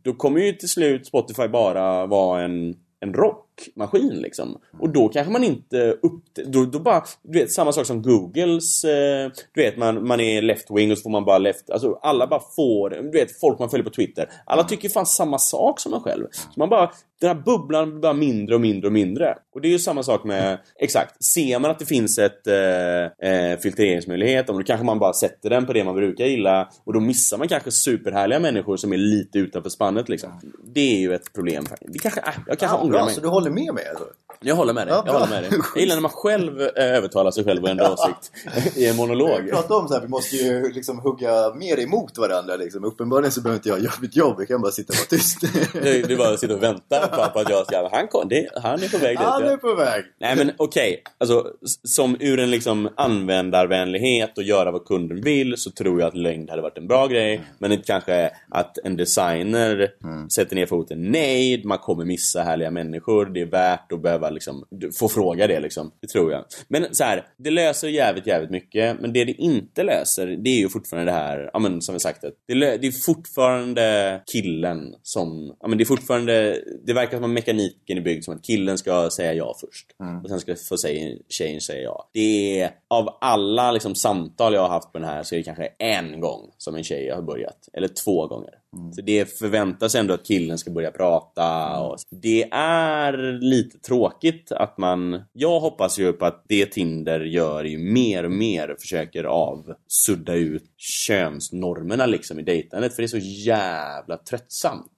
då 0.03 0.13
kommer 0.13 0.41
ju 0.41 0.53
till 0.53 0.69
slut 0.69 1.07
Spotify 1.07 1.49
bara 1.49 2.07
vara 2.07 2.43
en, 2.43 2.75
en 3.01 3.15
rockmaskin 3.57 4.15
liksom. 4.15 4.59
Och 4.81 4.91
då 4.91 5.09
kanske 5.09 5.33
man 5.33 5.45
inte 5.45 5.91
upp... 5.91 6.23
Då, 6.47 6.65
då 6.65 6.79
bara... 6.79 7.05
Du 7.23 7.39
vet, 7.39 7.53
samma 7.53 7.73
sak 7.73 7.87
som 7.87 8.03
Googles... 8.03 8.85
Eh, 8.85 9.31
du 9.55 9.63
vet, 9.63 9.77
man, 9.77 10.07
man 10.07 10.21
är 10.21 10.43
left-wing 10.43 10.93
och 10.93 10.99
så 10.99 11.03
får 11.03 11.11
man 11.11 11.25
bara 11.25 11.39
left... 11.39 11.71
Alltså 11.71 11.99
alla 12.03 12.27
bara 12.27 12.43
får... 12.57 12.91
Du 12.91 13.19
vet, 13.19 13.41
folk 13.41 13.59
man 13.59 13.71
följer 13.71 13.85
på 13.85 13.91
Twitter. 13.91 14.31
Alla 14.45 14.65
tycker 14.65 14.89
fan 14.89 15.07
samma 15.07 15.39
sak 15.39 15.81
som 15.81 15.91
man 15.93 16.01
själv. 16.01 16.27
Så 16.31 16.61
man 16.61 16.69
bara... 16.69 16.91
Den 17.21 17.29
här 17.29 17.43
bubblan 17.45 17.91
blir 17.91 18.01
bara 18.01 18.13
mindre 18.13 18.55
och 18.55 18.61
mindre 18.61 18.87
och 18.87 18.93
mindre. 18.93 19.35
Och 19.55 19.61
det 19.61 19.69
är 19.69 19.73
ju 19.73 19.79
samma 19.79 20.03
sak 20.03 20.25
med... 20.25 20.59
Exakt. 20.81 21.25
Ser 21.25 21.59
man 21.59 21.71
att 21.71 21.79
det 21.79 21.87
finns 21.87 22.19
ett 22.19 22.47
eh, 22.47 23.31
eh, 23.31 23.59
filtreringsmöjlighet, 23.59 24.47
då 24.47 24.63
kanske 24.63 24.87
man 24.87 24.99
bara 24.99 25.13
sätter 25.13 25.51
den 25.51 25.67
på 25.67 25.73
det 25.73 25.85
man 25.85 25.95
brukar 25.95 26.25
gilla. 26.25 26.69
Och 26.85 26.93
då 26.93 27.01
missar 27.01 27.39
man 27.39 27.49
kanske 27.49 27.71
superhärliga 27.71 28.41
människor 28.41 28.77
som 28.77 28.93
är 28.93 28.97
lite 28.97 29.39
utanför 29.39 29.71
spannet 29.71 30.09
liksom. 30.09 30.41
Det 30.65 30.97
är 30.97 30.99
ju 30.99 31.15
ett 31.15 31.33
problem. 31.33 31.65
Det 31.81 31.99
kanske... 31.99 32.21
Äh, 32.21 32.27
jag 32.47 32.59
kanske 32.59 32.77
Ja, 32.77 32.83
ångrar 32.83 33.05
mig 33.05 33.15
så 33.47 33.51
håller 33.51 33.65
med 33.65 33.75
mig? 33.75 33.89
Alltså. 33.89 34.05
Jag 34.41 34.55
håller 34.57 34.73
med 34.73 34.87
dig. 34.87 34.95
Ja, 34.95 35.03
jag 35.07 35.13
håller 35.13 35.27
med 35.27 35.43
dig. 35.43 35.51
Jag 35.75 35.81
gillar 35.81 35.95
när 35.95 36.03
man 36.03 36.11
själv 36.11 36.61
eh, 36.61 36.69
övertalar 36.77 37.31
sig 37.31 37.45
själv 37.45 37.63
och 37.63 37.69
ändrar 37.69 37.93
åsikt 37.93 38.33
i 38.77 38.87
en 38.89 38.97
monolog. 38.97 39.41
Vi 39.45 39.51
pratade 39.51 39.75
om 39.81 39.89
så 39.89 39.95
här, 39.95 40.01
vi 40.01 40.09
måste 40.09 40.37
ju 40.37 40.73
liksom 40.73 40.99
hugga 40.99 41.55
mer 41.55 41.81
emot 41.81 42.19
varandra 42.19 42.57
liksom. 42.57 42.85
Uppenbarligen 42.85 43.33
så 43.33 43.41
behöver 43.41 43.57
inte 43.59 43.69
jag 43.69 43.81
göra 43.81 43.93
mitt 44.01 44.17
jobb, 44.17 44.35
jag 44.39 44.49
kan 44.49 44.61
bara 44.61 44.73
sitta 44.73 44.93
och 44.93 44.97
vara 44.97 45.07
tyst. 45.07 45.39
Du, 45.83 46.03
du 46.03 46.17
bara 46.17 46.37
sitter 46.37 46.55
och 46.57 46.63
väntar 46.63 47.29
på, 47.33 47.39
att 47.41 47.51
jag 47.51 47.67
ska... 47.67 47.89
Han, 47.93 48.09
kom, 48.09 48.29
det, 48.29 48.49
han 48.63 48.83
är 48.83 48.89
på 48.89 48.99
väg 48.99 49.19
dit. 49.19 49.27
Han 49.27 49.45
är 49.45 49.57
på 49.57 49.75
väg! 49.75 50.05
Nej 50.21 50.37
men 50.37 50.51
okej, 50.57 51.03
alltså 51.19 51.53
s- 51.65 51.95
som 51.95 52.17
ur 52.21 52.39
en 52.41 52.51
liksom 52.51 52.89
användarvänlighet 52.97 54.39
och 54.39 54.45
göra 54.45 54.71
vad 54.71 54.85
kunden 54.85 55.21
vill 55.21 55.55
så 55.57 55.71
tror 55.71 56.01
jag 56.01 56.09
att 56.09 56.17
längd 56.17 56.51
hade 56.51 56.63
varit 56.63 56.79
en 56.79 56.87
bra 56.89 57.07
grej. 57.07 57.41
Men 57.59 57.73
inte 57.73 57.85
kanske 57.87 58.31
att 58.51 58.79
en 58.85 58.97
designer 58.97 59.91
sätter 60.35 60.57
ner 60.57 60.67
foten. 60.67 61.11
Nej, 61.13 61.63
man 61.65 61.79
kommer 61.79 62.05
missa 62.05 62.43
härliga 62.43 62.71
människor. 62.71 63.27
Det 63.27 63.41
är 63.41 63.47
värt 63.47 63.93
att 63.93 64.03
behöva 64.03 64.26
liksom 64.31 64.65
d- 64.71 64.89
få 64.99 65.09
fråga 65.09 65.47
det 65.47 65.61
liksom. 65.61 65.91
Det 66.01 66.07
tror 66.07 66.33
jag. 66.33 66.45
Men 66.69 66.95
så 66.95 67.05
här, 67.05 67.27
det 67.37 67.51
löser 67.51 67.89
jävligt, 67.89 68.27
jävligt 68.27 68.51
mycket. 68.51 69.01
Men 69.01 69.13
det 69.13 69.25
det 69.25 69.33
inte 69.33 69.83
löser, 69.83 70.27
det 70.27 70.51
är 70.51 70.59
ju 70.59 70.69
fortfarande 70.69 71.13
det 71.13 71.17
här, 71.19 71.51
ja 71.53 71.59
men 71.59 71.83
som 71.83 71.93
vi 71.93 72.01
sagt, 72.01 72.23
det, 72.23 72.55
det 72.77 72.87
är 72.87 73.05
fortfarande 73.07 74.21
killen 74.33 74.95
som, 75.03 75.57
ja 75.61 75.69
men 75.69 75.79
det 75.79 75.85
är 75.85 75.87
fortfarande, 75.87 76.63
det 76.87 76.93
verkar 76.93 77.17
som 77.17 77.25
att 77.25 77.31
mekaniken 77.31 77.99
är 77.99 78.03
byggd 78.03 78.25
som 78.25 78.35
att 78.37 78.45
killen 78.45 78.79
ska 78.79 79.11
säga 79.17 79.35
ja 79.35 79.55
först. 79.61 79.87
Och 80.25 80.31
sen 80.31 80.41
ska 80.41 80.55
få 80.69 80.77
säga, 80.77 81.17
tjejen 81.29 81.61
säga 81.61 81.83
ja. 81.83 82.11
Det 82.13 82.61
är, 82.61 82.71
av 82.89 83.09
alla 83.21 83.73
liksom 83.73 83.95
samtal 83.95 84.55
jag 84.55 84.61
har 84.61 84.69
haft 84.69 84.93
på 84.93 84.99
den 84.99 85.09
här 85.09 85.23
så 85.23 85.35
är 85.35 85.37
det 85.39 85.43
kanske 85.45 85.67
en 85.79 86.21
gång 86.21 86.51
som 86.59 86.75
en 86.75 86.85
tjej 86.85 87.11
har 87.11 87.23
börjat. 87.23 87.69
Eller 87.73 87.89
två 87.89 88.27
gånger. 88.27 88.55
Så 88.95 89.03
det 89.03 89.39
förväntas 89.39 89.95
ändå 89.95 90.15
att 90.15 90.27
killen 90.27 90.59
ska 90.59 90.71
börja 90.71 90.91
prata. 90.91 91.81
Och 91.81 91.97
det 92.11 92.43
är 92.53 93.41
lite 93.41 93.79
tråkigt 93.79 94.53
att 94.53 94.79
man... 94.79 95.23
Jag 95.33 95.61
hoppas 95.61 95.99
ju 95.99 96.13
på 96.13 96.27
att 96.27 96.45
det 96.49 96.67
Tinder 96.67 97.21
gör 97.21 97.65
ju 97.65 97.79
mer 97.79 98.25
och 98.25 98.31
mer 98.31 98.77
försöker 98.81 99.25
avsudda 99.25 100.35
ut 100.35 100.71
könsnormerna 100.77 102.07
liksom 102.07 102.39
i 102.39 102.43
dejtandet. 102.43 102.95
För 102.95 103.03
det 103.03 103.07
är 103.07 103.21
så 103.21 103.27
jävla 103.47 104.17
tröttsamt. 104.17 104.93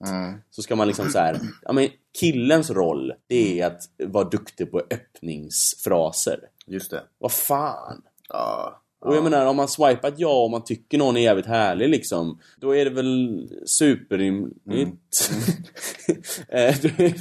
Så 0.49 0.61
ska 0.61 0.75
man 0.75 0.87
liksom 0.87 1.09
så 1.09 1.19
här, 1.19 1.39
ja 1.61 1.73
men 1.73 1.87
killens 2.19 2.71
roll 2.71 3.13
det 3.27 3.61
är 3.61 3.67
att 3.67 3.81
vara 4.05 4.29
duktig 4.29 4.71
på 4.71 4.79
öppningsfraser. 4.79 6.39
Just 6.67 6.91
det. 6.91 7.03
Vad 7.17 7.31
fan? 7.31 8.01
Ja. 8.29 8.81
Och 9.01 9.15
jag 9.15 9.23
menar, 9.23 9.45
om 9.45 9.55
man 9.55 9.67
swipar 9.67 10.07
ett 10.07 10.13
ja 10.19 10.43
och 10.43 10.51
man 10.51 10.63
tycker 10.63 10.97
någon 10.97 11.17
är 11.17 11.21
jävligt 11.21 11.45
härlig 11.45 11.89
liksom, 11.89 12.39
då 12.57 12.75
är 12.75 12.85
det 12.85 12.91
väl 12.91 13.47
superrimligt. 13.65 15.31
Eh, 16.49 16.75
du- 16.81 17.13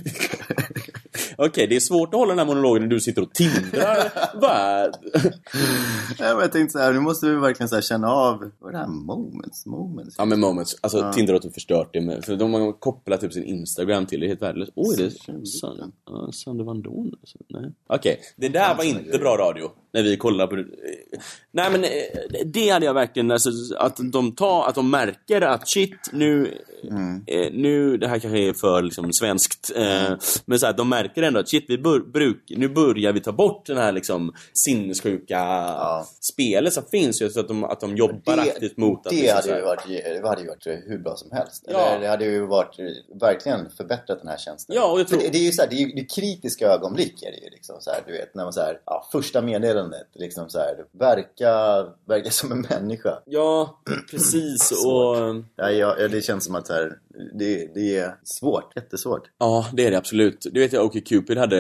Okej, 1.38 1.66
det 1.66 1.76
är 1.76 1.80
svårt 1.80 2.08
att 2.14 2.18
hålla 2.20 2.30
den 2.30 2.38
här 2.38 2.46
monologen 2.46 2.82
när 2.82 2.88
du 2.88 3.00
sitter 3.00 3.22
och 3.22 3.32
tindrar. 3.34 4.12
Va? 4.40 4.80
Nej, 6.20 6.34
men 6.34 6.38
jag 6.40 6.52
tänkte 6.52 6.72
så 6.72 6.78
här, 6.78 6.92
nu 6.92 7.00
måste 7.00 7.26
vi 7.26 7.34
verkligen 7.34 7.68
så 7.68 7.80
känna 7.80 8.08
av, 8.12 8.50
vad 8.58 8.68
är 8.68 8.72
det 8.72 8.78
här 8.78 8.86
moments? 8.86 9.66
Moments? 9.66 10.14
Ja 10.18 10.24
men 10.24 10.40
moments, 10.40 10.76
alltså 10.80 11.12
Tinder 11.12 11.32
har 11.32 11.40
typ 11.40 11.54
förstört 11.54 11.90
det 11.92 12.00
med, 12.00 12.24
för 12.24 12.36
de 12.36 12.54
har 12.54 12.72
kopplat 12.72 13.20
typ 13.20 13.32
sin 13.32 13.44
Instagram 13.44 14.06
till 14.06 14.20
det, 14.20 14.26
är 14.26 14.28
helt 14.28 14.42
värdelöst. 14.42 14.72
Oj, 14.76 14.96
det 14.96 15.04
är 15.04 15.12
ja, 16.06 16.32
Sander 16.32 16.64
Van 16.64 16.76
alltså. 17.20 17.38
Nej. 17.48 17.72
Okej, 17.86 18.20
det 18.36 18.48
där 18.48 18.74
var 18.74 18.84
inte 18.84 19.18
bra 19.18 19.36
radio. 19.36 19.70
När 19.92 20.02
vi 20.02 20.16
kollade 20.16 20.48
på 20.50 20.56
det. 20.56 20.64
Nej 21.52 21.70
men 21.70 21.84
eh, 21.84 21.90
det 22.46 22.68
hade 22.70 22.86
jag 22.86 22.94
verkligen, 22.94 23.30
alltså, 23.30 23.50
att 23.78 23.96
de 24.12 24.34
tar, 24.34 24.68
att 24.68 24.74
de 24.74 24.90
märker 24.90 25.40
att 25.40 25.68
shit, 25.68 25.98
nu, 26.12 26.58
eh, 27.26 27.52
nu, 27.52 27.96
det 27.96 28.08
här 28.08 28.18
kanske 28.18 28.38
är 28.38 28.52
för 28.52 28.82
liksom 28.82 29.12
svenskt, 29.12 29.72
eh, 29.76 30.12
men 30.44 30.58
så 30.58 30.66
här, 30.66 30.72
de 30.72 30.88
märker 30.88 31.22
ändå 31.22 31.40
att 31.40 31.48
shit, 31.48 31.64
vi 31.68 31.78
bör, 31.78 32.00
bruk, 32.00 32.44
nu 32.56 32.68
börjar 32.68 33.12
vi 33.12 33.20
ta 33.20 33.32
bort 33.32 33.66
den 33.66 33.76
här 33.76 33.92
liksom 33.92 34.32
sinnessjuka 34.52 35.40
spelet 36.20 36.72
som 36.72 36.82
finns 36.90 37.22
ju, 37.22 37.28
så 37.30 37.40
att 37.40 37.48
de, 37.48 37.64
att 37.64 37.80
de 37.80 37.96
jobbar 37.96 38.38
aktivt 38.38 38.76
mot 38.76 39.06
att 39.06 39.10
det 39.12 39.16
liksom, 39.16 39.36
hade, 39.52 39.58
ju 39.58 39.64
varit, 39.64 39.86
det 40.22 40.28
hade 40.28 40.40
ju 40.42 40.48
varit 40.48 40.66
hur 40.66 40.98
bra 40.98 41.16
som 41.16 41.30
helst. 41.32 41.64
Ja. 41.68 41.78
Eller, 41.88 42.00
det 42.00 42.08
hade 42.08 42.24
ju 42.24 42.46
varit 42.46 42.76
verkligen 43.20 43.70
förbättrat 43.70 44.18
den 44.18 44.28
här 44.28 44.38
tjänsten. 44.38 44.76
Ja, 44.76 44.92
och 44.92 45.00
jag 45.00 45.08
tror- 45.08 45.18
För 45.18 45.26
det, 45.26 45.32
det 45.32 45.38
är 45.38 45.42
ju 45.44 45.52
så 45.52 45.62
här, 45.62 45.68
det 45.68 45.76
är 45.76 45.78
ju 45.86 45.92
det 45.92 46.04
kritiska 46.14 46.66
ögonblick 46.68 47.22
är 47.22 47.30
det 47.30 47.38
ju 47.44 47.50
liksom 47.50 47.76
så 47.80 47.90
här, 47.90 48.00
du 48.06 48.12
vet, 48.12 48.34
när 48.34 48.44
man 48.44 48.52
så 48.52 48.60
här, 48.60 48.80
ja, 48.86 49.08
första 49.12 49.42
meddelandet, 49.42 49.78
liksom 50.14 50.48
så 50.50 50.58
här, 50.58 50.74
verka, 50.98 51.52
verka 52.08 52.30
som 52.30 52.52
en 52.52 52.66
människa. 52.70 53.18
Ja, 53.26 53.80
precis. 54.10 54.72
och 54.86 55.16
Ja, 55.56 55.70
ja, 55.70 56.08
det 56.08 56.22
känns 56.24 56.44
som 56.44 56.54
att 56.54 56.68
här, 56.68 56.92
det, 57.38 57.74
det 57.74 57.96
är 57.98 58.14
svårt, 58.24 58.76
jättesvårt. 58.76 59.22
Ja, 59.38 59.66
det 59.72 59.86
är 59.86 59.90
det 59.90 59.98
absolut. 59.98 60.46
Du 60.52 60.60
vet 60.60 60.72
jag, 60.72 60.84
Okej 60.84 61.00
Cupid 61.02 61.38
hade... 61.38 61.56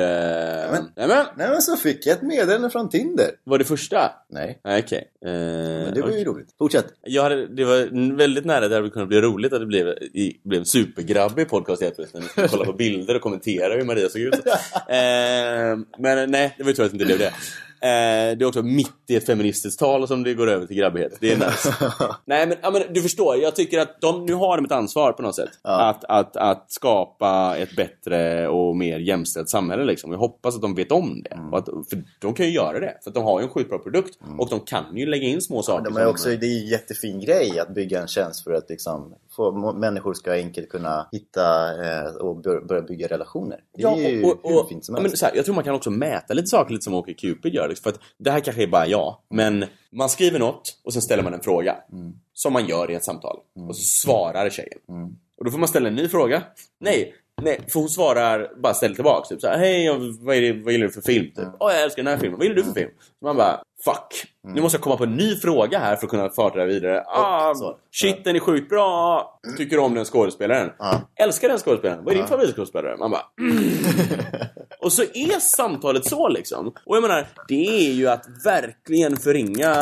men- 0.72 0.92
Nej 0.96 1.08
men, 1.08 1.26
Nej 1.36 1.48
men 1.48 1.62
så 1.62 1.76
fick 1.76 2.06
jag 2.06 2.16
ett 2.16 2.22
meddelande 2.22 2.70
från 2.70 2.88
Tinder. 2.88 3.30
var 3.44 3.58
det 3.58 3.64
första? 3.64 4.12
Nej, 4.30 4.60
okej. 4.64 5.10
Eh, 5.24 5.30
men 5.30 5.94
det 5.94 6.00
var 6.00 6.08
okej. 6.08 6.18
ju 6.18 6.24
roligt. 6.24 6.48
Fortsätt. 6.58 6.86
Jag 7.02 7.22
hade, 7.22 7.46
det 7.46 7.64
var 7.64 8.16
väldigt 8.16 8.44
nära 8.44 8.64
att 8.64 8.70
det 8.70 8.76
hade 8.76 8.90
kunnat 8.90 9.08
bli 9.08 9.20
roligt 9.20 9.52
att 9.52 9.60
det 9.60 9.66
blev, 9.66 9.88
i, 9.88 10.40
blev 10.44 10.58
en 10.60 10.66
supergrabbig 10.66 11.48
podcast 11.48 11.82
helt 11.82 11.96
plötsligt. 11.96 12.14
När 12.14 12.22
vi 12.22 12.28
skulle 12.28 12.48
kolla 12.48 12.64
på 12.64 12.72
bilder 12.72 13.14
och 13.14 13.22
kommentera 13.22 13.74
hur 13.74 13.84
Maria 13.84 14.08
såg 14.08 14.20
ut. 14.22 14.34
Eh, 14.88 15.78
men 15.98 16.30
nej, 16.30 16.54
det 16.58 16.62
var 16.62 16.70
ju 16.70 16.74
tur 16.74 16.84
att 16.84 16.90
det 16.90 16.94
inte 16.94 17.04
blev 17.04 17.18
det. 17.18 17.32
Det 17.80 18.42
är 18.42 18.44
också 18.44 18.62
mitt 18.62 18.88
i 19.08 19.16
ett 19.16 19.26
feministiskt 19.26 19.80
tal 19.80 20.08
som 20.08 20.24
det 20.24 20.34
går 20.34 20.50
över 20.50 20.66
till 20.66 20.76
grabbighet. 20.76 21.12
Det 21.20 21.32
är 21.32 21.36
nice. 21.36 21.74
Nej 22.24 22.46
men, 22.46 22.56
ja, 22.62 22.70
men 22.70 22.82
du 22.92 23.02
förstår, 23.02 23.36
jag 23.36 23.56
tycker 23.56 23.78
att 23.78 24.00
de 24.00 24.26
nu 24.26 24.34
har 24.34 24.56
de 24.56 24.64
ett 24.64 24.72
ansvar 24.72 25.12
på 25.12 25.22
något 25.22 25.34
sätt. 25.34 25.50
Ja. 25.62 25.88
Att, 25.88 26.04
att, 26.04 26.36
att 26.36 26.72
skapa 26.72 27.56
ett 27.56 27.76
bättre 27.76 28.48
och 28.48 28.76
mer 28.76 28.98
jämställt 28.98 29.50
samhälle 29.50 29.84
liksom. 29.84 30.12
Jag 30.12 30.18
hoppas 30.18 30.54
att 30.54 30.62
de 30.62 30.74
vet 30.74 30.92
om 30.92 31.22
det. 31.22 31.34
Mm. 31.34 31.52
Och 31.52 31.58
att, 31.58 31.64
för 31.64 32.04
de 32.20 32.34
kan 32.34 32.46
ju 32.46 32.52
göra 32.52 32.80
det. 32.80 32.98
För 33.04 33.10
de 33.10 33.24
har 33.24 33.40
ju 33.40 33.44
en 33.44 33.50
sjukt 33.50 33.68
bra 33.68 33.78
produkt. 33.78 34.18
Och 34.38 34.48
de 34.50 34.60
kan 34.60 34.96
ju 34.96 35.06
lägga 35.06 35.28
in 35.28 35.40
små 35.40 35.62
saker. 35.62 35.84
De 35.84 35.96
är 35.96 36.06
också, 36.06 36.28
det 36.28 36.46
är 36.46 36.60
en 36.60 36.66
jättefin 36.66 37.20
grej 37.20 37.60
att 37.60 37.74
bygga 37.74 38.00
en 38.00 38.08
tjänst 38.08 38.44
för 38.44 38.52
att 38.52 38.70
liksom, 38.70 39.14
få, 39.36 39.72
människor 39.72 40.14
ska 40.14 40.32
enkelt 40.32 40.68
kunna 40.68 41.08
hitta 41.12 41.68
eh, 41.84 42.14
och 42.14 42.36
bör, 42.36 42.60
börja 42.60 42.82
bygga 42.82 43.06
relationer. 43.06 43.60
Det 43.76 43.82
är 43.82 43.96
ju 43.96 44.20
hur 44.20 44.68
fint 44.68 44.84
som 44.84 44.94
ja, 44.94 45.00
helst. 45.00 45.12
men 45.12 45.16
så 45.16 45.26
här, 45.26 45.36
Jag 45.36 45.44
tror 45.44 45.54
man 45.54 45.64
kan 45.64 45.74
också 45.74 45.90
mäta 45.90 46.34
lite 46.34 46.48
saker 46.48 46.72
lite 46.72 46.84
som 46.84 46.94
Åke 46.94 47.14
Cupid 47.14 47.54
gör. 47.54 47.67
Liksom, 47.68 47.82
för 47.82 47.98
att 47.98 48.04
det 48.18 48.30
här 48.30 48.40
kanske 48.40 48.62
är 48.62 48.66
bara 48.66 48.86
jag. 48.86 49.16
Men 49.30 49.64
man 49.92 50.08
skriver 50.08 50.38
något 50.38 50.80
och 50.84 50.92
sen 50.92 51.02
ställer 51.02 51.22
man 51.22 51.34
en 51.34 51.40
fråga. 51.40 51.76
Mm. 51.92 52.12
Som 52.32 52.52
man 52.52 52.66
gör 52.66 52.90
i 52.90 52.94
ett 52.94 53.04
samtal. 53.04 53.38
Och 53.68 53.76
så 53.76 53.82
svarar 53.82 54.50
tjejen. 54.50 54.78
Mm. 54.88 55.16
Och 55.38 55.44
då 55.44 55.50
får 55.50 55.58
man 55.58 55.68
ställa 55.68 55.88
en 55.88 55.94
ny 55.94 56.08
fråga. 56.08 56.42
Nej, 56.80 57.14
nej 57.42 57.60
för 57.68 57.80
hon 57.80 57.88
svarar 57.88 58.50
bara 58.62 58.74
ställer 58.74 58.94
tillbaka. 58.94 59.28
Typ 59.28 59.40
så 59.40 59.46
här, 59.46 59.58
hej, 59.58 59.88
vad, 60.20 60.36
är 60.36 60.40
det, 60.40 60.52
vad 60.52 60.72
gillar 60.72 60.86
du 60.86 60.92
för 60.92 61.00
film? 61.00 61.24
Typ. 61.24 61.48
Åh, 61.60 61.72
jag 61.72 61.82
älskar 61.82 62.02
den 62.02 62.12
här 62.12 62.20
filmen. 62.20 62.38
Vad 62.38 62.44
gillar 62.44 62.56
du 62.56 62.64
för 62.64 62.72
film? 62.72 62.90
Så 63.18 63.24
man 63.24 63.36
bara, 63.36 63.60
fuck. 63.84 64.24
Nu 64.42 64.60
måste 64.60 64.76
jag 64.76 64.82
komma 64.82 64.96
på 64.96 65.04
en 65.04 65.16
ny 65.16 65.36
fråga 65.36 65.78
här 65.78 65.96
för 65.96 66.06
att 66.06 66.10
kunna 66.10 66.22
här 66.22 66.66
vidare. 66.66 67.04
Ah, 67.06 67.54
shit, 67.92 68.24
den 68.24 68.36
är 68.36 68.40
sjukt 68.40 68.68
bra. 68.68 69.40
Tycker 69.56 69.76
du 69.76 69.82
om 69.82 69.94
den 69.94 70.04
skådespelaren? 70.04 70.70
Älskar 71.16 71.48
den 71.48 71.58
skådespelaren. 71.58 72.04
Vad 72.04 72.14
är 72.14 72.18
din 72.18 72.26
favoritskådespelare? 72.26 72.96
Man 72.96 73.10
bara, 73.10 73.22
och 74.88 74.92
så 74.92 75.02
är 75.02 75.40
samtalet 75.40 76.06
så 76.06 76.28
liksom. 76.28 76.72
Och 76.86 76.96
jag 76.96 77.02
menar, 77.02 77.26
det 77.48 77.88
är 77.88 77.92
ju 77.92 78.08
att 78.08 78.26
verkligen 78.44 79.16
förringa 79.16 79.72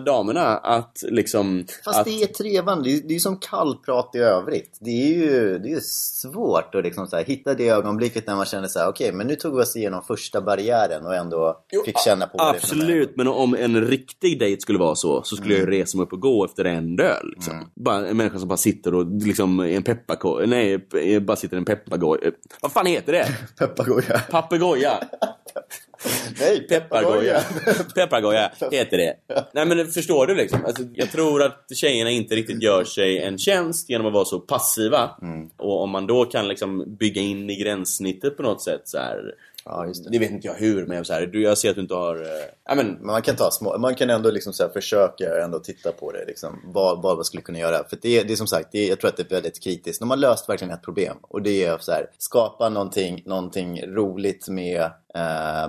damerna. 0.00 0.56
Att 0.56 0.98
liksom... 1.02 1.64
Fast 1.84 1.98
att, 1.98 2.04
det 2.04 2.22
är 2.22 2.26
trevande, 2.26 2.90
det 2.90 3.08
är, 3.08 3.12
ju 3.12 3.20
som 3.20 3.36
kallprat 3.36 4.10
i 4.14 4.18
övrigt. 4.18 4.78
Det 4.80 4.90
är 4.90 5.06
ju 5.06 5.58
det 5.58 5.72
är 5.72 5.80
svårt 5.82 6.74
att 6.74 6.84
liksom 6.84 7.06
så 7.06 7.16
här, 7.16 7.24
hitta 7.24 7.54
det 7.54 7.68
ögonblicket 7.68 8.26
när 8.26 8.36
man 8.36 8.46
känner 8.46 8.68
så 8.68 8.78
här: 8.78 8.88
okej, 8.88 9.12
men 9.12 9.26
nu 9.26 9.36
tog 9.36 9.56
vi 9.56 9.62
oss 9.62 9.76
igenom 9.76 10.02
första 10.02 10.40
barriären 10.40 11.06
och 11.06 11.14
ändå 11.14 11.64
Jo, 11.72 11.82
fick 11.84 11.98
känna 11.98 12.26
på 12.26 12.38
det 12.38 12.44
Absolut, 12.44 13.16
men 13.16 13.28
om 13.28 13.54
en 13.54 13.84
riktig 13.84 14.38
dejt 14.38 14.60
skulle 14.60 14.78
vara 14.78 14.94
så, 14.94 15.22
så 15.22 15.36
skulle 15.36 15.54
jag 15.54 15.60
ju 15.60 15.70
resa 15.70 15.98
mig 15.98 16.04
upp 16.04 16.12
och 16.12 16.20
gå 16.20 16.44
efter 16.44 16.64
en 16.64 17.00
öl. 17.00 17.30
Liksom. 17.34 17.70
Bara 17.74 18.06
en 18.06 18.16
människa 18.16 18.38
som 18.38 18.48
bara 18.48 18.56
sitter 18.56 18.94
och 18.94 19.06
liksom 19.06 19.64
i 19.64 19.76
en 19.76 19.82
pepparkorg, 19.82 20.46
nej, 20.46 21.20
bara 21.20 21.36
sitter 21.36 21.56
i 21.56 21.58
en 21.58 21.64
pepparkorg. 21.64 22.20
Eh, 22.26 22.32
Vad 22.62 22.72
fan 22.72 22.86
heter 22.86 23.12
det? 23.12 23.26
Papegoja. 23.58 24.20
Papegoja. 24.42 25.00
Nej, 26.40 26.60
Peppargoja. 26.68 27.40
Peppargoja 27.94 28.50
heter 28.70 28.96
det. 28.98 29.14
Nej 29.52 29.66
men 29.66 29.86
förstår 29.86 30.26
du 30.26 30.34
liksom? 30.34 30.64
Alltså, 30.64 30.82
jag 30.94 31.10
tror 31.10 31.42
att 31.42 31.66
tjejerna 31.74 32.10
inte 32.10 32.34
riktigt 32.34 32.62
gör 32.62 32.84
sig 32.84 33.18
en 33.18 33.38
tjänst 33.38 33.90
genom 33.90 34.06
att 34.06 34.12
vara 34.12 34.24
så 34.24 34.40
passiva. 34.40 35.10
Och 35.56 35.82
om 35.82 35.90
man 35.90 36.06
då 36.06 36.24
kan 36.24 36.48
liksom 36.48 36.96
bygga 36.96 37.22
in 37.22 37.50
i 37.50 37.56
gränssnittet 37.56 38.36
på 38.36 38.42
något 38.42 38.62
sätt 38.62 38.82
så 38.84 38.98
här. 38.98 39.34
Ja, 39.64 39.86
just 39.86 40.04
det. 40.04 40.10
Det 40.10 40.18
vet 40.18 40.30
inte 40.30 40.46
jag 40.46 40.54
hur, 40.54 40.86
men 40.86 40.96
jag, 40.96 41.06
så 41.06 41.12
här, 41.12 41.26
du, 41.26 41.42
jag 41.42 41.58
ser 41.58 41.68
att 41.70 41.74
du 41.76 41.80
inte 41.82 41.94
har... 41.94 42.26
Ja, 42.68 42.74
men, 42.74 42.98
man 43.06 43.22
kan 43.22 43.36
ta 43.36 43.50
små, 43.50 43.78
man 43.78 43.94
kan 43.94 44.10
ändå 44.10 44.30
liksom 44.30 44.52
så 44.52 44.62
här 44.62 44.70
försöka 44.70 45.42
ändå 45.44 45.58
titta 45.58 45.92
på 45.92 46.12
det, 46.12 46.24
liksom, 46.26 46.60
vad, 46.64 47.02
vad 47.02 47.16
man 47.16 47.24
skulle 47.24 47.42
kunna 47.42 47.58
göra. 47.58 47.84
För 47.88 47.98
det, 48.02 48.18
är- 48.18 48.24
det 48.24 48.32
är 48.32 48.36
som 48.36 48.46
sagt, 48.46 48.68
det 48.72 48.86
jag 48.86 49.00
tror 49.00 49.08
att 49.10 49.16
det 49.16 49.22
är 49.22 49.34
väldigt 49.34 49.62
kritiskt. 49.62 50.00
De 50.00 50.10
har 50.10 50.16
löst 50.16 50.48
verkligen 50.48 50.74
ett 50.74 50.82
problem 50.82 51.16
och 51.22 51.42
det 51.42 51.64
är 51.64 51.78
så 51.78 51.92
här, 51.92 52.06
skapa 52.18 52.68
någonting, 52.68 53.22
någonting 53.26 53.82
roligt 53.86 54.48
med, 54.48 54.90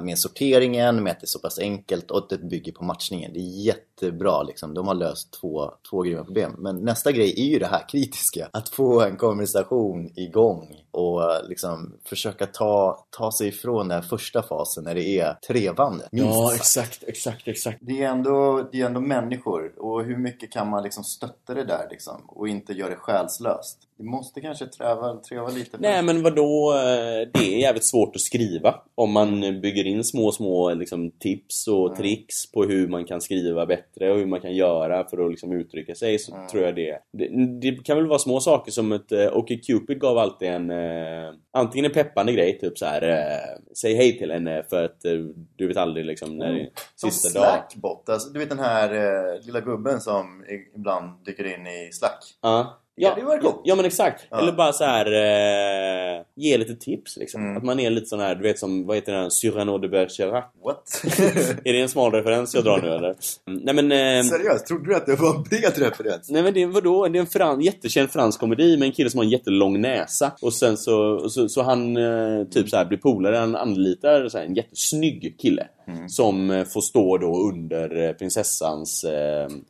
med 0.01 0.19
sorteringen, 0.19 1.03
med 1.03 1.11
att 1.11 1.19
det 1.19 1.25
är 1.25 1.27
så 1.27 1.39
pass 1.39 1.59
enkelt 1.59 2.11
och 2.11 2.17
att 2.17 2.29
det 2.29 2.37
bygger 2.37 2.71
på 2.71 2.83
matchningen. 2.83 3.33
Det 3.33 3.39
är 3.39 3.65
jättebra 3.65 4.43
liksom. 4.43 4.73
De 4.73 4.87
har 4.87 4.95
löst 4.95 5.31
två, 5.31 5.71
två 5.89 6.01
grymma 6.01 6.23
problem. 6.23 6.55
Men 6.57 6.75
nästa 6.75 7.11
grej 7.11 7.33
är 7.37 7.45
ju 7.45 7.59
det 7.59 7.67
här 7.67 7.89
kritiska. 7.89 8.49
Att 8.53 8.69
få 8.69 9.01
en 9.01 9.17
konversation 9.17 10.11
igång 10.15 10.81
och 10.91 11.23
eh, 11.23 11.47
liksom 11.47 11.93
försöka 12.05 12.45
ta, 12.45 13.05
ta 13.09 13.31
sig 13.31 13.47
ifrån 13.47 13.87
den 13.87 14.03
första 14.03 14.41
fasen 14.41 14.83
när 14.83 14.95
det 14.95 15.19
är 15.19 15.33
trevande. 15.33 16.07
ja, 16.11 16.55
exakt, 16.55 17.03
exakt, 17.07 17.47
exakt. 17.47 17.77
Det 17.81 18.03
är, 18.03 18.09
ändå, 18.09 18.69
det 18.71 18.81
är 18.81 18.85
ändå 18.85 18.99
människor 18.99 19.73
och 19.77 20.03
hur 20.03 20.17
mycket 20.17 20.51
kan 20.51 20.69
man 20.69 20.83
liksom 20.83 21.03
stötta 21.03 21.53
det 21.53 21.63
där 21.63 21.87
liksom 21.89 22.21
och 22.27 22.47
inte 22.47 22.73
göra 22.73 22.89
det 22.89 22.95
själslöst? 22.95 23.77
Det 24.01 24.07
måste 24.09 24.41
kanske 24.41 24.65
träva, 24.65 25.15
treva 25.15 25.47
lite. 25.47 25.77
Nej 25.79 26.03
men 26.03 26.23
vadå, 26.23 26.73
eh, 26.73 27.27
det 27.33 27.55
är 27.55 27.59
jävligt 27.59 27.85
svårt 27.85 28.15
att 28.15 28.21
skriva 28.21 28.75
om 28.95 29.11
man 29.11 29.61
bygger 29.61 29.87
in 29.87 30.03
små 30.03 30.31
små 30.31 30.73
liksom, 30.73 31.11
tips 31.11 31.67
och 31.67 31.95
tricks 31.95 32.51
på 32.51 32.63
hur 32.63 32.87
man 32.87 33.05
kan 33.05 33.21
skriva 33.21 33.65
bättre 33.65 34.11
och 34.11 34.17
hur 34.17 34.25
man 34.25 34.41
kan 34.41 34.55
göra 34.55 35.09
för 35.09 35.25
att 35.25 35.31
liksom, 35.31 35.51
uttrycka 35.51 35.95
sig 35.95 36.19
så 36.19 36.47
tror 36.51 36.63
jag 36.63 36.75
det. 36.75 36.97
det 37.11 37.27
Det 37.61 37.83
kan 37.83 37.97
väl 37.97 38.07
vara 38.07 38.19
små 38.19 38.39
saker 38.39 38.71
som 38.71 38.91
ett 38.91 39.11
uh, 39.11 39.27
Okej 39.27 39.61
Cupid 39.61 39.99
gav 39.99 40.17
alltid 40.17 40.47
en 40.47 40.69
eh, 40.69 41.33
antingen 41.53 41.85
en 41.85 41.91
peppande 41.91 42.33
grej 42.33 42.59
typ 42.59 42.77
så 42.77 42.85
här 42.85 43.01
eh, 43.01 43.61
säg 43.73 43.95
hej 43.95 44.17
till 44.17 44.31
henne 44.31 44.63
för 44.69 44.83
att 44.83 45.05
eh, 45.05 45.11
du 45.55 45.67
vet 45.67 45.77
aldrig 45.77 46.05
liksom 46.05 46.37
när 46.37 46.51
är 46.51 46.69
Som 46.95 47.11
sista 47.11 47.39
dag. 47.39 47.49
Slackbot, 47.49 48.09
alltså, 48.09 48.29
du 48.29 48.39
vet 48.39 48.49
den 48.49 48.59
här 48.59 48.93
eh, 48.93 49.45
lilla 49.45 49.59
gubben 49.59 50.01
som 50.01 50.45
ibland 50.75 51.25
dyker 51.25 51.43
in 51.43 51.67
i 51.67 51.89
Slack. 51.91 52.37
Ja. 52.41 52.80
Ja, 52.95 53.15
det 53.15 53.23
var 53.23 53.37
coolt. 53.37 53.61
Ja 53.63 53.75
men 53.75 53.85
exakt. 53.85 54.27
Ja. 54.29 54.39
Eller 54.39 54.51
bara 54.51 54.73
så 54.73 54.83
här 54.83 55.05
eh, 55.05 56.23
ge 56.35 56.57
lite 56.57 56.75
tips 56.75 57.17
liksom. 57.17 57.41
Mm. 57.41 57.57
Att 57.57 57.63
man 57.63 57.79
är 57.79 57.89
lite 57.89 58.05
sån 58.05 58.19
här, 58.19 58.35
du 58.35 58.43
vet 58.43 58.59
som, 58.59 58.85
vad 58.85 58.97
heter 58.97 59.13
den? 59.13 59.31
Cyrano 59.31 59.77
de 59.77 59.87
Bergerac. 59.87 60.45
What? 60.65 61.01
Är 61.65 61.73
det 61.73 61.81
en 61.81 61.89
smal 61.89 62.11
referens 62.11 62.55
jag 62.55 62.63
drar 62.63 62.81
nu 62.81 62.87
eller? 62.87 63.15
Mm, 63.47 63.61
Nej 63.63 63.73
men... 63.75 63.91
Eh, 63.91 64.23
Seriöst, 64.23 64.67
trodde 64.67 64.85
du 64.89 64.95
att 64.95 65.05
det 65.05 65.15
var 65.15 65.35
en 65.35 65.43
bred 65.43 65.77
referens? 65.77 66.29
nej 66.29 66.43
men 66.43 66.53
det, 66.53 66.65
vadå? 66.65 67.07
Det 67.07 67.17
är 67.17 67.21
en 67.21 67.27
fran, 67.27 67.61
jättekänd 67.61 68.11
fransk 68.11 68.39
komedi 68.39 68.77
med 68.77 68.85
en 68.85 68.91
kille 68.91 69.09
som 69.09 69.17
har 69.17 69.25
en 69.25 69.29
jättelång 69.31 69.81
näsa. 69.81 70.31
Och 70.41 70.53
sen 70.53 70.77
så, 70.77 71.29
så, 71.29 71.49
så 71.49 71.61
han 71.61 71.97
eh, 71.97 72.43
typ 72.47 72.69
så 72.69 72.77
här 72.77 72.85
blir 72.85 72.97
polare, 72.97 73.35
han 73.35 73.55
anlitar 73.55 74.29
så 74.29 74.37
här, 74.37 74.45
en 74.45 74.55
jättesnygg 74.55 75.35
kille. 75.39 75.67
Mm. 75.97 76.09
Som 76.09 76.49
eh, 76.51 76.63
får 76.65 76.81
stå 76.81 77.17
då 77.17 77.49
under 77.49 78.07
eh, 78.07 78.11
prinsessans 78.13 79.05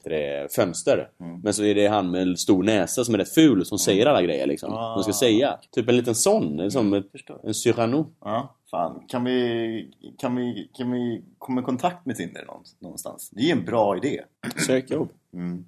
det, 0.04 0.56
fönster. 0.56 1.10
Mm. 1.20 1.40
Men 1.42 1.54
så 1.54 1.64
är 1.64 1.76
det 1.76 1.88
han 1.88 2.12
med 2.12 2.40
stor 2.40 2.64
näsa 2.64 3.04
som 3.04 3.14
är 3.14 3.18
rätt 3.20 3.34
ful 3.34 3.66
som 3.66 3.80
säger 3.80 4.06
alla 4.06 4.22
grejer 4.22 4.48
liksom. 4.48 4.74
Ah. 4.74 4.96
Man 4.96 5.04
ska 5.04 5.14
säga. 5.14 5.58
Typ 5.72 5.90
en 5.90 5.98
liten 5.98 6.16
sån. 6.16 6.72
Som 6.72 6.94
ett, 6.94 7.12
förstår. 7.12 7.40
en 7.44 7.54
Cyrano. 7.54 8.06
Ja, 8.22 8.56
fan. 8.72 9.04
Kan 9.08 9.24
vi, 9.24 9.92
kan 10.20 10.36
vi, 10.36 10.70
kan 10.78 10.92
vi 10.92 11.22
komma 11.38 11.62
i 11.62 11.64
kontakt 11.64 12.06
med 12.06 12.16
Tinder 12.16 12.46
någon- 12.48 12.64
någonstans? 12.80 13.30
Det 13.32 13.42
är 13.42 13.52
en 13.52 13.66
bra 13.66 13.98
idé. 13.98 14.22
Sök 14.68 14.92
jobb. 14.92 15.10
Mm. 15.34 15.66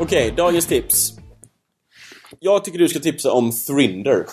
Okej, 0.00 0.34
dagens 0.36 0.66
tips. 0.66 1.12
Jag 2.40 2.64
tycker 2.64 2.78
du 2.78 2.88
ska 2.88 2.98
tipsa 2.98 3.32
om 3.32 3.50
Thrinder. 3.66 4.24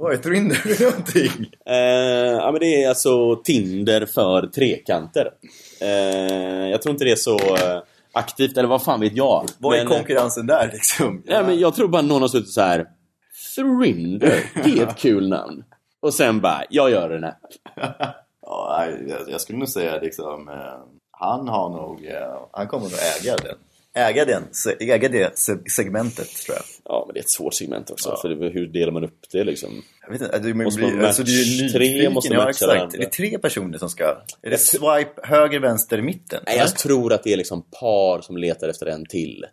Vad 0.00 0.12
är 0.12 0.16
Tinder 0.16 0.54
för 0.54 0.84
någonting? 0.84 1.50
Eh, 1.66 2.36
ja, 2.36 2.52
men 2.52 2.60
det 2.60 2.84
är 2.84 2.88
alltså 2.88 3.36
Tinder 3.36 4.06
för 4.06 4.46
trekanter. 4.46 5.30
Eh, 5.80 6.68
jag 6.70 6.82
tror 6.82 6.92
inte 6.92 7.04
det 7.04 7.12
är 7.12 7.16
så 7.16 7.38
eh, 7.38 7.82
aktivt, 8.12 8.56
eller 8.56 8.68
vad 8.68 8.82
fan 8.82 9.00
vet 9.00 9.16
jag. 9.16 9.46
Vad 9.58 9.78
är 9.78 9.84
Men, 9.84 9.92
eh, 9.92 9.98
konkurrensen 9.98 10.46
där 10.46 10.70
liksom? 10.72 11.22
Ja, 11.26 11.42
men 11.42 11.58
jag 11.58 11.74
tror 11.74 11.88
bara 11.88 12.02
någon 12.02 12.22
har 12.22 12.28
suttit 12.28 12.52
så 12.52 12.60
här. 12.60 12.86
Thrinder, 13.56 14.44
det 14.64 14.78
är 14.78 14.86
ett 14.86 14.96
kul 14.98 15.28
namn. 15.28 15.64
Och 16.00 16.14
sen 16.14 16.40
bara, 16.40 16.62
jag 16.70 16.90
gör 16.90 17.10
en 17.10 17.24
app. 17.24 17.40
Ja, 18.50 18.76
nej, 18.78 19.04
jag, 19.08 19.30
jag 19.32 19.40
skulle 19.40 19.58
nog 19.58 19.68
säga 19.68 20.00
liksom, 20.00 20.48
eh, 20.48 20.54
han 21.10 21.48
har 21.48 21.68
nog, 21.70 22.08
han 22.52 22.66
kommer 22.68 22.84
nog 22.84 22.98
äga 23.20 23.36
den. 23.36 23.56
Äga, 23.94 24.24
den, 24.24 24.42
äga 24.80 25.08
det 25.08 25.38
se- 25.38 25.70
segmentet 25.70 26.28
tror 26.46 26.56
jag. 26.56 26.64
Ja, 26.84 27.04
men 27.06 27.14
det 27.14 27.20
är 27.20 27.22
ett 27.22 27.30
svårt 27.30 27.54
segment 27.54 27.90
också. 27.90 28.08
Ja. 28.08 28.18
För 28.22 28.28
det, 28.28 28.48
hur 28.48 28.66
delar 28.66 28.92
man 28.92 29.04
upp 29.04 29.18
det 29.32 29.44
liksom? 29.44 29.82
Jag 30.02 30.12
vet 30.12 30.22
inte, 30.22 30.38
det, 30.38 30.54
Måste 30.54 30.80
man 30.82 31.04
alltså, 31.04 31.22
det 31.22 31.30
är 31.30 31.62
ju 31.62 31.68
tre 31.68 32.10
måste 32.10 32.34
ja, 32.34 32.44
matcha 32.44 32.66
varandra. 32.66 32.96
Är 32.98 33.00
det 33.00 33.10
tre 33.10 33.38
personer 33.38 33.78
som 33.78 33.88
ska... 33.90 34.04
Är 34.42 34.50
det 34.50 34.58
swipe 34.58 35.12
höger, 35.22 35.60
vänster, 35.60 36.02
mitten? 36.02 36.42
Nej, 36.46 36.58
jag 36.58 36.76
tror 36.76 37.12
att 37.12 37.22
det 37.22 37.32
är 37.32 37.36
liksom 37.36 37.62
par 37.62 38.20
som 38.20 38.36
letar 38.36 38.68
efter 38.68 38.86
en 38.86 39.06
till. 39.06 39.44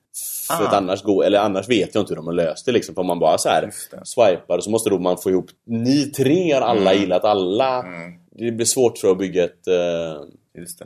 För 0.48 0.64
Ah. 0.64 0.68
att 0.68 0.74
annars, 0.74 1.04
går, 1.04 1.26
eller 1.26 1.40
annars 1.40 1.70
vet 1.70 1.96
jag 1.96 2.02
inte 2.02 2.12
hur 2.12 2.16
de 2.16 2.26
har 2.28 2.34
löst 2.34 2.66
det. 2.66 2.72
Liksom. 2.72 2.96
För 2.96 3.02
om 3.02 3.08
man 3.08 3.20
bara 3.20 3.38
så 3.38 3.50
här 3.50 3.70
swipar 4.04 4.60
så 4.60 4.70
måste 4.70 4.90
då 4.90 5.00
man 5.00 5.18
få 5.18 5.30
ihop 5.30 5.50
ni 5.68 6.06
tre 6.06 6.52
har 6.54 6.62
alla 6.62 6.94
gillat 6.94 7.24
alla. 7.24 7.84
Mm. 7.84 8.12
Det 8.38 8.52
blir 8.52 8.66
svårt 8.66 8.96
tror 8.96 9.10
jag 9.10 9.16
att 9.16 9.20
bygga 9.20 9.44
ett... 9.44 9.64
det. 9.64 10.16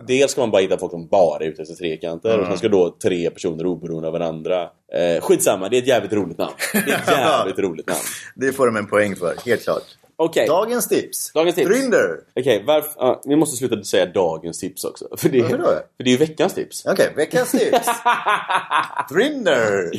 Dels 0.07 0.31
ska 0.31 0.41
man 0.41 0.51
bara 0.51 0.61
hitta 0.61 0.77
folk 0.77 0.91
som 0.91 1.07
bara 1.07 1.43
är 1.43 1.47
ute 1.47 1.61
efter 1.61 1.75
trekanter 1.75 2.29
Mm. 2.29 2.41
och 2.41 2.47
sen 2.47 2.57
ska 2.57 2.67
då 2.69 2.97
tre 3.03 3.29
personer 3.29 3.65
oberoende 3.65 4.07
av 4.07 4.13
varandra. 4.13 4.61
Eh, 4.93 5.21
skitsamma, 5.21 5.69
det 5.69 5.77
är 5.77 5.81
ett 5.81 5.87
jävligt 5.87 6.13
roligt 6.13 6.37
namn. 6.37 6.53
Det 6.73 6.77
är 6.77 6.97
ett 6.97 7.07
jävligt 7.07 7.59
roligt 7.59 7.87
namn. 7.87 7.99
Det 8.35 8.51
får 8.53 8.65
de 8.65 8.75
en 8.75 8.87
poäng 8.87 9.15
för, 9.15 9.35
helt 9.45 9.63
klart. 9.63 9.83
Okej, 10.21 10.47
Dagens 10.47 10.87
tips. 10.87 11.31
Dagens 11.33 11.55
tips. 11.55 11.69
Grinder. 11.69 12.19
Okej, 12.35 12.63
varför... 12.67 12.91
ja, 12.97 13.21
vi 13.25 13.35
måste 13.35 13.57
sluta 13.57 13.83
säga 13.83 14.05
dagens 14.05 14.59
tips 14.59 14.83
också. 14.83 15.07
För 15.17 15.29
det, 15.29 15.41
Varför 15.41 15.57
då? 15.57 15.63
för 15.63 16.03
det 16.03 16.09
är 16.09 16.11
ju 16.11 16.17
veckans 16.17 16.53
tips. 16.53 16.85
Okej, 16.85 17.13
veckans 17.15 17.51
tips. 17.51 17.87
Grinder. 19.13 19.91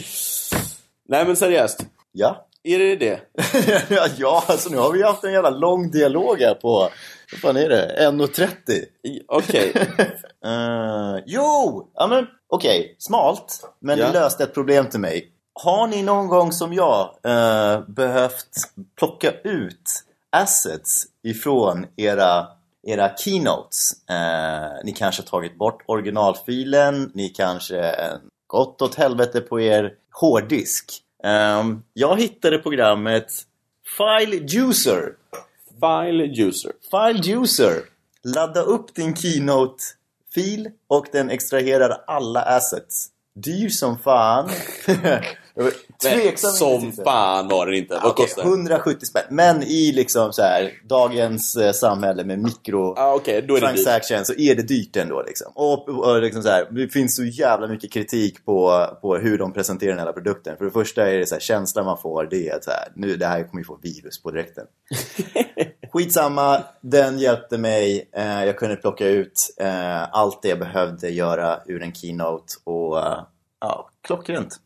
Nej 1.09 1.25
men 1.27 1.37
seriöst. 1.37 1.81
Ja. 2.12 2.47
Är 2.65 2.79
det 2.79 2.97
det? 2.97 3.21
ja, 4.19 4.45
alltså 4.49 4.71
nu 4.71 4.77
har 4.77 4.93
vi 4.93 5.03
haft 5.03 5.25
en 5.25 5.33
jävla 5.33 5.51
lång 5.51 5.91
dialog 5.91 6.41
här 6.41 6.55
på, 6.55 6.79
vad 7.33 7.41
fan 7.41 7.57
är 7.57 7.69
det, 7.69 7.97
1.30? 8.01 8.49
I- 9.03 9.23
Okej. 9.29 9.73
Uh, 10.47 11.23
jo! 11.27 11.91
Ja 11.95 12.07
men 12.07 12.27
okej, 12.49 12.97
smalt. 12.99 13.65
Men 13.81 13.99
Ja. 13.99 14.07
det 14.07 14.13
löste 14.13 14.45
ett 14.45 14.55
problem 14.55 14.87
till 14.87 15.01
mig. 15.01 15.33
Har 15.63 15.87
ni 15.87 16.03
någon 16.03 16.29
gång 16.29 16.53
som 16.53 16.73
jag 16.73 17.01
eh, 17.25 17.81
behövt 17.89 18.49
plocka 18.99 19.33
ut 19.45 19.91
assets 20.33 21.05
ifrån 21.25 21.87
era, 21.97 22.47
era 22.87 23.17
keynotes? 23.17 24.09
Eh, 24.11 24.85
ni 24.85 24.93
kanske 24.93 25.23
har 25.23 25.27
tagit 25.27 25.59
bort 25.59 25.83
originalfilen, 25.87 27.11
ni 27.15 27.29
kanske 27.29 27.95
gått 28.47 28.83
åt 28.83 28.95
helvete 28.95 29.41
på 29.41 29.61
er 29.61 29.93
hårddisk. 30.21 31.03
Ehm, 31.23 31.83
jag 31.95 32.21
hittade 32.21 32.59
programmet 32.59 33.27
File 33.99 34.37
Juicer. 34.37 35.12
File 35.81 36.25
user. 36.49 36.73
File 36.91 37.21
Juicer. 37.23 37.83
Ladda 38.25 38.62
upp 38.62 38.95
din 38.95 39.16
Keynote-fil 39.16 40.71
och 40.89 41.07
den 41.12 41.31
extraherar 41.31 42.05
alla 42.07 42.43
assets. 42.43 43.09
Dyr 43.35 43.68
som 43.68 43.99
fan. 43.99 44.51
Tveksam 46.03 46.51
Som 46.51 46.92
fan 46.92 47.48
var 47.48 47.66
det 47.66 47.78
inte. 47.78 47.94
Vad 47.94 48.12
Okej, 48.12 48.26
kostar 48.26 48.42
det? 48.42 48.48
170 48.48 49.07
spänn. 49.07 49.22
Men 49.30 49.62
i 49.62 49.92
liksom 49.92 50.32
så 50.32 50.42
här 50.42 50.72
dagens 50.88 51.57
eh, 51.57 51.72
samhälle 51.72 52.24
med 52.24 52.38
mikro 52.38 52.94
Ja, 52.96 53.14
okej, 53.14 53.42
då 53.48 53.57
är 53.57 53.61
transaction 53.61 54.24
så 54.24 54.34
är 54.34 54.55
det 54.55 54.62
dyrt 54.62 54.96
ändå. 54.96 55.22
Liksom. 55.22 55.53
Och, 55.55 55.88
och 55.88 56.22
liksom 56.22 56.42
så 56.42 56.48
här, 56.48 56.66
det 56.70 56.88
finns 56.88 57.16
så 57.16 57.24
jävla 57.24 57.68
mycket 57.68 57.92
kritik 57.92 58.44
på, 58.44 58.86
på 59.03 59.16
hur 59.16 59.38
de 59.38 59.53
presenterar 59.53 59.96
den 59.96 60.07
här 60.07 60.12
produkten. 60.12 60.57
För 60.57 60.64
det 60.64 60.70
första 60.70 61.11
är 61.11 61.18
det 61.18 61.26
så 61.26 61.34
här, 61.34 61.40
känslan 61.40 61.84
man 61.84 61.98
får 61.98 62.24
det 62.30 62.48
är 62.48 62.57
att 62.57 62.64
så 62.64 62.70
här, 62.70 62.88
nu, 62.94 63.16
det 63.16 63.26
här 63.26 63.44
kommer 63.44 63.61
ju 63.61 63.64
få 63.64 63.78
virus 63.82 64.22
på 64.22 64.30
direkten. 64.30 64.66
Skitsamma, 65.92 66.62
den 66.80 67.18
hjälpte 67.18 67.59
mig. 67.59 68.11
Eh, 68.12 68.44
jag 68.44 68.59
kunde 68.59 68.76
plocka 68.76 69.09
ut 69.09 69.55
eh, 69.61 70.03
allt 70.12 70.42
det 70.42 70.48
jag 70.48 70.59
behövde 70.59 71.11
göra 71.11 71.61
ur 71.66 71.82
en 71.82 71.94
keynote. 71.94 72.55
Och 72.64 72.98
eh, 72.98 73.24
ja, 73.61 73.90
klockrent. 74.03 74.61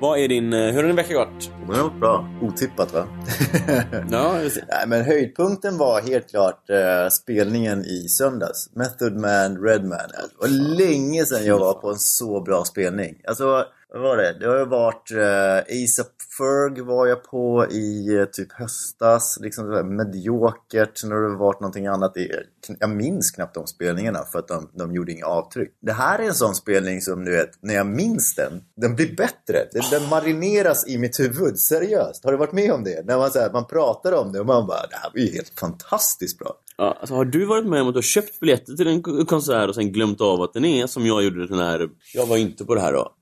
Vad 0.00 0.18
är 0.18 0.28
din... 0.28 0.52
eh, 0.52 0.58
Hur 0.66 0.76
har 0.76 0.82
din 0.82 0.96
vecka 0.96 1.14
gått? 1.14 1.50
Det 1.68 1.76
har 1.76 1.82
varit 1.82 2.00
bra. 2.00 2.28
Otippat 2.42 2.92
va? 2.92 3.06
Ja. 4.10 4.32
Nej, 4.68 4.84
men 4.86 5.04
höjdpunkten 5.04 5.78
var 5.78 6.00
helt 6.00 6.30
klart 6.30 6.70
eh, 6.70 7.08
spelningen 7.08 7.84
i 7.84 8.08
söndags. 8.08 8.70
Method 8.74 9.12
Man, 9.16 9.64
Redman. 9.64 9.98
Det 10.08 10.40
var 10.40 10.48
länge 10.78 11.24
sedan 11.26 11.44
jag 11.44 11.58
var 11.58 11.74
på 11.74 11.90
en 11.90 11.98
så 11.98 12.40
bra 12.40 12.64
spelning. 12.64 13.14
Alltså, 13.26 13.64
vad 13.92 14.02
var 14.02 14.16
det? 14.16 14.36
Det 14.40 14.46
har 14.46 14.58
ju 14.58 14.64
varit 14.64 15.10
eh, 15.10 15.82
ASAP 15.82 16.18
Ferg 16.38 16.80
var 16.80 17.06
jag 17.06 17.24
på 17.24 17.66
i 17.70 18.16
eh, 18.16 18.24
typ 18.24 18.52
höstas. 18.52 19.38
Liksom 19.40 19.64
sådär 19.64 19.82
mediokert. 19.82 20.98
Sen 20.98 21.10
har 21.10 21.20
det 21.20 21.36
varit 21.36 21.60
någonting 21.60 21.86
annat. 21.86 22.16
I, 22.16 22.30
jag 22.78 22.90
minns 22.90 23.30
knappt 23.30 23.54
de 23.54 23.66
spelningarna 23.66 24.18
för 24.32 24.38
att 24.38 24.48
de, 24.48 24.70
de 24.72 24.94
gjorde 24.94 25.12
inga 25.12 25.26
avtryck. 25.26 25.76
Det 25.80 25.92
här 25.92 26.18
är 26.18 26.22
en 26.22 26.34
sån 26.34 26.54
spelning 26.54 27.00
som 27.00 27.24
du 27.24 27.30
vet, 27.30 27.50
när 27.60 27.74
jag 27.74 27.86
minns 27.86 28.34
den, 28.34 28.62
den 28.76 28.96
blir 28.96 29.16
bättre. 29.16 29.68
Den, 29.72 29.82
den 29.90 30.08
marineras 30.08 30.88
i 30.88 30.98
mitt 30.98 31.20
huvud. 31.20 31.58
Seriöst. 31.58 32.24
Har 32.24 32.32
du 32.32 32.38
varit 32.38 32.52
med 32.52 32.72
om 32.72 32.84
det? 32.84 33.06
När 33.06 33.18
man, 33.18 33.30
så 33.30 33.38
här, 33.38 33.52
man 33.52 33.66
pratar 33.66 34.12
om 34.12 34.32
det 34.32 34.40
och 34.40 34.46
man 34.46 34.66
bara, 34.66 34.86
det 34.90 34.96
här 34.96 35.10
var 35.14 35.20
ju 35.20 35.32
helt 35.32 35.58
fantastiskt 35.60 36.38
bra. 36.38 36.54
Ja, 36.80 36.96
alltså, 37.00 37.14
har 37.14 37.24
du 37.24 37.44
varit 37.44 37.66
med 37.66 37.82
om 37.82 37.88
att 37.88 37.94
du 37.94 37.98
har 37.98 38.02
köpt 38.02 38.40
biljetter 38.40 38.72
till 38.72 38.88
en 38.88 39.26
konsert 39.26 39.68
och 39.68 39.74
sen 39.74 39.92
glömt 39.92 40.20
av 40.20 40.42
att 40.42 40.52
den 40.52 40.64
är 40.64 40.86
som 40.86 41.06
jag 41.06 41.24
gjorde 41.24 41.46
den 41.46 41.58
här... 41.58 41.88
Jag 42.14 42.26
var 42.26 42.36
inte 42.36 42.64
på 42.64 42.74
det 42.74 42.80
här 42.80 42.92
då. 42.92 43.12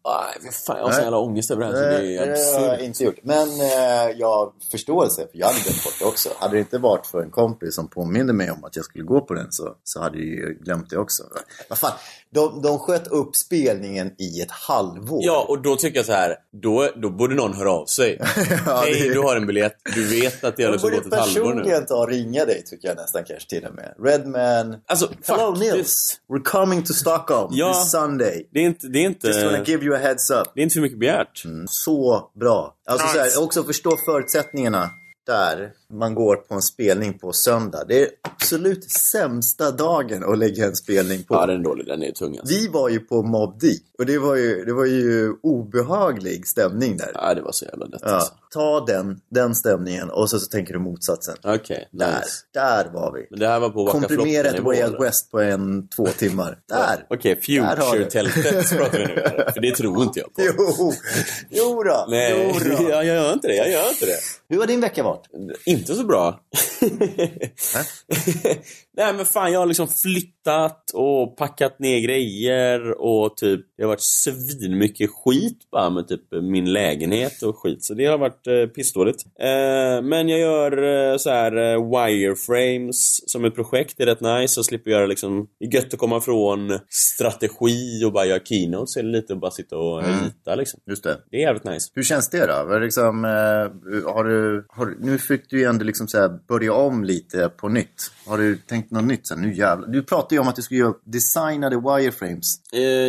Nej, 0.42 0.52
fan, 0.52 0.76
jag 0.76 0.84
har 0.84 0.90
så 0.90 0.96
Nej. 0.96 1.04
jävla 1.04 1.18
ångest 1.18 1.50
över 1.50 1.60
det 1.60 1.66
här 1.66 1.74
så 1.74 1.80
det 1.80 2.16
är 2.16 2.26
det 2.26 2.58
har 2.66 2.66
jag 2.74 2.80
inte 2.80 3.04
gjort. 3.04 3.18
Men 3.22 3.48
eh, 3.60 4.10
jag 4.16 4.26
har 4.28 4.52
förståelse, 4.70 5.20
för 5.32 5.38
jag 5.38 5.46
hade 5.46 5.60
glömt 5.60 5.84
bort 5.84 5.94
det 5.98 6.04
också. 6.04 6.28
Hade 6.38 6.54
det 6.54 6.58
inte 6.60 6.78
varit 6.78 7.06
för 7.06 7.22
en 7.22 7.30
kompis 7.30 7.74
som 7.74 7.88
påminde 7.88 8.32
mig 8.32 8.50
om 8.50 8.64
att 8.64 8.76
jag 8.76 8.84
skulle 8.84 9.04
gå 9.04 9.20
på 9.20 9.34
den 9.34 9.52
så, 9.52 9.74
så 9.84 10.00
hade 10.02 10.18
jag 10.18 10.26
ju 10.26 10.58
glömt 10.64 10.90
det 10.90 10.98
också. 10.98 11.22
Vad 11.68 11.78
fan, 11.78 11.92
de, 12.30 12.62
de 12.62 12.78
sköt 12.78 13.06
upp 13.06 13.36
spelningen 13.36 14.10
i 14.18 14.40
ett 14.40 14.50
halvår. 14.50 15.20
Ja, 15.22 15.46
och 15.48 15.62
då 15.62 15.76
tycker 15.76 15.96
jag 15.98 16.06
så 16.06 16.12
här, 16.12 16.36
då, 16.62 16.88
då 16.96 17.10
borde 17.10 17.34
någon 17.34 17.54
höra 17.54 17.70
av 17.72 17.86
sig. 17.86 18.20
Ja, 18.66 18.82
Hej, 18.84 19.08
du 19.08 19.20
har 19.20 19.36
en 19.36 19.46
biljett. 19.46 19.76
Du 19.94 20.08
vet 20.20 20.44
att 20.44 20.56
det 20.56 20.62
har 20.62 20.70
de 20.70 20.72
liksom 20.72 20.90
borde 20.90 21.02
gått 21.02 21.12
ett 21.12 21.18
halvår 21.18 21.40
nu. 21.42 21.54
personligen 21.54 21.86
ta 21.86 21.94
och 21.96 22.08
ringa 22.08 22.44
dig 22.44 22.64
tycker 22.64 22.88
jag 22.88 22.96
nästan 22.96 23.24
kanske 23.24 23.48
till 23.48 23.64
och 23.64 23.74
med. 23.74 23.94
Redman. 24.02 24.76
Alltså, 24.86 25.08
Hello 25.26 25.54
faktiskt. 25.54 25.74
Nils, 25.74 26.20
we're 26.28 26.42
coming 26.44 26.82
to 26.82 26.92
Stockholm 26.92 27.48
Ja. 27.52 27.72
this 27.74 27.90
Sunday. 27.90 28.48
Det 28.52 28.58
är 28.60 28.64
inte, 28.64 28.86
det 28.86 28.98
är 28.98 29.04
inte, 29.06 29.26
Just 29.26 29.44
wanna 29.44 29.64
give 29.64 29.84
you 29.84 29.95
a 29.96 29.98
heads 29.98 30.30
up. 30.30 30.46
det 30.54 30.60
är 30.60 30.62
inte 30.62 30.72
för 30.74 30.80
mycket 30.80 30.98
begärt. 30.98 31.42
Så 31.68 32.30
bra. 32.34 32.74
Alltså 32.86 33.06
så 33.06 33.22
Nice. 33.22 33.36
här, 33.38 33.44
också 33.44 33.64
förstå 33.64 33.96
förutsättningarna 34.06 34.90
där 35.26 35.72
man 35.92 36.14
går 36.14 36.36
på 36.36 36.54
en 36.54 36.62
spelning 36.62 37.18
på 37.18 37.32
söndag. 37.32 37.84
Det 37.88 38.02
är 38.02 38.08
absolut 38.22 38.90
sämsta 38.90 39.70
dagen 39.70 40.24
att 40.24 40.38
lägga 40.38 40.66
en 40.66 40.76
spelning 40.76 41.22
på. 41.24 41.34
Ja, 41.34 41.46
den 41.46 41.60
är 41.60 41.64
dålig. 41.64 41.86
Den 41.86 42.02
är 42.02 42.12
tung 42.12 42.38
alltså. 42.38 42.54
Vi 42.54 42.68
var 42.68 42.88
ju 42.88 42.98
på 43.00 43.22
Mob 43.22 43.60
Deep 43.60 43.82
och 43.98 44.06
det 44.06 44.18
var 44.18 44.34
ju, 44.36 44.64
det 44.64 44.72
var 44.72 44.84
ju 44.84 45.32
obehaglig 45.42 46.46
stämning 46.46 46.96
där. 46.96 47.10
Ja, 47.14 47.34
det 47.34 47.42
var 47.42 47.52
så 47.52 47.64
jävla 47.64 47.86
lätt 47.86 48.00
Ja, 48.04 48.08
alltså. 48.10 48.32
Ta 48.56 48.84
den, 48.84 49.20
den 49.30 49.54
stämningen 49.54 50.10
och 50.10 50.30
så, 50.30 50.38
så 50.38 50.46
tänker 50.50 50.72
du 50.72 50.78
motsatsen. 50.78 51.36
Okej, 51.44 51.88
Där, 51.92 52.06
nice. 52.06 52.30
där 52.54 52.90
var 52.92 53.12
vi. 53.12 53.26
Men 53.30 53.40
det 53.40 53.48
här 53.48 53.60
var 53.60 53.70
på 53.70 53.86
Komprimera 53.86 54.48
ett 54.48 54.60
Way? 54.60 54.84
Out 54.84 55.02
West 55.02 55.30
på 55.30 55.40
en, 55.40 55.88
två 55.88 56.06
timmar. 56.06 56.58
Där! 56.68 57.06
Okej, 57.10 57.34
Där 57.46 57.76
du. 57.76 57.82
future-tältet 57.82 58.70
pratar 58.76 58.98
vi 58.98 59.04
nu 59.06 59.14
här. 59.14 59.52
För 59.52 59.60
det 59.60 59.74
tror 59.74 60.02
inte 60.02 60.20
jag 60.20 60.34
på. 60.34 60.42
Jo, 60.68 60.92
jo 61.50 61.82
då. 61.82 62.06
Nej, 62.08 62.52
Jo 62.64 62.76
då. 62.76 62.82
jag 62.90 63.04
gör 63.04 63.32
inte 63.32 63.48
det. 63.48 63.54
Jag 63.56 63.70
gör 63.70 63.88
inte 63.88 64.06
det. 64.06 64.18
Hur 64.48 64.58
har 64.58 64.66
din 64.66 64.80
vecka 64.80 65.02
varit? 65.02 65.26
Inte 65.66 65.94
så 65.94 66.04
bra. 66.04 66.40
Nej 68.96 69.12
men 69.14 69.26
fan, 69.26 69.52
jag 69.52 69.58
har 69.60 69.66
liksom 69.66 69.88
flyttat 69.88 70.90
och 70.94 71.36
packat 71.36 71.78
ner 71.78 72.00
grejer 72.00 73.00
och 73.00 73.36
typ 73.36 73.60
Det 73.76 73.82
har 73.82 73.88
varit 73.88 74.00
svin 74.02 74.78
mycket 74.78 75.10
skit 75.10 75.58
bara 75.72 75.90
med 75.90 76.08
typ 76.08 76.20
min 76.32 76.72
lägenhet 76.72 77.42
och 77.42 77.58
skit. 77.58 77.84
Så 77.84 77.94
det 77.94 78.06
har 78.06 78.18
varit 78.18 78.45
eh, 78.46 78.66
pissdåligt. 78.66 79.24
Eh, 79.40 80.02
men 80.02 80.28
jag 80.28 80.40
gör 80.40 80.72
eh, 81.12 81.16
så 81.16 81.30
här 81.30 81.56
eh, 81.56 81.90
wireframes 81.90 83.30
som 83.30 83.44
ett 83.44 83.54
projekt. 83.54 83.94
Det 83.96 84.02
är 84.02 84.06
rätt 84.06 84.20
nice. 84.20 84.60
Och 84.60 84.66
slipper 84.66 84.90
göra 84.90 85.06
liksom 85.06 85.46
Det 85.60 85.66
är 85.66 85.74
gött 85.74 85.92
att 85.94 86.00
komma 86.00 86.20
från 86.20 86.78
strategi 86.88 88.04
och 88.04 88.12
bara 88.12 88.24
göra 88.26 88.40
keynotes. 88.44 88.94
Det 88.94 89.02
lite 89.02 89.32
att 89.32 89.40
bara 89.40 89.50
sitta 89.50 89.76
och 89.76 89.96
Mm. 90.04 90.24
rita 90.24 90.54
liksom. 90.54 90.80
Just 90.86 91.04
det. 91.04 91.16
Det 91.30 91.36
är 91.36 91.40
jävligt 91.40 91.64
nice. 91.64 91.90
Hur 91.94 92.02
känns 92.02 92.30
det 92.30 92.46
då? 92.46 92.78
Liksom, 92.78 93.24
har 94.06 94.24
du, 94.24 94.66
har, 94.68 94.94
nu 95.00 95.18
fick 95.18 95.50
du 95.50 95.58
ju 95.58 95.64
ändå 95.64 95.84
liksom 95.84 96.08
så 96.08 96.18
här 96.18 96.28
börja 96.48 96.72
om 96.72 97.04
lite 97.04 97.48
på 97.48 97.68
nytt. 97.68 98.10
Har 98.26 98.38
du 98.38 98.56
tänkt 98.56 98.90
något 98.90 99.04
nytt? 99.04 99.30
Här, 99.30 99.36
nu 99.36 99.54
jävlar. 99.54 99.88
Du 99.88 100.02
pratade 100.02 100.34
ju 100.34 100.40
om 100.40 100.48
att 100.48 100.56
du 100.56 100.62
skulle 100.62 100.80
göra 100.80 100.94
designade 101.04 101.76
wireframes. 101.76 102.60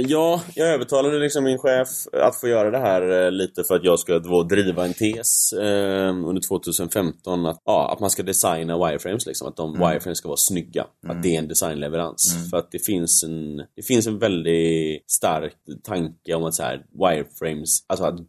Ja, 0.08 0.42
jag 0.56 0.68
övertalade 0.74 1.20
liksom 1.20 1.44
min 1.44 1.58
chef 1.58 1.88
att 2.14 2.40
få 2.40 2.48
göra 2.48 2.72
det 2.72 2.78
här 2.80 3.32
lite 3.32 3.64
för 3.64 3.76
att 3.76 3.84
jag 3.84 4.00
ska 4.00 4.20
driva 4.50 4.86
en 4.86 4.94
tes 4.94 5.17
eh, 5.54 6.28
under 6.28 6.42
2015 6.42 7.46
att, 7.46 7.62
ja, 7.66 7.92
att 7.94 8.00
man 8.00 8.10
ska 8.10 8.24
designa 8.24 8.78
wireframes 8.78 9.26
liksom, 9.26 9.48
att 9.48 9.56
de 9.56 9.74
wireframes 9.74 10.18
ska 10.18 10.28
vara 10.28 10.38
snygga. 10.38 10.86
Att 11.08 11.24
det 11.24 11.36
är 11.36 11.40
en 11.40 11.48
designleverans. 11.48 12.50
För 12.50 12.58
att 12.58 12.72
det 12.72 12.80
finns 12.80 13.24
en, 13.24 13.58
det 13.58 13.82
finns 13.82 14.08
en 14.08 14.20
väldigt 14.20 15.12
stark 15.12 15.56
tanke 15.84 16.34
om 16.34 16.44
att 16.44 16.56
så 16.56 16.64
här, 16.64 16.86
wireframes, 16.92 17.86
alltså 17.88 18.06
att 18.06 18.20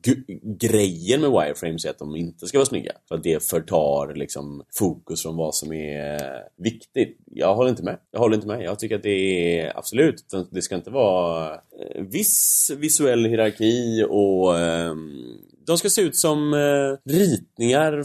grejen 0.61 1.21
med 1.21 1.31
wireframes 1.31 1.85
är 1.85 1.91
att 1.91 1.99
de 1.99 2.17
inte 2.17 2.47
ska 2.47 2.59
vara 2.59 2.67
snygga. 2.67 2.93
För 3.09 3.15
att 3.15 3.23
det 3.23 3.45
förtar 3.45 4.15
liksom 4.15 4.63
fokus 4.79 5.23
från 5.23 5.37
vad 5.37 5.55
som 5.55 5.73
är 5.73 6.21
viktigt. 6.57 7.19
Jag 7.27 7.55
håller 7.55 7.71
inte 7.71 7.83
med. 7.83 7.99
Jag 8.11 8.21
håller 8.21 8.35
inte 8.35 8.47
med. 8.47 8.63
Jag 8.63 8.79
tycker 8.79 8.97
att 8.97 9.03
det 9.03 9.61
är 9.61 9.79
absolut, 9.79 10.25
det 10.51 10.63
ska 10.63 10.75
inte 10.75 10.91
vara 10.91 11.55
eh, 11.55 12.03
viss 12.03 12.71
visuell 12.77 13.25
hierarki 13.25 14.05
och 14.09 14.59
ehm, 14.59 15.48
de 15.69 15.79
ska 15.79 15.91
se 15.91 16.01
ut 16.01 16.17
som 16.17 16.55
eh, 16.55 17.13
ritningar, 17.13 18.03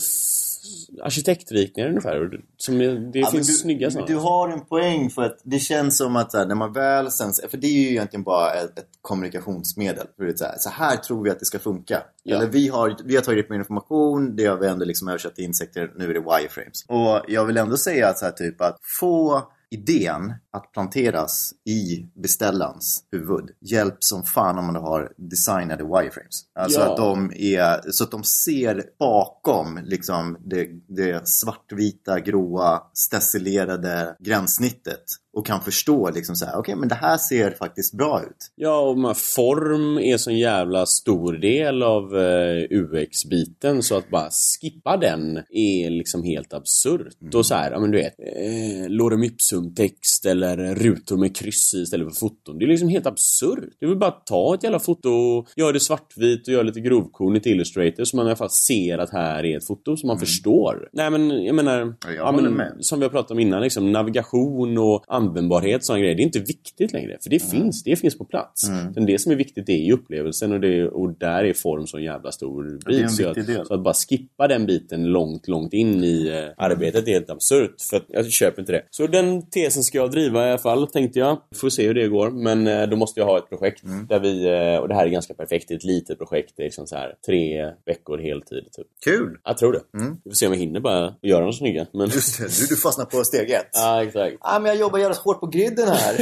arkitektritningar 1.03 1.89
ungefär. 1.89 2.19
Det- 2.19 2.37
Som, 2.57 2.77
det 2.77 2.85
Ja, 2.85 2.91
men 3.13 3.31
finns 3.31 3.47
du, 3.47 3.53
snygga 3.53 3.91
sådana. 3.91 4.07
Du 4.07 4.15
har 4.15 4.49
en 4.49 4.61
poäng 4.65 5.09
för 5.09 5.21
att 5.21 5.39
det 5.43 5.59
känns 5.59 5.97
som 5.97 6.15
att 6.15 6.33
här, 6.33 6.45
när 6.45 6.55
man 6.55 6.73
väl 6.73 7.11
sen, 7.11 7.31
för 7.49 7.57
det 7.57 7.67
är 7.67 7.71
ju 7.83 7.89
egentligen 7.89 8.23
bara 8.23 8.53
ett, 8.53 8.79
ett 8.79 8.87
kommunikationsmedel. 9.01 10.07
För 10.17 10.23
det 10.23 10.37
så, 10.37 10.45
här, 10.45 10.55
så 10.57 10.69
här 10.69 10.95
tror 10.97 11.23
vi 11.23 11.29
att 11.29 11.39
det 11.39 11.45
ska 11.45 11.59
funka. 11.59 12.03
Ja. 12.23 12.35
Eller 12.35 12.47
vi 12.47 12.67
har, 12.67 12.97
vi 13.05 13.15
har 13.15 13.23
tagit 13.23 13.43
upp 13.45 13.49
mer 13.49 13.57
information, 13.57 14.35
det 14.35 14.45
har 14.45 14.57
vi 14.57 14.67
ändå 14.67 14.85
liksom 14.85 15.07
översatt 15.07 15.35
till 15.35 15.43
insekter, 15.45 15.91
nu 15.97 16.09
är 16.09 16.13
det 16.13 16.19
wireframes. 16.19 16.85
Och 16.87 17.21
jag 17.27 17.45
vill 17.45 17.57
ändå 17.57 17.77
säga 17.77 18.07
att 18.09 18.19
så 18.19 18.25
här, 18.25 18.31
typ 18.31 18.61
att 18.61 18.77
få 18.99 19.43
idén 19.73 20.33
att 20.51 20.71
planteras 20.71 21.53
i 21.65 22.05
beställarens 22.13 23.03
huvud 23.11 23.49
hjälps 23.61 24.09
som 24.09 24.23
fan 24.23 24.57
om 24.57 24.65
man 24.65 24.75
har 24.75 25.13
designade 25.17 25.83
wireframes. 25.83 26.41
Alltså 26.59 26.79
Ja. 26.79 26.91
att 26.91 26.97
de 26.97 27.31
är, 27.35 27.91
så 27.91 28.03
att 28.03 28.11
de 28.11 28.23
ser 28.23 28.83
bakom 28.99 29.79
liksom 29.83 30.37
det, 30.45 30.69
det 30.87 31.27
svartvita, 31.27 32.19
gråa, 32.19 32.83
stencilerade 32.93 34.15
gränssnittet 34.19 35.03
och 35.33 35.45
kan 35.45 35.61
förstå 35.61 36.09
liksom 36.09 36.35
så 36.35 36.45
här, 36.45 36.57
okej 36.57 36.75
men 36.75 36.89
det 36.89 36.95
här 36.95 37.17
ser 37.17 37.51
faktiskt 37.51 37.93
bra 37.93 38.21
ut. 38.21 38.51
Ja, 38.55 38.79
och 38.79 39.17
form 39.17 39.97
är 39.97 40.17
så 40.17 40.29
en 40.29 40.37
jävla 40.37 40.85
stor 40.85 41.33
del 41.33 41.83
av 41.83 42.17
eh, 42.17 42.63
UX-biten 42.69 43.83
så 43.83 43.97
att 43.97 44.09
bara 44.09 44.29
skippa 44.61 44.97
den 44.97 45.37
är 45.49 45.89
liksom 45.89 46.23
helt 46.23 46.53
absurt. 46.53 47.33
Och 47.33 47.45
så 47.45 47.55
här, 47.55 47.71
ja 47.71 47.79
men 47.79 47.91
du 47.91 47.97
vet, 47.97 48.13
eh, 48.19 48.89
lorem 48.89 49.23
ipsum-text 49.23 50.25
eller 50.25 50.75
rutor 50.75 51.17
med 51.17 51.35
kryss 51.35 51.73
i 51.73 51.77
istället 51.81 52.07
för 52.07 52.19
foton. 52.19 52.59
Det 52.59 52.65
är 52.65 52.67
liksom 52.67 52.89
helt 52.89 53.05
absurt. 53.05 53.69
Du 53.79 53.87
vill 53.87 53.97
bara 53.97 54.11
ta 54.11 54.55
ett 54.55 54.63
jävla 54.63 54.79
foto, 54.79 55.09
gör 55.55 55.73
det 55.73 55.79
svartvitt 55.79 56.47
och 56.47 56.53
gör 56.53 56.63
lite 56.63 56.79
grovkornigt 56.79 57.47
i 57.47 57.49
Illustrator 57.49 58.03
så 58.03 58.15
man 58.17 58.25
i 58.25 58.29
alla 58.29 58.35
fall 58.35 58.49
ser 58.49 58.97
att 58.97 59.09
här 59.09 59.45
är 59.45 59.57
ett 59.57 59.67
foto 59.67 59.97
som 59.97 60.07
man 60.07 60.19
förstår. 60.19 60.89
Nej 60.93 61.09
men 61.09 61.45
jag 61.45 61.55
menar, 61.55 61.79
Ja, 61.79 62.11
jag 62.11 62.15
ja, 62.27 62.31
men, 62.31 62.53
med. 62.53 62.77
som 62.79 62.99
vi 62.99 63.05
har 63.05 63.09
pratat 63.11 63.31
om 63.31 63.39
innan, 63.39 63.61
liksom, 63.61 63.91
navigation 63.91 64.77
och 64.77 65.03
användbarhet 65.27 65.85
sådana 65.85 65.99
grejer. 66.01 66.15
Det 66.15 66.21
är 66.21 66.25
inte 66.25 66.39
viktigt 66.39 66.93
längre. 66.93 67.17
För 67.23 67.29
det 67.29 67.39
finns, 67.39 67.83
det 67.83 67.95
finns 67.95 68.17
på 68.17 68.25
plats. 68.25 68.69
Men 68.95 69.05
det 69.05 69.19
som 69.19 69.31
är 69.31 69.35
viktigt 69.35 69.65
det 69.65 69.89
är 69.89 69.93
upplevelsen 69.93 70.51
och, 70.51 70.59
det, 70.59 70.87
och 70.87 71.09
där 71.17 71.43
är 71.43 71.53
form 71.53 71.87
så 71.87 71.97
en 71.97 72.03
jävla 72.03 72.31
stor 72.31 72.79
bit. 72.85 73.11
så, 73.11 73.29
att, 73.29 73.67
så 73.67 73.73
att 73.73 73.83
bara 73.83 73.93
skippa 73.93 74.47
den 74.47 74.65
biten 74.65 75.03
långt, 75.05 75.47
långt 75.47 75.73
in 75.73 76.03
i 76.03 76.27
eh, 76.27 76.63
arbetet 76.65 77.07
är 77.07 77.11
helt 77.11 77.29
absurt. 77.29 77.81
För 77.89 77.97
att 77.97 78.05
jag 78.07 78.31
köper 78.31 78.61
inte 78.61 78.71
det. 78.71 78.83
Så 78.91 79.07
den 79.07 79.49
tesen 79.49 79.83
ska 79.83 79.97
jag 79.97 80.11
driva 80.11 80.47
i 80.47 80.49
alla 80.49 80.57
fall, 80.59 80.87
tänkte 80.87 81.19
jag. 81.19 81.37
Får 81.55 81.69
se 81.69 81.87
hur 81.87 81.93
det 81.93 82.07
går. 82.07 82.29
Men 82.31 82.67
eh, 82.67 82.83
då 82.89 82.95
måste 82.95 83.19
jag 83.19 83.27
ha 83.27 83.37
ett 83.37 83.49
projekt 83.49 83.83
Mm. 83.83 84.07
där 84.07 84.19
vi, 84.19 84.45
eh, 84.45 84.81
och 84.81 84.87
det 84.87 84.95
här 84.95 85.05
är 85.05 85.09
ganska 85.09 85.33
perfekt, 85.33 85.67
det 85.67 85.73
är 85.73 85.75
ett 85.75 85.83
litet 85.83 86.17
projekt. 86.17 86.53
Det 86.55 86.63
är 86.63 86.65
liksom 86.65 86.87
så 86.87 86.95
här 86.95 87.15
tre 87.25 87.65
veckor 87.85 88.17
heltid 88.17 88.63
typ. 88.71 88.87
Kul! 89.03 89.37
Jag 89.43 89.57
tror 89.57 89.71
det. 89.73 89.99
Mm. 89.99 90.17
Vi 90.23 90.31
får 90.31 90.35
se 90.35 90.47
om 90.47 90.53
jag 90.53 90.59
hinner 90.59 90.79
bara 90.79 91.13
göra 91.21 91.41
dem 91.43 91.53
snygga. 91.53 91.85
Men... 91.93 92.09
Just 92.09 92.37
det, 92.37 92.43
du, 92.61 92.65
du 92.69 92.75
fastnar 92.75 93.05
på 93.05 93.23
steg 93.23 93.51
ett. 93.51 93.69
ja, 93.73 94.03
exakt. 94.03 94.37
Ah, 94.41 94.59
men 94.59 94.69
jag 94.69 94.79
jobbar 94.79 94.99
jävligt 95.13 95.23
hårt 95.23 95.39
på 95.39 95.47
griden 95.47 95.87
här. 95.87 96.15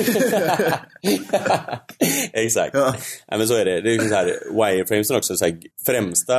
Exakt. 2.33 2.73
Ja. 2.73 2.95
Ja, 3.27 3.37
men 3.37 3.47
så 3.47 3.55
är 3.55 3.65
det. 3.65 3.81
Det 3.81 3.89
är 3.89 3.93
liksom 3.93 4.09
så 4.09 4.15
här, 4.15 4.25
wireframesen 4.53 5.17
också, 5.17 5.37
så 5.37 5.45
här, 5.45 5.57
främsta 5.85 6.33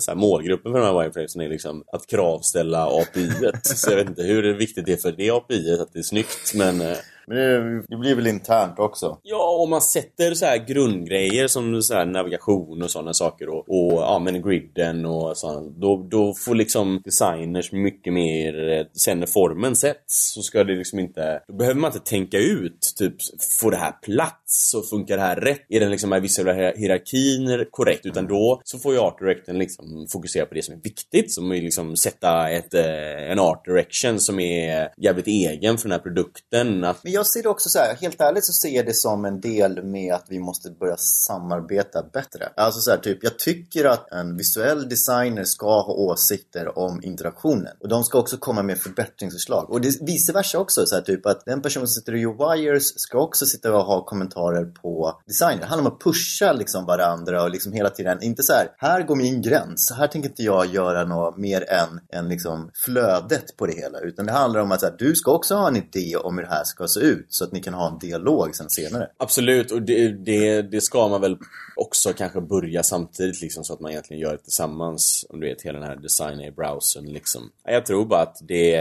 så 0.00 0.10
här, 0.10 0.14
målgruppen 0.14 0.72
för 0.72 0.78
de 0.78 0.86
här 0.86 1.02
wireframesen 1.02 1.42
är 1.42 1.48
liksom 1.48 1.84
att 1.92 2.06
kravställa 2.06 2.86
API. 2.86 3.26
-et. 3.26 3.60
Så 3.62 3.90
jag 3.90 3.96
vet 3.96 4.08
inte 4.08 4.22
hur 4.22 4.54
viktigt 4.54 4.86
det 4.86 4.92
är 4.92 4.96
för 4.96 5.12
det 5.12 5.30
API 5.30 5.78
att 5.80 5.92
det 5.92 5.98
är 5.98 6.02
snyggt, 6.02 6.54
men 6.54 6.80
eh, 6.80 6.96
men 7.26 7.36
det, 7.36 7.82
det 7.88 7.96
blir 7.96 8.14
väl 8.14 8.26
internt 8.26 8.78
också? 8.78 9.18
Ja, 9.22 9.58
om 9.62 9.70
man 9.70 9.82
sätter 9.82 10.34
så 10.34 10.46
här 10.46 10.66
grundgrejer 10.66 11.46
som 11.46 11.82
så 11.82 11.94
här 11.94 12.06
navigation 12.06 12.82
och 12.82 12.90
sådana 12.90 13.14
saker 13.14 13.48
och, 13.48 13.58
och 13.68 14.02
ja, 14.02 14.18
men 14.18 14.42
griden 14.42 15.06
och 15.06 15.36
sånt. 15.36 15.76
Då, 15.76 16.06
då 16.10 16.34
får 16.34 16.54
liksom 16.54 17.00
designers 17.04 17.72
mycket 17.72 18.12
mer, 18.12 18.68
eh, 18.68 18.86
sen 18.92 19.20
när 19.20 19.26
formen 19.26 19.76
sätts 19.76 20.32
så 20.34 20.42
ska 20.42 20.64
det 20.64 20.74
liksom 20.74 20.98
inte, 20.98 21.42
då 21.48 21.54
behöver 21.54 21.80
man 21.80 21.92
inte 21.92 22.10
tänka 22.10 22.38
ut 22.38 22.94
typ, 22.98 23.14
får 23.60 23.70
det 23.70 23.76
här 23.76 23.92
plats 23.92 24.41
så 24.54 24.82
funkar 24.82 25.16
det 25.16 25.22
här 25.22 25.36
rätt? 25.36 25.60
Är 25.68 25.80
den 25.80 25.90
liksom 25.90 26.12
här 26.12 26.20
visuella 26.20 26.52
hierarkin 26.52 27.66
korrekt? 27.70 28.06
Utan 28.06 28.26
då 28.26 28.60
så 28.64 28.78
får 28.78 28.92
ju 28.92 29.00
art 29.00 29.18
directorn 29.18 29.58
liksom 29.58 30.06
fokusera 30.12 30.46
på 30.46 30.54
det 30.54 30.64
som 30.64 30.74
är 30.74 30.80
viktigt, 30.82 31.32
som 31.32 31.52
är 31.52 31.60
liksom 31.60 31.96
sätta 31.96 32.50
ett, 32.50 32.74
eh, 32.74 33.30
en 33.30 33.38
art 33.38 33.64
direction 33.64 34.20
som 34.20 34.40
är 34.40 34.88
jävligt 34.96 35.26
egen 35.26 35.78
för 35.78 35.88
den 35.88 35.92
här 35.92 35.98
produkten. 35.98 36.84
Att 36.84 37.04
Men 37.04 37.12
jag 37.12 37.26
ser 37.26 37.42
det 37.42 37.48
också 37.48 37.68
så 37.68 37.78
här, 37.78 37.94
helt 37.94 38.20
ärligt 38.20 38.44
så 38.44 38.52
ser 38.52 38.68
jag 38.68 38.86
det 38.86 38.94
som 38.94 39.24
en 39.24 39.40
del 39.40 39.84
med 39.84 40.14
att 40.14 40.26
vi 40.28 40.38
måste 40.38 40.70
börja 40.70 40.96
samarbeta 40.96 42.02
bättre. 42.12 42.48
Alltså 42.56 42.80
så 42.80 42.90
här, 42.90 42.98
typ, 42.98 43.18
jag 43.22 43.38
tycker 43.38 43.84
att 43.84 44.12
en 44.12 44.36
visuell 44.36 44.88
designer 44.88 45.44
ska 45.44 45.66
ha 45.66 45.92
åsikter 45.92 46.78
om 46.78 47.00
interaktionen. 47.04 47.76
Och 47.80 47.88
de 47.88 48.04
ska 48.04 48.18
också 48.18 48.36
komma 48.36 48.62
med 48.62 48.78
förbättringsförslag. 48.78 49.70
Och 49.70 49.80
det, 49.80 50.00
vice 50.00 50.32
versa 50.32 50.58
också, 50.58 50.86
så 50.86 50.94
här, 50.94 51.02
typ 51.02 51.26
att 51.26 51.44
den 51.44 51.62
person 51.62 51.86
som 51.86 51.94
sitter 51.94 52.12
och 52.12 52.18
gör 52.18 52.56
wires 52.56 52.98
ska 52.98 53.18
också 53.18 53.46
sitta 53.46 53.74
och 53.74 53.84
ha 53.84 54.04
kommentarer 54.04 54.41
på 54.82 55.20
designer. 55.26 55.60
Det 55.60 55.66
handlar 55.66 55.90
om 55.90 55.96
att 55.96 56.00
pusha 56.00 56.52
liksom 56.52 56.86
varandra 56.86 57.42
och 57.42 57.50
liksom 57.50 57.72
hela 57.72 57.90
tiden, 57.90 58.22
inte 58.22 58.42
så 58.42 58.52
här, 58.52 58.68
här 58.78 59.02
går 59.02 59.16
min 59.16 59.42
gräns, 59.42 59.92
här 59.98 60.06
tänker 60.06 60.28
inte 60.28 60.42
jag 60.42 60.66
göra 60.66 61.04
något 61.04 61.36
mer 61.36 61.64
än, 61.70 62.00
än 62.18 62.28
liksom 62.28 62.70
flödet 62.84 63.56
på 63.56 63.66
det 63.66 63.72
hela. 63.72 64.00
Utan 64.00 64.26
det 64.26 64.32
handlar 64.32 64.60
om 64.60 64.72
att 64.72 64.80
så 64.80 64.86
här, 64.86 64.94
du 64.98 65.14
ska 65.14 65.32
också 65.32 65.54
ha 65.54 65.68
en 65.68 65.76
idé 65.76 66.16
om 66.16 66.38
hur 66.38 66.44
det 66.44 66.50
här 66.50 66.64
ska 66.64 66.88
se 66.88 67.00
ut 67.00 67.26
så 67.28 67.44
att 67.44 67.52
ni 67.52 67.60
kan 67.60 67.74
ha 67.74 67.92
en 67.92 67.98
dialog 67.98 68.54
sen 68.54 68.70
senare. 68.70 69.08
Absolut, 69.16 69.70
och 69.70 69.82
det, 69.82 70.08
det, 70.08 70.62
det 70.62 70.80
ska 70.80 71.08
man 71.08 71.20
väl 71.20 71.36
också 71.76 72.12
kanske 72.12 72.40
börja 72.40 72.82
samtidigt 72.82 73.42
liksom 73.42 73.64
så 73.64 73.72
att 73.72 73.80
man 73.80 73.90
egentligen 73.90 74.20
gör 74.20 74.32
det 74.32 74.38
tillsammans. 74.38 75.26
Om 75.28 75.40
du 75.40 75.48
vet, 75.48 75.62
hela 75.62 75.78
den 75.78 75.88
här 75.88 75.96
designen 75.96 76.40
i 76.40 76.50
browsern 76.50 77.04
liksom. 77.04 77.50
Ja, 77.64 77.72
Jag 77.72 77.86
tror 77.86 78.04
bara 78.04 78.22
att 78.22 78.36
det, 78.42 78.76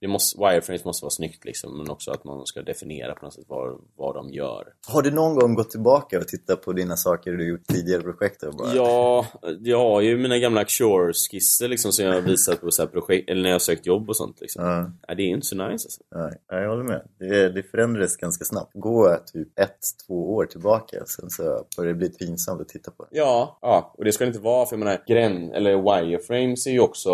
det 0.00 0.08
måste, 0.08 0.38
wireframes 0.38 0.84
måste 0.84 1.04
vara 1.04 1.10
snyggt 1.10 1.44
liksom, 1.44 1.78
men 1.78 1.90
också 1.90 2.10
att 2.10 2.24
man 2.24 2.46
ska 2.46 2.62
definiera 2.62 3.14
på 3.14 3.24
något 3.24 3.34
sätt 3.34 3.44
vad, 3.48 3.80
vad 3.96 4.14
de 4.14 4.32
gör. 4.32 4.64
Har 4.86 5.02
du 5.10 5.16
någon 5.16 5.34
gång 5.34 5.54
gått 5.54 5.70
tillbaka 5.70 6.18
och 6.18 6.28
tittat 6.28 6.62
på 6.62 6.72
dina 6.72 6.96
saker 6.96 7.32
du 7.32 7.48
gjort 7.48 7.66
tidigare 7.66 8.02
projekt? 8.02 8.40
Bara, 8.58 8.74
Ja, 8.74 9.26
jag 9.60 9.78
har 9.78 10.00
ju 10.00 10.16
mina 10.16 10.38
gamla 10.38 10.64
Cure-skisser 10.64 11.68
liksom 11.68 11.92
som 11.92 12.04
jag 12.04 12.12
har 12.12 12.20
visat 12.20 12.60
på 12.60 12.70
så 12.70 12.82
här 12.82 12.88
projekt, 12.88 13.30
eller 13.30 13.42
när 13.42 13.48
jag 13.48 13.54
har 13.54 13.58
sökt 13.58 13.86
jobb 13.86 14.08
och 14.08 14.16
sånt 14.16 14.40
liksom. 14.40 14.64
Ja, 14.64 14.90
Ja, 15.08 15.14
det 15.14 15.22
är 15.22 15.26
inte 15.26 15.46
så 15.46 15.56
nice 15.56 15.86
alltså. 15.86 16.02
nej, 16.50 16.62
jag 16.62 16.68
håller 16.68 16.84
med. 16.84 17.02
Det, 17.18 17.48
det 17.48 17.62
förändrades 17.62 18.16
ganska 18.16 18.44
snabbt. 18.44 18.70
Gå 18.74 19.16
typ 19.32 19.58
ett, 19.58 19.78
två 20.06 20.34
år 20.34 20.46
tillbaka, 20.46 21.04
sen 21.06 21.30
så 21.30 21.42
börjar 21.76 21.92
det 21.92 21.98
bli 21.98 22.08
pinsamt 22.08 22.60
att 22.60 22.68
titta 22.68 22.90
på. 22.90 23.06
Ja, 23.10 23.58
ja, 23.62 23.94
och 23.98 24.04
det 24.04 24.12
ska 24.12 24.24
det 24.24 24.28
inte 24.28 24.40
vara 24.40 24.66
för 24.66 24.76
jag 24.76 24.84
menar, 24.84 25.02
grän, 25.08 25.50
eller 25.52 25.76
wireframes 25.76 26.66
är 26.66 26.70
ju 26.70 26.80
också 26.80 27.10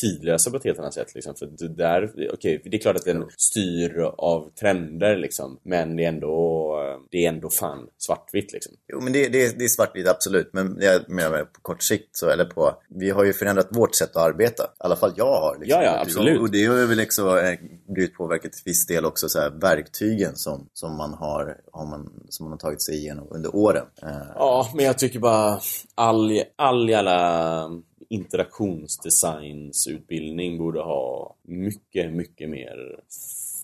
tidlösa 0.00 0.50
på 0.50 0.56
ett 0.56 0.64
helt 0.64 0.78
annat 0.78 0.94
sätt 0.94 1.14
liksom. 1.14 1.34
För 1.34 1.46
det 1.46 1.68
där, 1.68 2.30
okej, 2.32 2.62
det 2.64 2.76
är 2.76 2.80
klart 2.80 2.96
att 2.96 3.04
den 3.04 3.24
styr 3.36 3.98
av 4.18 4.50
trender 4.60 5.16
liksom. 5.16 5.58
Men 5.62 5.96
det 5.96 6.04
är 6.04 6.08
ändå, 6.08 6.78
det 7.10 7.24
är 7.24 7.28
ändå 7.28 7.50
fan 7.50 7.86
svartvitt 7.98 8.52
liksom. 8.52 8.72
Jo, 8.88 9.00
men 9.00 9.12
det, 9.12 9.28
det, 9.28 9.58
det 9.58 9.64
är 9.64 9.68
svartvitt, 9.68 10.08
absolut. 10.08 10.50
Men 10.52 10.78
jag 10.80 11.08
menar 11.08 11.44
på 11.44 11.60
kort 11.62 11.82
sikt 11.82 12.16
så, 12.16 12.30
eller 12.30 12.44
på... 12.44 12.74
Vi 12.88 13.10
har 13.10 13.24
ju 13.24 13.32
förändrat 13.32 13.68
vårt 13.70 13.94
sätt 13.94 14.16
att 14.16 14.22
arbeta. 14.22 14.62
I 14.62 14.66
alla 14.78 14.96
fall 14.96 15.12
jag 15.16 15.40
har. 15.40 15.56
Liksom. 15.60 15.82
Ja, 15.82 15.86
ja, 15.86 16.00
absolut. 16.00 16.40
Och 16.40 16.50
det 16.50 16.64
har 16.64 16.86
väl 16.86 17.00
också 17.00 17.40
eh, 17.40 17.58
blivit 17.88 18.14
påverkat 18.14 18.52
till 18.52 18.62
viss 18.64 18.86
del 18.86 19.04
också 19.04 19.28
så 19.28 19.40
här, 19.40 19.50
verktygen 19.50 20.36
som, 20.36 20.68
som, 20.72 20.96
man 20.96 21.14
har, 21.14 21.56
har 21.72 21.86
man, 21.86 22.12
som 22.28 22.44
man 22.44 22.52
har 22.52 22.58
tagit 22.58 22.82
sig 22.82 22.96
igenom 22.96 23.26
under 23.30 23.56
åren. 23.56 23.86
Eh, 24.02 24.08
Ja, 24.34 24.70
men 24.74 24.84
jag 24.84 24.98
tycker 24.98 25.18
bara 25.18 25.60
all, 25.94 26.42
all 26.56 26.88
jävla 26.88 27.70
interaktionsdesignsutbildning 28.08 30.58
borde 30.58 30.80
ha 30.80 31.34
mycket, 31.42 32.12
mycket 32.12 32.50
mer 32.50 33.00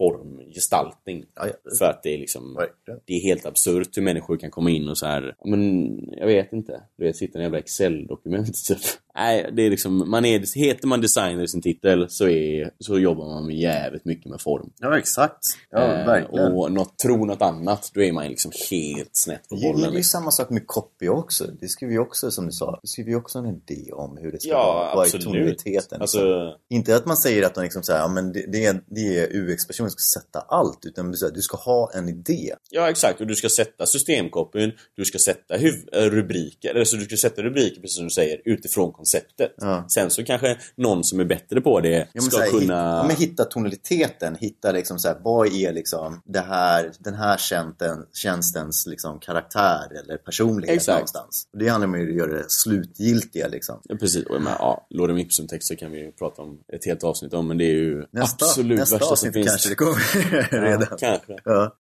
formgestaltning. 0.01 1.24
ja, 1.34 1.46
ja, 1.46 1.70
För 1.78 1.84
att 1.84 2.03
det 2.03 2.14
är 2.14 2.18
liksom 2.18 2.55
verkligen. 2.55 3.01
det 3.05 3.14
är 3.14 3.20
helt 3.20 3.46
absurt 3.46 3.96
hur 3.96 4.03
människor 4.03 4.36
kan 4.36 4.51
komma 4.51 4.70
in 4.70 4.88
och 4.88 4.98
så 4.98 5.07
här, 5.07 5.34
men 5.44 5.90
jag 6.16 6.26
vet 6.26 6.53
inte. 6.53 6.82
Du 6.96 7.05
vet, 7.05 7.16
sitta 7.16 7.38
i 7.38 7.40
en 7.40 7.42
jävla 7.42 7.59
Excel-dokument 7.59 8.64
typ. 8.68 8.78
Nej, 9.15 9.51
det 9.53 9.63
är 9.63 9.71
liksom, 9.71 10.11
man 10.11 10.25
är, 10.25 10.59
heter 10.59 10.87
man 10.87 11.01
designer 11.01 11.43
i 11.45 11.49
sin 11.49 11.63
titel 11.63 12.07
så, 12.11 12.29
är, 12.29 12.71
så 12.79 12.99
jobbar 12.99 13.27
man 13.27 13.47
med 13.47 13.57
jävligt 13.57 14.05
mycket 14.05 14.27
med 14.31 14.41
form. 14.41 14.71
Ja, 14.81 14.99
exakt. 14.99 15.39
Ja, 15.71 15.81
Eh, 15.81 16.07
verkligen. 16.07 16.53
och 16.53 16.73
något, 16.73 16.99
tro 16.99 17.25
något 17.25 17.43
annat, 17.43 17.91
då 17.95 18.03
är 18.03 18.13
man 18.13 18.29
liksom 18.29 18.53
helt 18.71 19.11
snett 19.13 19.49
på 19.49 19.55
Det, 19.55 19.61
det 19.61 19.67
är 19.69 19.73
bollen. 19.73 19.91
ju 19.91 19.97
liksom. 19.97 20.21
samma 20.21 20.31
sak 20.31 20.51
med 20.51 20.67
copy 20.67 21.09
också. 21.09 21.47
Det 21.61 21.69
skriver 21.69 21.93
ju 21.93 21.99
också, 21.99 22.31
som 22.31 22.47
du 22.47 22.53
sa, 22.53 22.79
det 22.83 22.89
skriver 22.89 23.11
ju 23.11 23.17
också 23.17 23.39
en 23.39 23.47
idé 23.47 23.93
om 23.93 24.17
hur 24.17 24.33
det 24.33 24.41
ska 24.41 24.51
Ja, 24.51 24.57
vara. 24.75 24.95
Vad 24.95 25.05
är 25.05 25.09
absolut. 25.09 25.25
tonaliteten? 25.27 26.01
Alltså, 26.01 26.53
Inte 26.71 26.97
att 26.97 27.07
man 27.07 27.17
säger 27.17 27.47
att 27.47 27.55
de 27.55 27.63
liksom 27.63 27.83
så 27.83 27.93
här, 27.93 27.99
ja, 27.99 28.09
men 28.09 28.33
det, 28.33 28.45
det 28.53 28.65
är, 28.65 28.81
det 28.87 29.19
är 29.19 29.37
UX-personen 29.37 29.91
som 29.91 29.99
ska 29.99 30.21
sätta 30.21 30.41
allt, 30.41 30.79
utan 30.85 31.11
du 31.11 31.17
säger, 31.17 31.33
du 31.35 31.43
ska 31.43 31.57
ha 31.57 31.91
en 31.95 32.09
idé. 32.09 32.55
ja, 32.71 32.91
exakt. 32.91 33.21
Och 33.21 33.27
du 33.27 33.35
ska 33.35 33.49
sätta 33.49 33.87
systemkopien, 33.87 34.73
du 34.97 35.05
ska 35.05 35.19
sätta 35.19 35.57
huv- 35.57 35.89
eh, 35.93 36.11
rubriker, 36.11 36.71
eller 36.71 36.85
så 36.85 36.97
du 36.97 37.05
ska 37.05 37.17
sätta 37.17 37.43
rubriker, 37.43 37.81
precis 37.81 37.97
som 37.97 38.05
du 38.05 38.11
säger, 38.11 38.41
utifrån 38.45 38.93
konceptet. 39.01 39.55
Ja. 39.61 39.84
Sen 39.88 40.11
så 40.11 40.24
kanske 40.24 40.57
någon 40.76 41.05
som 41.05 41.20
är 41.20 41.24
bättre 41.24 41.61
på 41.61 41.80
det 41.80 42.09
Ja, 42.12 42.20
ska 42.22 42.38
här, 42.38 42.46
kunna... 42.51 42.61
hitta, 42.61 43.07
men 43.07 43.16
hitta 43.16 43.44
tonaliteten, 43.44 44.36
hitta 44.40 44.72
liksom 44.72 44.98
så 44.98 45.09
här, 45.09 45.16
vad 45.22 45.46
är 45.53 45.72
liksom 45.72 46.22
det 46.24 46.40
här, 46.40 46.92
den 46.98 47.14
här 47.14 47.36
tjänsten, 47.36 48.07
tjänstens 48.12 48.86
liksom 48.86 49.18
karaktär 49.18 49.92
eller 50.05 50.16
personlighet 50.16 50.76
Exakt. 50.76 50.94
någonstans. 50.96 51.48
Det 51.53 51.68
handlar 51.68 51.88
om 51.88 51.94
att 51.94 52.14
göra 52.14 52.32
det 52.32 52.51
slutgiltiga 52.51 53.48
liksom. 53.48 53.80
Ja, 53.84 53.96
precis. 54.01 54.26
Och 54.26 54.40
menar, 54.42 54.57
ja, 54.59 54.86
Lorem 54.90 55.18
Ipsum-texter 55.18 55.74
kan 55.76 55.90
vi 55.92 55.98
ju 55.98 56.12
prata 56.12 56.42
om 56.42 56.59
ett 56.72 56.84
helt 56.84 57.05
avsnitt 57.05 57.34
om, 57.34 57.48
men 57.48 57.59
det 57.59 57.64
är 57.64 57.74
ju 57.74 58.05
Nästa, 58.11 58.44
absolut 58.44 58.78
nästa 58.78 58.94
värsta 58.96 59.07
som 59.07 59.12
avsnitt 59.12 59.32
finns. 59.32 59.46
kanske 59.48 59.68
det 59.68 59.74
kommer 59.74 60.51
redan. 60.61 60.86
Ja, 60.90 60.96
kanske. 61.01 61.36
Ja. 61.44 61.76